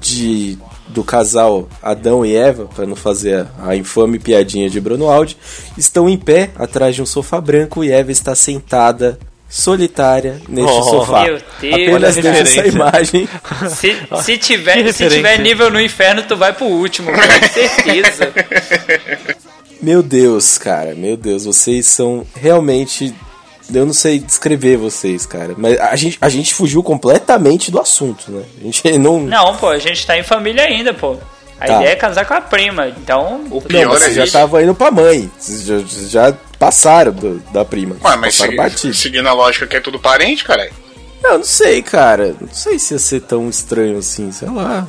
de 0.00 0.58
do 0.92 1.02
casal 1.04 1.68
Adão 1.82 2.24
e 2.24 2.34
Eva, 2.36 2.66
para 2.74 2.86
não 2.86 2.96
fazer 2.96 3.46
a, 3.58 3.68
a 3.70 3.76
infame 3.76 4.18
piadinha 4.18 4.68
de 4.70 4.80
Bruno 4.80 5.08
Aldi, 5.10 5.36
estão 5.76 6.08
em 6.08 6.16
pé 6.16 6.50
atrás 6.56 6.94
de 6.94 7.02
um 7.02 7.06
sofá 7.06 7.40
branco 7.40 7.82
e 7.82 7.90
Eva 7.90 8.12
está 8.12 8.34
sentada 8.34 9.18
solitária 9.48 10.40
neste 10.48 10.70
Oh, 10.78 10.82
sofá. 10.82 11.24
meu 11.24 11.38
Deus, 11.60 11.74
Apenas 11.74 11.94
olha 11.94 12.08
a 12.08 12.10
deixo 12.12 12.28
essa 12.58 12.66
imagem. 12.68 13.28
Se, 13.76 13.96
se, 14.22 14.38
tiver, 14.38 14.92
se 14.92 15.08
tiver 15.08 15.38
nível 15.38 15.70
no 15.70 15.80
inferno, 15.80 16.22
tu 16.22 16.36
vai 16.36 16.52
pro 16.52 16.64
último, 16.66 17.10
com 17.12 17.48
certeza. 17.52 18.32
Meu 19.80 20.02
Deus, 20.02 20.56
cara, 20.58 20.94
meu 20.94 21.16
Deus, 21.16 21.44
vocês 21.44 21.86
são 21.86 22.24
realmente. 22.34 23.14
Eu 23.72 23.86
não 23.86 23.92
sei 23.92 24.18
descrever 24.18 24.76
vocês, 24.76 25.24
cara. 25.26 25.54
Mas 25.56 25.78
a 25.80 25.94
gente, 25.96 26.18
a 26.20 26.28
gente 26.28 26.54
fugiu 26.54 26.82
completamente 26.82 27.70
do 27.70 27.80
assunto, 27.80 28.30
né? 28.30 28.42
A 28.60 28.64
gente 28.64 28.82
não. 28.98 29.20
Não, 29.20 29.56
pô, 29.56 29.68
a 29.68 29.78
gente 29.78 30.06
tá 30.06 30.16
em 30.18 30.22
família 30.22 30.64
ainda, 30.64 30.92
pô. 30.94 31.16
A 31.60 31.66
Tá. 31.66 31.76
ideia 31.76 31.90
é 31.92 31.96
casar 31.96 32.24
com 32.26 32.34
a 32.34 32.40
prima, 32.40 32.88
então... 32.88 33.44
O 33.48 33.54
Não, 33.54 33.60
pior 33.62 33.86
mas 33.90 33.96
é 34.02 34.04
vocês 34.06 34.16
já 34.16 34.22
isso. 34.24 34.36
estavam 34.36 34.60
indo 34.60 34.74
pra 34.74 34.90
mãe. 34.90 35.30
Vocês 35.38 35.62
já, 35.64 35.78
já 36.08 36.36
passaram 36.58 37.12
do- 37.12 37.38
da 37.52 37.64
prima. 37.64 37.96
Ué, 38.04 38.16
mas 38.16 38.34
segui- 38.34 38.56
batido. 38.56 38.92
seguindo 38.94 39.28
a 39.28 39.32
lógica 39.32 39.66
que 39.68 39.76
é 39.76 39.80
tudo 39.80 39.96
parente, 39.98 40.42
cara. 40.44 40.68
Não, 41.22 41.38
não 41.38 41.44
sei, 41.44 41.80
cara. 41.80 42.34
Não 42.40 42.48
sei 42.52 42.80
se 42.80 42.94
ia 42.94 42.98
ser 42.98 43.20
tão 43.20 43.48
estranho 43.48 43.96
assim, 43.98 44.32
sei 44.32 44.48
lá. 44.50 44.88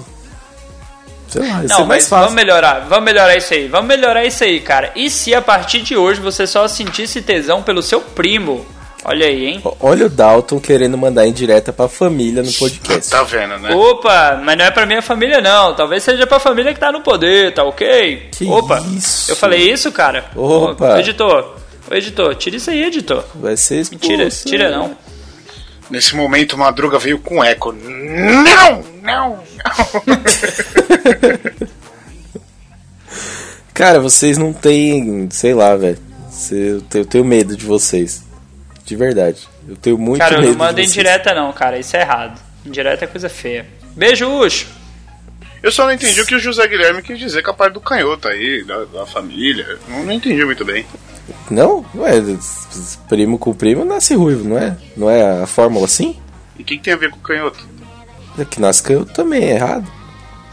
Sei 1.30 1.42
lá, 1.42 1.62
ia 1.62 1.68
ser 1.68 1.74
Não, 1.74 1.78
mais 1.86 1.88
mas 1.88 2.08
fácil. 2.08 2.18
vamos 2.26 2.34
melhorar, 2.34 2.80
vamos 2.90 3.06
melhorar 3.06 3.36
isso 3.38 3.54
aí, 3.54 3.68
vamos 3.68 3.88
melhorar 3.88 4.26
isso 4.26 4.44
aí, 4.44 4.60
cara. 4.60 4.92
E 4.96 5.10
se 5.12 5.34
a 5.36 5.42
partir 5.44 5.82
de 5.82 5.96
hoje 5.96 6.20
você 6.22 6.48
só 6.48 6.68
sentisse 6.68 7.22
tesão 7.22 7.62
pelo 7.62 7.84
seu 7.84 8.02
primo? 8.02 8.66
Olha 9.06 9.26
aí, 9.26 9.46
hein? 9.48 9.62
Olha 9.82 10.06
o 10.06 10.10
Dalton 10.10 10.60
querendo 10.60 10.98
mandar 10.98 11.28
indireta 11.28 11.74
pra 11.74 11.90
família 11.90 12.42
no 12.42 12.52
podcast. 12.54 13.10
Tá 13.10 13.24
vendo, 13.24 13.58
né? 13.58 13.74
Opa, 13.74 14.40
mas 14.42 14.58
não 14.58 14.64
é 14.64 14.72
pra 14.72 14.86
minha 14.86 15.02
família 15.02 15.42
não, 15.42 15.76
talvez 15.76 16.04
seja 16.04 16.26
pra 16.26 16.40
família 16.40 16.74
que 16.74 16.80
tá 16.80 16.92
no 16.92 17.02
poder, 17.02 17.54
tá 17.54 17.64
ok? 17.64 18.30
Que 18.32 18.46
Opa, 18.46 18.80
isso? 18.96 19.30
eu 19.30 19.36
falei 19.36 19.70
isso, 19.70 19.92
cara? 19.92 20.26
Opa. 20.36 20.96
Ô, 20.96 20.98
editor, 21.00 21.56
ô, 21.92 21.94
editor, 21.94 22.34
tira 22.36 22.56
isso 22.56 22.70
aí, 22.70 22.84
editor. 22.84 23.26
Vai 23.36 23.58
ser 23.58 23.82
expulso. 23.82 24.08
Mentira, 24.08 24.30
tira 24.30 24.72
não. 24.72 24.96
Nesse 25.90 26.16
momento, 26.16 26.58
Madruga 26.58 26.98
veio 26.98 27.20
com 27.20 27.44
eco. 27.44 27.74
Não! 27.74 28.84
Não! 29.04 29.40
não. 30.08 30.20
Cara, 33.74 34.00
vocês 34.00 34.38
não 34.38 34.54
têm. 34.54 35.28
Sei 35.30 35.54
lá, 35.54 35.76
velho. 35.76 35.98
Eu 36.94 37.06
tenho 37.06 37.26
medo 37.26 37.58
de 37.58 37.66
vocês. 37.66 38.24
De 38.94 38.98
verdade. 38.98 39.50
Eu 39.68 39.76
tenho 39.76 39.98
muito 39.98 40.20
Cara, 40.20 40.36
eu 40.36 40.42
medo 40.42 40.52
não 40.52 40.60
mando 40.60 40.80
indireta 40.80 41.34
não, 41.34 41.52
cara, 41.52 41.80
isso 41.80 41.98
é 41.98 42.02
errado. 42.02 42.40
Indireta 42.64 43.06
é 43.06 43.08
coisa 43.08 43.28
feia. 43.28 43.66
Beijo, 43.96 44.28
Ucho. 44.28 44.68
Eu 45.64 45.72
só 45.72 45.86
não 45.86 45.94
entendi 45.94 46.22
o 46.22 46.28
que 46.28 46.36
o 46.36 46.40
José 46.40 46.68
Guilherme 46.68 47.02
quis 47.02 47.18
dizer 47.18 47.42
com 47.42 47.50
a 47.50 47.54
parte 47.56 47.74
do 47.74 47.82
canhoto 47.82 48.28
aí, 48.28 48.64
da, 48.64 48.86
da 48.86 49.06
família. 49.08 49.80
Não, 49.88 50.04
não 50.04 50.14
entendi 50.14 50.46
muito 50.46 50.64
bem. 50.64 50.86
Não? 51.50 51.84
Ué, 51.96 52.22
primo 53.10 53.40
com 53.40 53.52
primo 53.52 53.84
nasce 53.84 54.14
ruivo, 54.14 54.48
não 54.48 54.60
é? 54.60 54.78
Não 54.96 55.10
é 55.10 55.42
a 55.42 55.48
fórmula 55.48 55.86
assim? 55.86 56.16
E 56.60 56.62
o 56.62 56.66
que, 56.66 56.78
que 56.78 56.84
tem 56.84 56.94
a 56.94 56.98
ver 56.98 57.10
com 57.10 57.18
o 57.18 57.22
canhoto? 57.22 57.68
É 58.38 58.46
que 58.46 58.62
nasce 58.62 58.84
canhoto 58.84 59.12
também, 59.12 59.44
é 59.44 59.56
errado. 59.56 59.92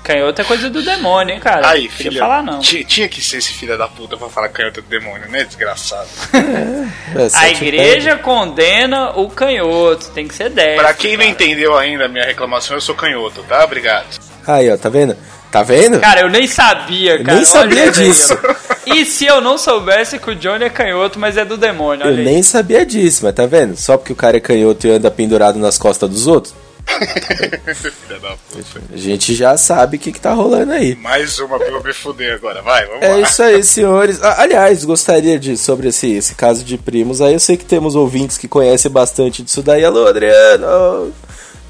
Canhoto 0.03 0.41
é 0.41 0.45
coisa 0.45 0.71
do 0.71 0.83
demônio, 0.83 1.35
hein, 1.35 1.41
cara. 1.41 1.69
Aí, 1.69 1.89
filha. 1.89 2.19
falar 2.19 2.43
não. 2.43 2.59
ti- 2.61 2.85
Tinha 2.85 3.09
que 3.09 3.23
ser 3.23 3.37
esse 3.39 3.53
filho 3.53 3.77
da 3.77 3.87
puta 3.87 4.17
pra 4.17 4.29
falar 4.29 4.49
canhoto 4.49 4.81
do 4.83 4.89
demônio, 4.89 5.29
né? 5.29 5.45
Desgraçado. 5.45 6.09
É, 7.15 7.25
A 7.25 7.29
sete 7.31 7.65
igreja 7.65 8.17
condena 8.17 9.11
o 9.19 9.29
canhoto, 9.29 10.11
tem 10.11 10.27
que 10.29 10.35
ser 10.35 10.49
10. 10.51 10.81
Pra 10.81 10.95
quem 10.95 11.17
não 11.17 11.25
entendeu 11.25 11.77
ainda 11.77 12.05
a 12.05 12.09
minha 12.09 12.25
reclamação, 12.25 12.77
eu 12.77 12.81
sou 12.81 12.95
canhoto, 12.95 13.43
tá? 13.49 13.65
Obrigado. 13.65 14.07
Aí, 14.47 14.71
ó, 14.73 14.77
tá 14.77 14.89
vendo? 14.89 15.17
Tá 15.51 15.63
vendo? 15.65 15.99
Cara, 16.01 16.21
eu 16.21 16.29
nem 16.31 16.47
sabia, 16.47 17.17
Eu 17.17 17.25
cara. 17.25 17.37
nem 17.37 17.45
sabia 17.45 17.83
Olha 17.83 17.91
disso. 17.93 18.39
E 18.87 19.05
se 19.05 19.27
eu 19.27 19.41
não 19.41 19.59
soubesse 19.59 20.19
que 20.19 20.31
o 20.31 20.35
Johnny 20.37 20.65
é 20.65 20.71
canhoto, 20.71 21.19
mas 21.19 21.37
é 21.37 21.45
do 21.45 21.57
demônio, 21.57 22.05
Eu 22.05 22.09
olha 22.13 22.19
aí. 22.19 22.25
nem 22.25 22.43
sabia 22.43 22.87
disso, 22.87 23.25
mas 23.25 23.35
tá 23.35 23.45
vendo? 23.47 23.77
Só 23.77 23.97
porque 23.97 24.13
o 24.13 24.17
cara 24.17 24.37
é 24.37 24.41
canhoto 24.41 24.87
e 24.87 24.91
anda 24.91 25.11
pendurado 25.11 25.59
nas 25.59 25.77
costas 25.77 26.09
dos 26.09 26.27
outros. 26.29 26.55
a 28.93 28.97
gente 28.97 29.35
já 29.35 29.57
sabe 29.57 29.97
o 29.97 30.01
que, 30.01 30.13
que 30.13 30.21
tá 30.21 30.33
rolando 30.33 30.73
aí. 30.73 30.95
Mais 30.97 31.39
uma 31.39 31.59
pra 31.59 31.69
eu 31.69 31.83
me 31.83 31.93
fuder 31.93 32.35
agora. 32.35 32.63
Vai, 32.63 32.87
vamos 32.87 33.03
É 33.03 33.09
lá. 33.15 33.21
isso 33.21 33.43
aí, 33.43 33.63
senhores. 33.63 34.23
Ah, 34.23 34.43
aliás, 34.43 34.85
gostaria 34.85 35.39
de, 35.39 35.57
sobre 35.57 35.89
esse, 35.89 36.11
esse 36.13 36.35
caso 36.35 36.65
de 36.65 36.77
primos 36.77 37.21
aí, 37.21 37.35
eu 37.35 37.41
sei 37.41 37.57
que 37.57 37.65
temos 37.65 37.95
ouvintes 37.95 38.37
que 38.39 38.49
conhecem 38.49 38.91
bastante 38.91 39.43
disso 39.43 39.63
daí. 39.63 39.85
Alô, 39.85 40.07
Adriano! 40.07 41.13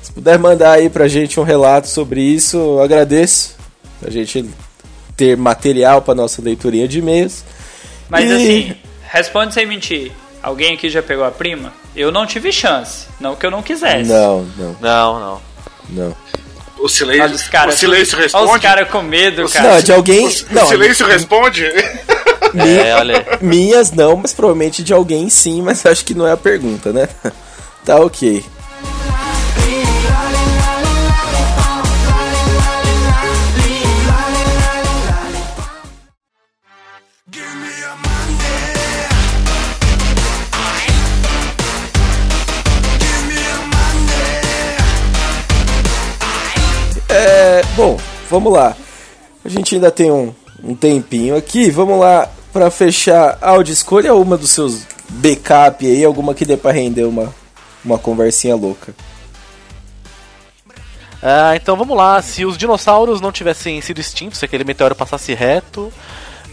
Se 0.02 0.12
puder 0.12 0.38
mandar 0.38 0.72
aí 0.72 0.88
pra 0.88 1.06
gente 1.08 1.38
um 1.38 1.42
relato 1.44 1.88
sobre 1.88 2.20
isso, 2.22 2.56
eu 2.56 2.82
agradeço. 2.82 3.56
Pra 4.00 4.10
gente 4.10 4.48
ter 5.16 5.36
material 5.36 6.00
pra 6.00 6.14
nossa 6.14 6.40
leiturinha 6.40 6.88
de 6.88 6.98
e-mails. 7.00 7.44
Mas 8.08 8.28
E- 8.28 8.32
assim, 8.32 8.74
responde 9.02 9.52
sem 9.54 9.66
mentir. 9.66 10.10
Alguém 10.42 10.74
aqui 10.74 10.88
já 10.88 11.02
pegou 11.02 11.24
a 11.24 11.30
prima? 11.30 11.72
Eu 11.95 12.12
não 12.12 12.26
tive 12.26 12.53
chance. 12.53 13.07
Não 13.20 13.34
que 13.36 13.45
eu 13.47 13.51
não 13.51 13.62
quisesse. 13.62 14.09
Não, 14.11 14.43
não, 14.57 14.76
Não, 14.80 15.20
não. 15.20 15.41
não. 15.91 16.16
O 16.78 16.88
silêncio, 16.88 17.24
Olha 17.24 17.34
os 17.34 17.43
caras. 17.49 17.74
o 17.74 17.78
silêncio 17.78 18.16
Olha 18.16 18.26
os 18.26 18.32
responde? 18.32 18.62
caras 18.62 18.88
com 18.88 19.03
medo, 19.03 19.47
cara. 19.51 19.74
Não, 19.74 19.82
de 19.82 19.93
alguém. 19.93 20.26
O 20.28 20.32
Não, 20.51 20.66
silêncio 20.66 21.07
responde? 21.07 21.64
É, 22.53 22.97
olha 22.97 23.18
aí. 23.18 23.38
minhas 23.41 23.93
não, 23.93 24.16
mas 24.16 24.32
provavelmente 24.32 24.82
de 24.82 24.93
alguém 24.93 25.28
sim, 25.28 25.62
mas 25.62 25.86
acho 25.86 26.05
que 26.05 26.14
não 26.14 26.26
é 26.26 26.32
a 26.32 26.36
pergunta, 26.36 26.93
né? 26.93 27.09
Tá 27.84 27.97
ok. 27.97 28.45
Vamos 48.31 48.53
lá. 48.53 48.76
A 49.45 49.49
gente 49.49 49.74
ainda 49.74 49.91
tem 49.91 50.11
um, 50.11 50.33
um 50.62 50.74
tempinho 50.74 51.37
aqui. 51.37 51.70
Vamos 51.70 51.99
lá 51.99 52.28
pra 52.53 52.70
fechar. 52.70 53.37
Áudio, 53.41 53.72
escolha 53.72 54.14
uma 54.14 54.37
dos 54.37 54.51
seus 54.51 54.83
backup 55.09 55.85
aí, 55.85 56.05
alguma 56.05 56.35
que 56.35 56.45
dê 56.45 56.57
pra 56.57 56.70
render 56.72 57.05
uma, 57.05 57.35
uma 57.85 57.99
conversinha 57.99 58.55
louca. 58.55 58.95
Ah, 61.22 61.55
então 61.55 61.76
vamos 61.76 61.97
lá. 61.97 62.20
Se 62.22 62.45
os 62.45 62.57
dinossauros 62.57 63.20
não 63.20 63.33
tivessem 63.33 63.81
sido 63.81 64.01
extintos, 64.01 64.39
se 64.39 64.45
aquele 64.45 64.64
meteoro 64.64 64.95
passasse 64.95 65.35
reto 65.35 65.93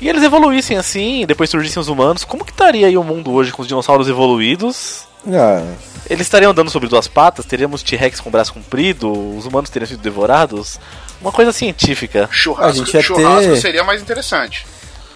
e 0.01 0.09
eles 0.09 0.23
evoluíssem 0.23 0.77
assim, 0.77 1.25
depois 1.25 1.49
surgissem 1.49 1.79
os 1.79 1.87
humanos, 1.87 2.23
como 2.25 2.43
que 2.43 2.51
estaria 2.51 2.87
aí 2.87 2.97
o 2.97 3.03
mundo 3.03 3.31
hoje 3.31 3.51
com 3.51 3.61
os 3.61 3.67
dinossauros 3.67 4.07
evoluídos 4.09 5.07
Ah, 5.27 5.63
Eles 6.09 6.27
estariam 6.27 6.51
andando 6.51 6.69
sobre 6.69 6.87
duas 6.89 7.07
patas? 7.07 7.45
Teríamos 7.45 7.81
T-Rex 7.81 8.19
com 8.19 8.29
braço 8.29 8.53
comprido? 8.53 9.11
Os 9.37 9.45
humanos 9.45 9.69
teriam 9.69 9.87
sido 9.87 10.01
devorados? 10.01 10.79
Uma 11.21 11.31
coisa 11.31 11.51
científica. 11.51 12.27
Churrasco, 12.31 12.83
A 12.97 13.01
churrasco 13.01 13.51
ter- 13.51 13.57
seria 13.61 13.83
mais 13.83 14.01
interessante. 14.01 14.65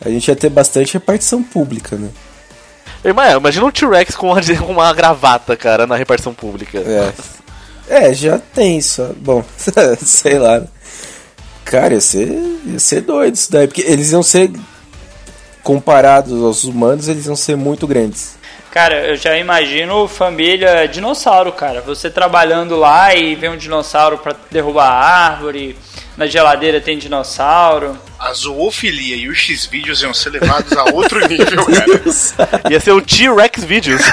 a 0.03 0.09
gente 0.09 0.27
ia 0.27 0.35
ter 0.35 0.49
bastante 0.49 0.93
repartição 0.93 1.41
pública, 1.43 1.95
né? 1.95 2.09
Imagina 3.03 3.65
um 3.65 3.71
T-Rex 3.71 4.15
com 4.15 4.27
uma, 4.31 4.41
com 4.59 4.71
uma 4.71 4.93
gravata, 4.93 5.55
cara, 5.57 5.87
na 5.87 5.95
repartição 5.95 6.33
pública. 6.33 6.77
É. 6.79 7.13
É, 7.87 8.13
já 8.13 8.37
tem 8.39 8.77
isso. 8.77 9.03
Bom, 9.17 9.43
sei 10.03 10.37
lá. 10.39 10.63
Cara, 11.65 11.93
ia 11.95 12.01
ser, 12.01 12.27
ia 12.65 12.79
ser 12.79 13.01
doido 13.01 13.35
isso 13.35 13.51
daí. 13.51 13.67
Porque 13.67 13.81
eles 13.81 14.11
iam 14.11 14.23
ser. 14.23 14.51
Comparados 15.63 16.41
aos 16.41 16.63
humanos, 16.63 17.07
eles 17.07 17.27
iam 17.27 17.35
ser 17.35 17.55
muito 17.55 17.85
grandes. 17.85 18.35
Cara, 18.71 19.05
eu 19.07 19.17
já 19.17 19.37
imagino 19.37 20.07
família 20.07 20.87
dinossauro, 20.87 21.51
cara. 21.51 21.81
Você 21.81 22.09
trabalhando 22.09 22.77
lá 22.77 23.13
e 23.13 23.35
vem 23.35 23.49
um 23.49 23.57
dinossauro 23.57 24.17
pra 24.17 24.33
derrubar 24.49 24.87
a 24.87 25.05
árvore. 25.31 25.77
Na 26.15 26.25
geladeira 26.25 26.79
tem 26.79 26.97
dinossauro. 26.97 27.97
A 28.17 28.31
zoofilia 28.33 29.15
e 29.17 29.27
os 29.27 29.37
X-vídeos 29.39 30.01
iam 30.03 30.13
ser 30.13 30.29
levados 30.29 30.71
a 30.73 30.85
outro 30.93 31.19
nível, 31.27 31.65
cara. 31.65 32.01
Ia 32.69 32.79
ser 32.79 32.91
o 32.91 33.01
T-Rex 33.01 33.63
Videos. 33.65 34.01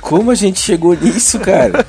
Como 0.00 0.30
a 0.30 0.34
gente 0.36 0.60
chegou 0.60 0.94
nisso, 0.94 1.40
cara? 1.40 1.84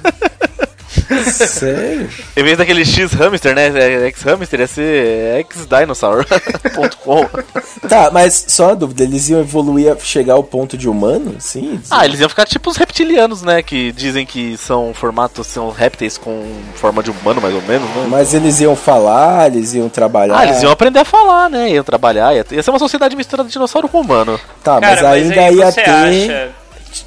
Sério? 1.26 2.10
em 2.36 2.44
vez 2.44 2.58
daquele 2.58 2.84
X-Hamster, 2.86 3.56
né? 3.56 3.68
é, 3.68 4.08
X-Hamster, 4.08 4.60
ia 4.62 4.68
ser 4.68 5.40
X-Dinosaur.com. 5.40 7.28
Tá, 7.88 8.10
mas 8.12 8.46
só 8.50 8.68
uma 8.68 8.76
dúvida, 8.76 9.04
eles 9.04 9.30
iam 9.30 9.40
evoluir 9.40 9.92
a 9.92 9.98
chegar 9.98 10.34
ao 10.34 10.44
ponto 10.44 10.78
de 10.78 10.90
humano? 10.90 11.36
Sim? 11.40 11.80
Ah, 11.90 12.04
eles 12.06 12.20
iam 12.20 12.28
ficar 12.28 12.46
tipo 12.46 12.70
os 12.70 12.76
reptilianos, 12.76 13.42
né? 13.42 13.62
Que 13.62 13.92
dizem 13.94 14.26
que 14.26 14.58
são 14.58 14.94
formatos, 14.94 15.48
são 15.48 15.70
répteis 15.70 16.18
com 16.18 16.44
forma 16.76 17.02
de 17.02 17.12
humano, 17.12 17.40
mais 17.40 17.54
ou 17.56 17.62
menos, 17.62 17.88
né? 17.90 18.08
Mas 18.10 18.34
eles 18.34 18.60
iam 18.60 18.76
falar, 18.76 19.48
eles 19.48 19.74
iam 19.74 19.88
trabalhar. 19.88 20.38
Ah, 20.38 20.46
eles 20.46 20.62
iam 20.62 20.72
aprender 20.72 21.00
a 21.00 21.06
falar, 21.06 21.50
né? 21.50 21.70
Iam 21.72 21.84
trabalhar, 21.84 22.34
ia, 22.36 22.46
ia 22.52 22.64
ser 22.64 22.72
uma 22.72 22.80
sociedade 22.80 23.16
misturada 23.16 23.48
de 23.48 23.54
dinossauro 23.54 23.88
com 23.88 24.02
humano. 24.02 24.38
Tá, 24.64 24.80
mas 24.82 24.96
Cara, 24.96 25.12
ainda 25.12 25.42
aí 25.42 25.56
ia 25.56 25.72
você 25.72 25.82
ter. 25.82 25.90
acha. 25.90 26.50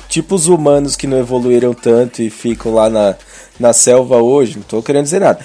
Tipo 0.09 0.35
os 0.35 0.47
humanos 0.47 0.97
que 0.97 1.07
não 1.07 1.19
evoluíram 1.19 1.75
tanto 1.75 2.23
e 2.23 2.31
ficam 2.31 2.73
lá 2.75 2.89
na, 2.89 3.17
na 3.61 3.73
selva 3.73 4.17
hoje, 4.17 4.57
não 4.57 4.63
tô 4.63 4.83
querendo 4.83 5.05
dizer 5.05 5.21
nada. 5.21 5.39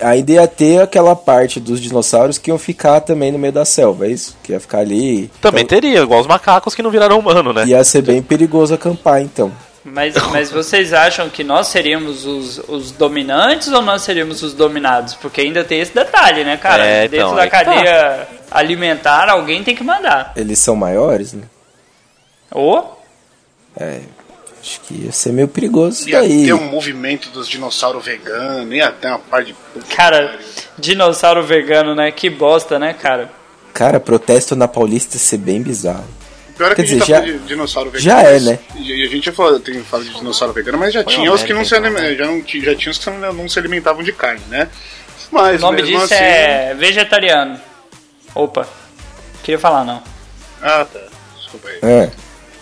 Ainda 0.00 0.32
ia 0.32 0.46
ter 0.46 0.80
aquela 0.80 1.14
parte 1.14 1.58
dos 1.58 1.80
dinossauros 1.80 2.38
que 2.38 2.50
iam 2.50 2.58
ficar 2.58 3.00
também 3.00 3.32
no 3.32 3.38
meio 3.38 3.52
da 3.52 3.64
selva, 3.64 4.06
é 4.06 4.10
isso? 4.10 4.36
Que 4.42 4.52
ia 4.52 4.60
ficar 4.60 4.78
ali. 4.78 5.30
Também 5.40 5.64
Então, 5.64 5.80
teria, 5.80 6.00
igual 6.00 6.20
os 6.20 6.26
macacos 6.26 6.74
que 6.74 6.82
não 6.82 6.90
viraram 6.90 7.18
humano, 7.18 7.52
né? 7.52 7.66
Ia 7.66 7.82
ser 7.82 8.02
bem 8.02 8.22
perigoso 8.22 8.72
acampar, 8.74 9.20
então. 9.20 9.52
Mas, 9.84 10.14
mas 10.30 10.50
vocês 10.50 10.92
acham 10.92 11.28
que 11.28 11.42
nós 11.42 11.68
seríamos 11.68 12.24
os, 12.26 12.58
os 12.68 12.90
dominantes 12.92 13.68
ou 13.68 13.80
nós 13.80 14.02
seríamos 14.02 14.42
os 14.42 14.52
dominados? 14.52 15.14
Porque 15.14 15.40
ainda 15.40 15.64
tem 15.64 15.80
esse 15.80 15.94
detalhe, 15.94 16.44
né, 16.44 16.56
cara? 16.56 16.84
É, 16.84 17.08
Dentro 17.08 17.16
então, 17.16 17.34
da 17.34 17.42
aí 17.42 17.50
que 17.50 17.56
tá. 17.56 17.64
cadeia 17.64 18.28
alimentar, 18.50 19.28
alguém 19.30 19.64
tem 19.64 19.74
que 19.74 19.84
mandar. 19.84 20.32
Eles 20.36 20.58
são 20.58 20.76
maiores, 20.76 21.32
né? 21.32 21.44
Ou 22.50 23.00
É. 23.78 24.00
Acho 24.68 24.80
que 24.82 25.04
ia 25.06 25.12
ser 25.12 25.32
meio 25.32 25.48
perigoso 25.48 26.00
isso 26.00 26.10
Ia 26.10 26.20
daí. 26.20 26.44
ter 26.44 26.52
um 26.52 26.64
movimento 26.70 27.30
dos 27.30 27.48
dinossauros 27.48 28.04
veganos, 28.04 28.70
ia 28.74 28.92
ter 28.92 29.08
uma 29.08 29.18
parte 29.18 29.54
de. 29.74 29.86
Cara, 29.94 30.38
dinossauro 30.76 31.42
vegano, 31.42 31.94
né? 31.94 32.10
Que 32.12 32.28
bosta, 32.28 32.78
né, 32.78 32.92
cara? 32.92 33.30
Cara, 33.72 33.98
protesto 33.98 34.54
na 34.54 34.68
Paulista 34.68 35.16
ia 35.16 35.20
ser 35.20 35.38
bem 35.38 35.62
bizarro. 35.62 36.04
O 36.50 36.52
pior 36.58 36.72
é 36.72 36.74
que 36.74 36.76
Quer 36.76 36.82
a 36.82 36.84
gente 36.86 37.00
dizer, 37.00 37.12
tá 37.14 37.20
já- 37.20 37.32
de 37.32 37.38
dinossauro 37.46 37.90
vegano. 37.90 38.04
já 38.04 38.22
é, 38.22 38.40
né? 38.40 38.58
E 38.76 39.02
a 39.04 39.06
gente 39.08 39.24
já 39.26 39.32
falou, 39.32 39.58
tem 39.58 39.82
falado 39.84 40.06
de 40.06 40.14
dinossauro 40.14 40.52
vegano, 40.52 40.76
mas 40.76 40.92
já 40.92 41.02
Foi 41.02 41.14
tinha 41.14 41.32
os 41.32 41.42
que 41.42 41.54
não 41.54 41.64
se 41.64 41.74
América, 41.74 42.00
alime- 42.02 42.16
já, 42.18 42.26
não, 42.26 42.62
já 42.64 42.74
tinha 42.74 42.90
os 42.90 42.98
que 42.98 43.08
não, 43.10 43.32
não 43.32 43.48
se 43.48 43.58
alimentavam 43.58 44.02
de 44.02 44.12
carne, 44.12 44.42
né? 44.50 44.68
Mas 45.30 45.58
O 45.62 45.66
nome 45.66 45.82
mesmo 45.82 45.98
disso 46.00 46.12
assim. 46.14 46.24
é 46.24 46.74
vegetariano. 46.78 47.58
Opa, 48.34 48.68
queria 49.42 49.58
falar 49.58 49.84
não. 49.84 50.02
Ah, 50.60 50.84
tá. 50.92 51.00
Desculpa 51.38 51.68
aí. 51.68 51.78
É, 51.82 52.10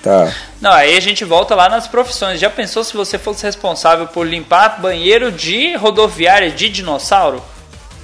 tá. 0.06 0.32
Não, 0.60 0.72
aí 0.72 0.96
a 0.96 1.00
gente 1.00 1.24
volta 1.24 1.54
lá 1.54 1.68
nas 1.68 1.86
profissões. 1.86 2.40
Já 2.40 2.48
pensou 2.48 2.82
se 2.84 2.96
você 2.96 3.18
fosse 3.18 3.44
responsável 3.44 4.06
por 4.06 4.26
limpar 4.26 4.80
banheiro 4.80 5.30
de 5.32 5.74
rodoviária 5.76 6.50
de 6.50 6.68
dinossauro? 6.68 7.42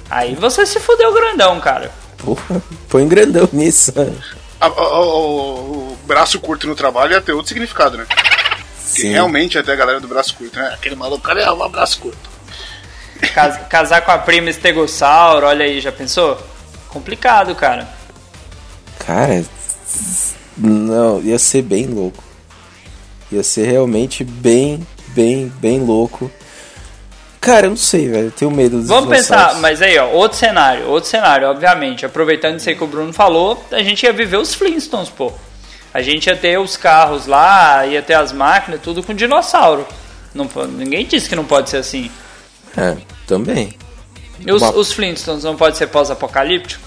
Aí 0.09 0.35
você 0.35 0.65
se 0.65 0.79
fudeu 0.79 1.13
grandão, 1.13 1.59
cara. 1.59 1.91
Porra, 2.17 2.61
põe 2.89 3.07
grandão 3.07 3.47
nisso. 3.51 3.91
A- 4.61 4.65
a- 4.65 4.69
a- 4.69 5.01
o, 5.01 5.93
o 5.93 5.97
braço 6.05 6.39
curto 6.39 6.67
no 6.67 6.75
trabalho 6.75 7.13
ia 7.13 7.21
ter 7.21 7.31
outro 7.33 7.47
significado, 7.49 7.97
né? 7.97 8.05
Sim. 8.77 9.11
realmente 9.11 9.57
até 9.57 9.71
a 9.71 9.75
galera 9.75 9.99
do 9.99 10.07
braço 10.07 10.35
curto, 10.35 10.57
né? 10.59 10.69
Aquele 10.73 10.95
maluco, 10.95 11.23
cara, 11.23 11.41
é 11.41 11.51
um 11.51 11.69
braço 11.69 11.99
curto. 11.99 12.29
Cas- 13.33 13.57
casar 13.67 14.01
com 14.01 14.11
a 14.11 14.17
prima 14.19 14.49
estegossauro, 14.51 15.47
olha 15.47 15.65
aí, 15.65 15.81
já 15.81 15.91
pensou? 15.91 16.39
Complicado, 16.89 17.55
cara. 17.55 17.87
Cara, 18.99 19.43
não, 20.57 21.21
ia 21.21 21.37
ser 21.39 21.61
bem 21.61 21.87
louco. 21.87 22.23
Ia 23.31 23.43
ser 23.43 23.65
realmente 23.65 24.23
bem, 24.23 24.85
bem, 25.09 25.51
bem 25.59 25.79
louco. 25.79 26.29
Cara, 27.41 27.65
eu 27.65 27.71
não 27.71 27.77
sei, 27.77 28.07
velho. 28.07 28.27
Eu 28.27 28.31
tenho 28.31 28.51
medo 28.51 28.77
dos 28.79 28.87
Vamos 28.87 29.09
pensar, 29.09 29.55
mas 29.55 29.81
aí, 29.81 29.97
ó, 29.97 30.07
outro 30.11 30.37
cenário, 30.37 30.87
outro 30.87 31.09
cenário, 31.09 31.47
obviamente. 31.49 32.05
Aproveitando 32.05 32.57
isso 32.59 32.69
aí 32.69 32.75
que 32.75 32.83
o 32.83 32.87
Bruno 32.87 33.11
falou, 33.11 33.61
a 33.71 33.83
gente 33.83 34.03
ia 34.03 34.13
viver 34.13 34.37
os 34.37 34.53
Flintstones, 34.53 35.09
pô. 35.09 35.31
A 35.93 36.01
gente 36.01 36.27
ia 36.27 36.35
ter 36.35 36.57
os 36.57 36.77
carros 36.77 37.27
lá, 37.27 37.85
ia 37.85 38.01
ter 38.01 38.13
as 38.13 38.31
máquinas, 38.31 38.79
tudo 38.81 39.03
com 39.03 39.13
dinossauro. 39.13 39.85
Não, 40.33 40.49
ninguém 40.69 41.05
disse 41.05 41.27
que 41.29 41.35
não 41.35 41.43
pode 41.45 41.69
ser 41.69 41.77
assim. 41.77 42.09
É, 42.77 42.95
também. 43.27 43.75
E 44.39 44.51
os, 44.51 44.61
Uma- 44.61 44.71
os 44.75 44.91
Flintstones 44.93 45.43
não 45.43 45.55
pode 45.55 45.77
ser 45.77 45.87
pós-apocalíptico? 45.87 46.81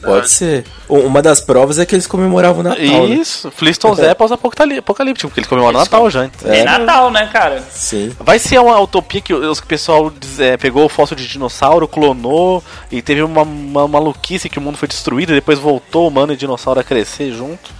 Pode 0.00 0.30
ser. 0.30 0.64
Uma 0.88 1.22
das 1.22 1.40
provas 1.40 1.78
é 1.78 1.86
que 1.86 1.94
eles 1.94 2.06
comemoravam 2.06 2.60
o 2.60 2.62
Natal, 2.62 3.08
né? 3.08 3.14
Isso, 3.14 3.50
Flintstones 3.50 3.98
é 4.00 4.14
pós-apocalíptico, 4.14 5.28
porque 5.28 5.40
eles 5.40 5.48
comemoram 5.48 5.78
o 5.78 5.80
Natal 5.82 6.10
já. 6.10 6.24
então. 6.24 6.52
É 6.52 6.64
Natal, 6.64 7.10
né, 7.10 7.28
cara? 7.32 7.62
Sim. 7.70 8.14
Vai 8.18 8.38
ser 8.38 8.58
uma 8.60 8.78
utopia 8.80 9.20
que 9.20 9.32
os 9.34 9.60
que 9.60 9.66
o 9.66 9.68
pessoal 9.68 10.12
é, 10.38 10.56
pegou 10.56 10.84
o 10.84 10.88
fóssil 10.88 11.16
de 11.16 11.26
dinossauro, 11.26 11.86
clonou 11.86 12.62
e 12.90 13.02
teve 13.02 13.22
uma, 13.22 13.42
uma 13.42 13.86
maluquice 13.86 14.48
que 14.48 14.58
o 14.58 14.62
mundo 14.62 14.78
foi 14.78 14.88
destruído 14.88 15.32
e 15.32 15.36
depois 15.36 15.58
voltou 15.58 16.08
humano 16.08 16.32
e 16.32 16.36
dinossauro 16.36 16.80
a 16.80 16.84
crescer 16.84 17.32
junto. 17.32 17.70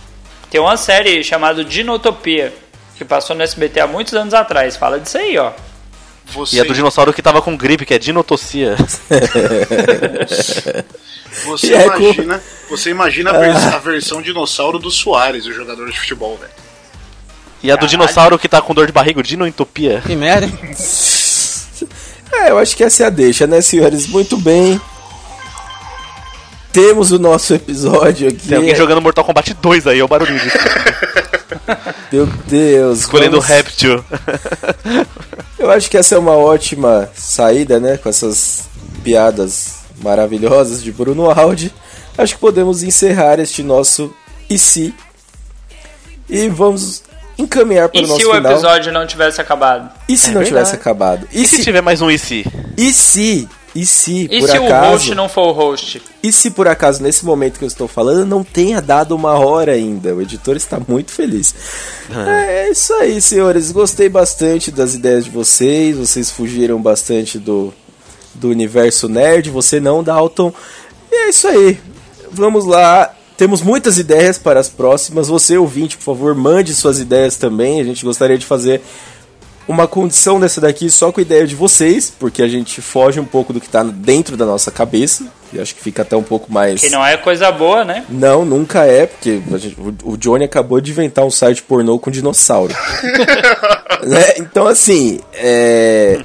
Tem 0.50 0.60
uma 0.60 0.76
série 0.76 1.22
chamada 1.22 1.64
Dinotopia, 1.64 2.52
que 2.96 3.04
passou 3.04 3.36
no 3.36 3.42
SBT 3.42 3.80
há 3.80 3.86
muitos 3.86 4.14
anos 4.14 4.34
atrás. 4.34 4.76
Fala 4.76 4.98
disso 4.98 5.16
aí, 5.16 5.38
ó. 5.38 5.52
Você, 6.34 6.56
E 6.56 6.60
a 6.60 6.64
do 6.64 6.72
dinossauro 6.74 7.12
que 7.12 7.20
tava 7.22 7.42
com 7.42 7.56
gripe, 7.56 7.84
que 7.84 7.92
é 7.94 7.98
dinotossia. 7.98 8.76
você 11.44 11.74
é 11.74 11.88
com- 11.90 11.96
imagina, 12.02 12.42
você 12.68 12.90
imagina 12.90 13.30
a, 13.30 13.38
vers- 13.38 13.66
a 13.74 13.78
versão 13.78 14.22
dinossauro 14.22 14.78
do 14.78 14.90
Soares, 14.90 15.46
o 15.46 15.52
jogador 15.52 15.90
de 15.90 15.98
futebol, 15.98 16.36
velho. 16.36 16.52
E 17.62 17.70
a 17.70 17.76
do 17.76 17.86
dinossauro 17.86 18.38
que 18.38 18.48
tá 18.48 18.60
com 18.62 18.72
dor 18.74 18.86
de 18.86 18.92
barriga, 18.92 19.22
dinoentopia. 19.22 20.02
Que 20.06 20.16
merda? 20.16 20.48
É, 22.32 22.50
eu 22.50 22.58
acho 22.58 22.76
que 22.76 22.84
essa 22.84 23.02
é 23.02 23.06
a 23.06 23.10
deixa, 23.10 23.44
né, 23.44 23.60
senhores? 23.60 24.06
Muito 24.06 24.36
bem. 24.36 24.80
Temos 26.72 27.10
o 27.10 27.18
nosso 27.18 27.52
episódio 27.52 28.28
aqui. 28.28 28.46
Tem 28.48 28.56
alguém 28.56 28.72
jogando 28.76 29.00
Mortal 29.02 29.24
Kombat 29.24 29.52
2 29.54 29.88
aí, 29.88 29.98
é 29.98 30.04
o 30.04 30.06
barulho 30.08 30.38
disso. 30.38 30.56
Meu 32.12 32.26
Deus. 32.46 33.00
Escolhendo 33.00 33.36
o 33.36 33.40
réptil. 33.40 34.04
Eu 35.58 35.70
acho 35.70 35.90
que 35.90 35.96
essa 35.96 36.14
é 36.14 36.18
uma 36.18 36.32
ótima 36.36 37.08
saída, 37.14 37.78
né? 37.78 37.96
Com 37.96 38.08
essas 38.08 38.68
piadas 39.04 39.80
maravilhosas 40.02 40.82
de 40.82 40.90
Bruno 40.92 41.30
Aldi. 41.30 41.72
Acho 42.16 42.34
que 42.34 42.40
podemos 42.40 42.82
encerrar 42.82 43.38
este 43.38 43.62
nosso 43.62 44.12
e 44.48 44.58
se. 44.58 44.94
E 46.28 46.48
vamos 46.48 47.02
encaminhar 47.38 47.88
para 47.88 48.00
E 48.00 48.04
o 48.04 48.06
nosso 48.08 48.20
se 48.20 48.26
o 48.26 48.34
final. 48.34 48.52
episódio 48.52 48.92
não 48.92 49.06
tivesse 49.06 49.40
acabado? 49.40 49.90
E 50.08 50.16
se 50.16 50.26
É 50.26 50.28
não 50.28 50.40
verdade. 50.40 50.48
tivesse 50.48 50.74
acabado? 50.74 51.28
E, 51.32 51.42
E 51.42 51.46
se 51.46 51.56
se, 51.56 51.64
tiver 51.64 51.80
mais 51.82 52.00
um 52.02 52.10
e 52.10 52.18
se? 52.18 52.44
e 52.76 52.92
se? 52.92 53.48
E 53.74 53.86
se, 53.86 54.26
E 54.30 54.40
por 54.40 54.48
se 54.50 54.58
o 54.58 54.66
acaso, 54.66 54.90
host 54.90 55.14
não 55.14 55.28
for 55.28 55.48
o 55.48 55.52
host? 55.52 56.02
e 56.22 56.32
se 56.32 56.50
por 56.50 56.66
acaso 56.66 57.00
nesse 57.02 57.24
momento 57.24 57.56
que 57.58 57.64
eu 57.64 57.68
estou 57.68 57.86
falando 57.86 58.26
não 58.26 58.42
tenha 58.42 58.80
dado 58.82 59.14
uma 59.14 59.38
hora 59.38 59.72
ainda? 59.72 60.12
O 60.14 60.20
editor 60.20 60.56
está 60.56 60.80
muito 60.88 61.12
feliz. 61.12 61.54
É, 62.10 62.66
é 62.66 62.70
isso 62.72 62.92
aí, 62.94 63.20
senhores. 63.20 63.70
Gostei 63.70 64.08
bastante 64.08 64.72
das 64.72 64.94
ideias 64.94 65.24
de 65.24 65.30
vocês. 65.30 65.96
Vocês 65.96 66.30
fugiram 66.30 66.82
bastante 66.82 67.38
do, 67.38 67.72
do 68.34 68.48
universo 68.48 69.08
nerd. 69.08 69.50
Você 69.50 69.78
não, 69.78 70.02
Dalton. 70.02 70.52
E 71.10 71.14
é 71.14 71.28
isso 71.28 71.46
aí. 71.46 71.78
Vamos 72.32 72.64
lá. 72.64 73.14
Temos 73.36 73.62
muitas 73.62 73.98
ideias 73.98 74.36
para 74.36 74.58
as 74.58 74.68
próximas. 74.68 75.28
Você, 75.28 75.56
ouvinte, 75.56 75.96
por 75.96 76.02
favor, 76.04 76.34
mande 76.34 76.74
suas 76.74 76.98
ideias 76.98 77.36
também. 77.36 77.80
A 77.80 77.84
gente 77.84 78.04
gostaria 78.04 78.36
de 78.36 78.44
fazer 78.44 78.82
uma 79.70 79.86
condição 79.86 80.40
dessa 80.40 80.60
daqui 80.60 80.90
só 80.90 81.12
com 81.12 81.20
a 81.20 81.22
ideia 81.22 81.46
de 81.46 81.54
vocês, 81.54 82.12
porque 82.18 82.42
a 82.42 82.48
gente 82.48 82.82
foge 82.82 83.20
um 83.20 83.24
pouco 83.24 83.52
do 83.52 83.60
que 83.60 83.68
tá 83.68 83.82
dentro 83.82 84.36
da 84.36 84.44
nossa 84.44 84.70
cabeça. 84.70 85.24
E 85.52 85.60
acho 85.60 85.74
que 85.74 85.80
fica 85.82 86.02
até 86.02 86.16
um 86.16 86.22
pouco 86.22 86.52
mais. 86.52 86.80
Que 86.80 86.88
não 86.90 87.04
é 87.04 87.16
coisa 87.16 87.50
boa, 87.50 87.84
né? 87.84 88.04
Não, 88.08 88.44
nunca 88.44 88.84
é, 88.84 89.06
porque 89.06 89.40
a 89.52 89.58
gente- 89.58 89.76
o- 90.04 90.16
Johnny 90.16 90.44
acabou 90.44 90.80
de 90.80 90.90
inventar 90.92 91.24
um 91.24 91.30
site 91.30 91.62
pornô 91.62 91.98
com 91.98 92.10
dinossauro. 92.10 92.74
Né? 94.02 94.34
Então, 94.38 94.66
assim, 94.66 95.20
é, 95.34 96.20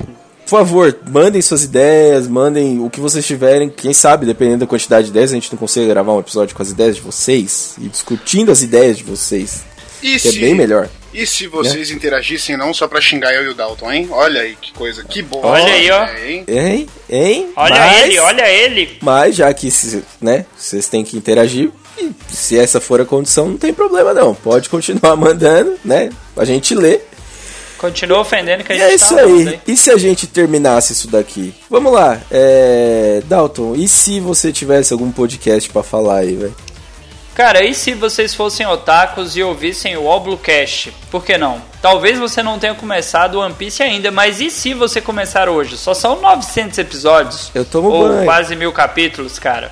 por 0.46 0.50
favor, 0.50 0.98
mandem 1.12 1.42
suas 1.42 1.64
ideias, 1.66 2.26
mandem 2.26 2.80
o 2.82 2.90
que 2.90 3.02
vocês 3.02 3.26
tiverem. 3.26 3.70
Quem 3.70 3.94
sabe, 3.94 4.26
dependendo 4.26 4.60
da 4.60 4.66
quantidade 4.68 5.06
de 5.08 5.12
ideias, 5.12 5.32
a 5.32 5.36
gente 5.36 5.52
não 5.52 5.60
consegue 5.60 5.86
gravar 5.88 6.14
um 6.14 6.20
episódio 6.22 6.56
com 6.56 6.62
as 6.62 6.70
ideias 6.70 6.96
de 6.96 7.02
vocês 7.02 7.76
e 7.82 7.90
discutindo 7.90 8.50
as 8.50 8.62
ideias 8.62 8.98
de 8.98 9.04
vocês. 9.04 9.64
E 10.02 10.18
Que 10.18 10.30
é 10.30 10.32
bem 10.34 10.56
melhor. 10.56 10.88
E 11.16 11.26
se 11.26 11.48
vocês 11.48 11.92
interagissem 11.92 12.58
não 12.58 12.74
só 12.74 12.88
pra 12.88 13.00
xingar 13.00 13.34
eu 13.34 13.44
e 13.46 13.48
o 13.50 13.54
Dalton, 13.54 13.92
hein? 13.92 14.08
Olha 14.12 14.42
aí 14.42 14.56
que 14.60 14.74
coisa, 14.74 15.04
que 15.04 15.22
boa. 15.22 15.46
Olha 15.48 15.74
aí, 15.74 15.90
ó. 15.92 16.04
É, 16.06 16.30
hein? 16.32 16.44
Hein? 16.48 16.88
Hein? 17.10 17.50
Olha 17.56 17.76
Mas- 17.80 18.02
ele, 18.04 18.20
olha 18.20 18.50
ele. 18.50 18.98
Mas 19.02 19.36
já 19.36 19.54
que 19.54 19.70
né, 20.22 20.46
vocês 20.58 20.88
têm 20.88 21.04
que 21.04 21.16
interagir, 21.18 21.72
e 21.98 22.12
se 22.30 22.58
essa 22.60 22.82
for 22.82 23.00
a 23.00 23.06
condição, 23.06 23.48
não 23.48 23.58
tem 23.58 23.74
problema 23.74 24.14
não. 24.14 24.36
Pode 24.36 24.68
continuar 24.70 25.16
mandando, 25.18 25.76
né? 25.86 26.10
A 26.36 26.44
gente 26.44 26.76
lê. 26.76 27.00
Continua 27.78 28.20
ofendendo 28.22 28.64
que 28.64 28.72
a 28.72 28.76
E 28.76 28.80
gente 28.80 28.92
é 28.92 28.96
isso 28.96 29.16
tá 29.16 29.22
aí. 29.22 29.60
E 29.68 29.78
se 29.78 29.92
a 29.92 29.98
gente 29.98 30.28
terminasse 30.28 30.94
isso 30.94 31.08
daqui? 31.10 31.54
Vamos 31.70 31.92
lá. 31.94 32.20
É... 32.32 33.22
Dalton, 33.26 33.76
e 33.76 33.88
se 33.88 34.20
você 34.20 34.52
tivesse 34.52 34.92
algum 34.94 35.12
podcast 35.12 35.70
pra 35.70 35.84
falar 35.84 36.20
aí, 36.20 36.36
velho? 36.36 36.56
Cara, 37.36 37.66
e 37.66 37.76
se 37.76 37.94
vocês 37.94 38.34
fossem 38.34 38.66
otakus 38.66 39.36
e 39.36 39.44
ouvissem 39.44 39.98
o 39.98 40.06
Oblocast? 40.06 40.94
Por 41.12 41.22
que 41.22 41.38
não? 41.38 41.62
Talvez 41.82 42.18
você 42.18 42.42
não 42.42 42.58
tenha 42.58 42.74
começado 42.74 43.36
o 43.36 43.40
One 43.42 43.54
Piece 43.54 43.84
ainda, 43.84 44.10
mas 44.10 44.40
e 44.40 44.50
se 44.50 44.74
você 44.74 45.02
começar 45.02 45.50
hoje? 45.50 45.78
Só 45.78 45.94
são 45.94 46.22
900 46.22 46.78
episódios. 46.80 47.52
Eu 47.54 47.66
tomo 47.66 47.90
ou 47.90 48.08
banho. 48.08 48.24
quase 48.24 48.56
mil 48.56 48.72
capítulos, 48.72 49.38
cara. 49.38 49.70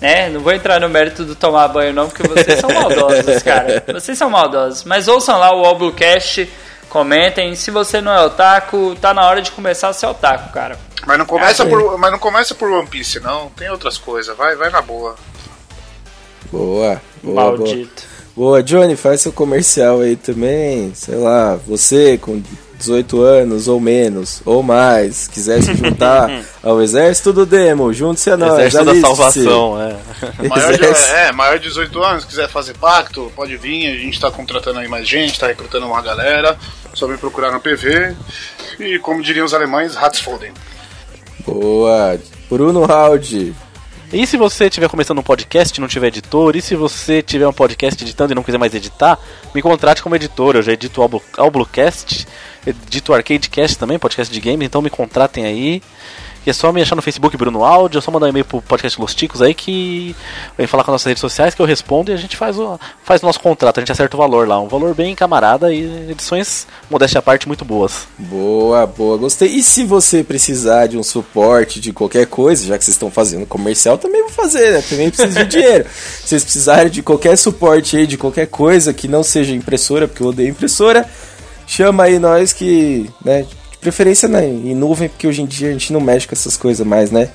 Né? 0.00 0.28
Não 0.28 0.40
vou 0.40 0.52
entrar 0.52 0.78
no 0.78 0.88
mérito 0.88 1.24
do 1.24 1.34
tomar 1.34 1.66
banho 1.66 1.92
não, 1.92 2.08
porque 2.08 2.22
vocês 2.22 2.60
são 2.60 2.70
maldosos, 2.70 3.42
cara. 3.42 3.82
Vocês 3.92 4.16
são 4.16 4.30
maldosos. 4.30 4.84
Mas 4.84 5.08
ouçam 5.08 5.36
lá 5.36 5.52
o 5.52 5.64
Oblocast, 5.64 6.48
comentem. 6.88 7.56
Se 7.56 7.72
você 7.72 8.00
não 8.00 8.12
é 8.12 8.24
otaku, 8.24 8.94
tá 9.00 9.12
na 9.12 9.26
hora 9.26 9.42
de 9.42 9.50
começar 9.50 9.88
a 9.88 9.92
ser 9.92 10.06
otaku, 10.06 10.52
cara. 10.52 10.78
Mas 11.04 11.18
não 11.18 11.26
começa 11.26 11.64
sim. 11.64 11.70
por, 11.70 11.98
mas 11.98 12.12
não 12.12 12.20
começa 12.20 12.54
por 12.54 12.70
One 12.70 12.86
Piece, 12.86 13.18
não. 13.18 13.48
Tem 13.50 13.68
outras 13.68 13.98
coisas. 13.98 14.36
Vai, 14.36 14.54
vai 14.54 14.70
na 14.70 14.80
boa. 14.80 15.16
Boa, 16.50 17.00
boa, 17.22 17.56
boa. 17.56 17.58
Maldito. 17.58 18.02
Boa, 18.36 18.62
Johnny, 18.62 18.94
faz 18.94 19.20
seu 19.20 19.32
comercial 19.32 20.00
aí 20.00 20.14
também. 20.14 20.92
Sei 20.94 21.16
lá, 21.16 21.56
você 21.56 22.16
com 22.16 22.40
18 22.78 23.20
anos 23.20 23.66
ou 23.66 23.80
menos, 23.80 24.40
ou 24.44 24.62
mais, 24.62 25.26
quiser 25.26 25.60
se 25.60 25.74
juntar 25.74 26.30
ao 26.62 26.80
exército 26.80 27.32
do 27.32 27.44
Demo, 27.44 27.92
junte-se 27.92 28.30
a 28.30 28.36
nós. 28.36 28.52
Exército 28.52 28.84
da 28.84 28.94
salvação, 29.00 29.76
é. 29.82 29.96
Maior 30.48 30.78
de, 30.78 30.84
é, 30.84 31.32
maior 31.32 31.58
de 31.58 31.68
18 31.68 32.02
anos, 32.02 32.24
quiser 32.24 32.48
fazer 32.48 32.74
pacto, 32.74 33.32
pode 33.34 33.56
vir. 33.56 33.88
A 33.88 33.96
gente 33.96 34.20
tá 34.20 34.30
contratando 34.30 34.78
aí 34.78 34.86
mais 34.86 35.06
gente, 35.08 35.38
tá 35.38 35.48
recrutando 35.48 35.86
uma 35.86 36.00
galera. 36.00 36.56
Só 36.94 37.06
me 37.06 37.18
procurar 37.18 37.50
no 37.50 37.60
PV. 37.60 38.14
E 38.78 38.98
como 39.00 39.22
diriam 39.22 39.44
os 39.46 39.54
alemães, 39.54 39.94
Ratsfolden. 39.94 40.52
Boa. 41.44 42.18
Bruno 42.48 42.84
Haldi. 42.84 43.54
E 44.10 44.26
se 44.26 44.38
você 44.38 44.68
estiver 44.68 44.88
começando 44.88 45.18
um 45.18 45.22
podcast 45.22 45.76
e 45.76 45.80
não 45.82 45.86
tiver 45.86 46.06
editor, 46.06 46.56
e 46.56 46.62
se 46.62 46.74
você 46.74 47.20
tiver 47.20 47.46
um 47.46 47.52
podcast 47.52 48.02
editando 48.02 48.32
e 48.32 48.34
não 48.34 48.42
quiser 48.42 48.56
mais 48.56 48.74
editar, 48.74 49.18
me 49.54 49.60
contrate 49.60 50.02
como 50.02 50.16
editor. 50.16 50.56
Eu 50.56 50.62
já 50.62 50.72
edito 50.72 51.02
o 51.02 51.22
Alblucast, 51.36 52.26
edito 52.66 53.12
o 53.12 53.14
Arcadecast 53.14 53.76
também, 53.76 53.98
podcast 53.98 54.32
de 54.32 54.40
games, 54.40 54.64
então 54.64 54.80
me 54.80 54.88
contratem 54.88 55.44
aí. 55.44 55.82
E 56.48 56.50
é 56.50 56.54
só 56.54 56.72
me 56.72 56.80
achar 56.80 56.96
no 56.96 57.02
Facebook 57.02 57.36
Bruno 57.36 57.62
Áudio, 57.62 57.98
é 57.98 58.00
só 58.00 58.10
mandar 58.10 58.24
um 58.24 58.30
e-mail 58.30 58.42
pro 58.42 58.62
podcast 58.62 58.98
Los 58.98 59.14
Ticos 59.14 59.42
aí 59.42 59.52
que 59.52 60.16
vem 60.56 60.66
falar 60.66 60.82
com 60.82 60.90
as 60.90 60.94
nossas 60.94 61.06
redes 61.08 61.20
sociais 61.20 61.54
que 61.54 61.60
eu 61.60 61.66
respondo 61.66 62.10
e 62.10 62.14
a 62.14 62.16
gente 62.16 62.38
faz 62.38 62.58
o, 62.58 62.80
faz 63.04 63.22
o 63.22 63.26
nosso 63.26 63.38
contrato, 63.38 63.76
a 63.76 63.80
gente 63.82 63.92
acerta 63.92 64.16
o 64.16 64.18
valor 64.18 64.48
lá. 64.48 64.58
Um 64.58 64.66
valor 64.66 64.94
bem 64.94 65.14
camarada 65.14 65.70
e 65.70 66.10
edições, 66.10 66.66
modéstia 66.90 67.18
à 67.18 67.22
parte, 67.22 67.46
muito 67.46 67.66
boas. 67.66 68.08
Boa, 68.16 68.86
boa, 68.86 69.18
gostei. 69.18 69.50
E 69.50 69.62
se 69.62 69.84
você 69.84 70.24
precisar 70.24 70.86
de 70.86 70.96
um 70.96 71.02
suporte 71.02 71.80
de 71.80 71.92
qualquer 71.92 72.26
coisa, 72.26 72.64
já 72.64 72.78
que 72.78 72.84
vocês 72.84 72.94
estão 72.94 73.10
fazendo 73.10 73.44
comercial, 73.44 73.98
também 73.98 74.22
vou 74.22 74.32
fazer, 74.32 74.72
né? 74.72 74.82
Também 74.88 75.10
preciso 75.10 75.38
de 75.40 75.44
dinheiro. 75.54 75.84
Se 75.90 76.28
vocês 76.28 76.44
precisarem 76.44 76.90
de 76.90 77.02
qualquer 77.02 77.36
suporte 77.36 77.94
aí, 77.94 78.06
de 78.06 78.16
qualquer 78.16 78.46
coisa 78.46 78.94
que 78.94 79.06
não 79.06 79.22
seja 79.22 79.52
impressora, 79.52 80.08
porque 80.08 80.22
eu 80.22 80.28
odeio 80.28 80.48
impressora, 80.48 81.06
chama 81.66 82.04
aí 82.04 82.18
nós 82.18 82.54
que, 82.54 83.10
né? 83.22 83.44
De 83.78 83.82
preferência 83.82 84.28
né, 84.28 84.44
em 84.44 84.74
nuvem, 84.74 85.08
porque 85.08 85.26
hoje 85.26 85.40
em 85.40 85.46
dia 85.46 85.68
a 85.68 85.72
gente 85.72 85.92
não 85.92 86.00
mexe 86.00 86.26
com 86.26 86.34
essas 86.34 86.56
coisas 86.56 86.84
mais, 86.84 87.10
né? 87.10 87.30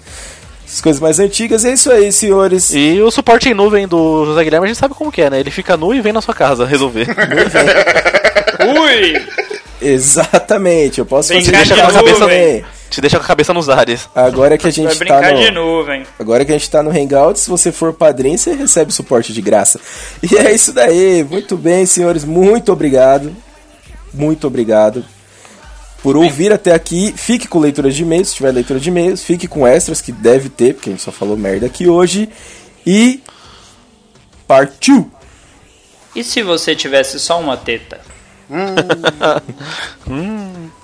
Essas 0.66 0.82
coisas 0.82 1.02
mais 1.02 1.20
antigas. 1.20 1.64
É 1.64 1.72
isso 1.72 1.92
aí, 1.92 2.12
senhores. 2.12 2.74
E 2.74 3.02
o 3.02 3.10
suporte 3.12 3.48
em 3.48 3.54
nuvem 3.54 3.88
do 3.88 4.26
José 4.26 4.44
Guilherme 4.44 4.66
a 4.66 4.68
gente 4.68 4.80
sabe 4.80 4.94
como 4.94 5.12
que 5.12 5.22
é, 5.22 5.30
né? 5.30 5.40
Ele 5.40 5.52
fica 5.52 5.78
nu 5.78 5.94
e 5.94 6.02
vem 6.02 6.12
na 6.12 6.22
sua 6.22 6.34
casa 6.34 6.66
resolver. 6.66 7.08
Ui! 8.60 9.26
Exatamente, 9.82 11.00
eu 11.00 11.06
posso 11.06 11.34
Brincar 11.34 11.66
fazer 11.66 11.76
isso 11.76 12.20
nuvem. 12.20 12.20
também. 12.20 12.66
Te 12.90 13.02
deixa 13.02 13.18
com 13.18 13.24
a 13.24 13.28
cabeça 13.28 13.54
nos 13.54 13.70
ares. 13.70 14.10
Agora 14.14 14.58
que 14.58 14.68
a 14.68 14.70
Vai 14.70 14.72
gente 14.72 14.90
tá 14.90 15.20
brincar 15.20 15.34
no... 15.34 15.40
de 15.40 15.52
nuvem. 15.52 16.04
Agora 16.20 16.46
que 16.46 16.52
a 16.52 16.58
gente 16.58 16.70
tá 16.70 16.84
no 16.84 16.92
Hangout, 16.92 17.40
se 17.40 17.50
você 17.50 17.72
for 17.72 17.92
padrinho, 17.92 18.38
você 18.38 18.54
recebe 18.54 18.94
suporte 18.94 19.34
de 19.34 19.42
graça. 19.42 19.80
E 20.22 20.38
é 20.38 20.54
isso 20.54 20.72
daí. 20.72 21.24
Muito 21.24 21.58
bem, 21.58 21.86
senhores. 21.86 22.24
Muito 22.24 22.72
obrigado. 22.72 23.36
Muito 24.14 24.46
obrigado 24.46 25.04
por 26.04 26.18
ouvir 26.18 26.52
até 26.52 26.74
aqui. 26.74 27.14
Fique 27.16 27.48
com 27.48 27.60
leitura 27.60 27.90
de 27.90 28.04
e-mails, 28.04 28.30
se 28.30 28.36
tiver 28.36 28.52
leitura 28.52 28.80
de 28.80 28.90
e-mails. 28.90 29.24
Fique 29.24 29.48
com 29.48 29.66
extras, 29.66 30.02
que 30.02 30.12
deve 30.12 30.50
ter, 30.50 30.76
porque 30.76 30.90
a 30.90 30.94
gente 30.94 31.02
só 31.02 31.12
falou 31.12 31.38
merda 31.38 31.66
aqui 31.66 31.88
hoje. 31.88 32.30
E. 32.86 33.24
Partiu! 34.46 35.10
E 36.14 36.24
se 36.24 36.44
você 36.44 36.76
tivesse 36.76 37.20
só 37.20 37.40
uma 37.40 37.56
teta? 37.56 38.02
I'm 38.52 40.70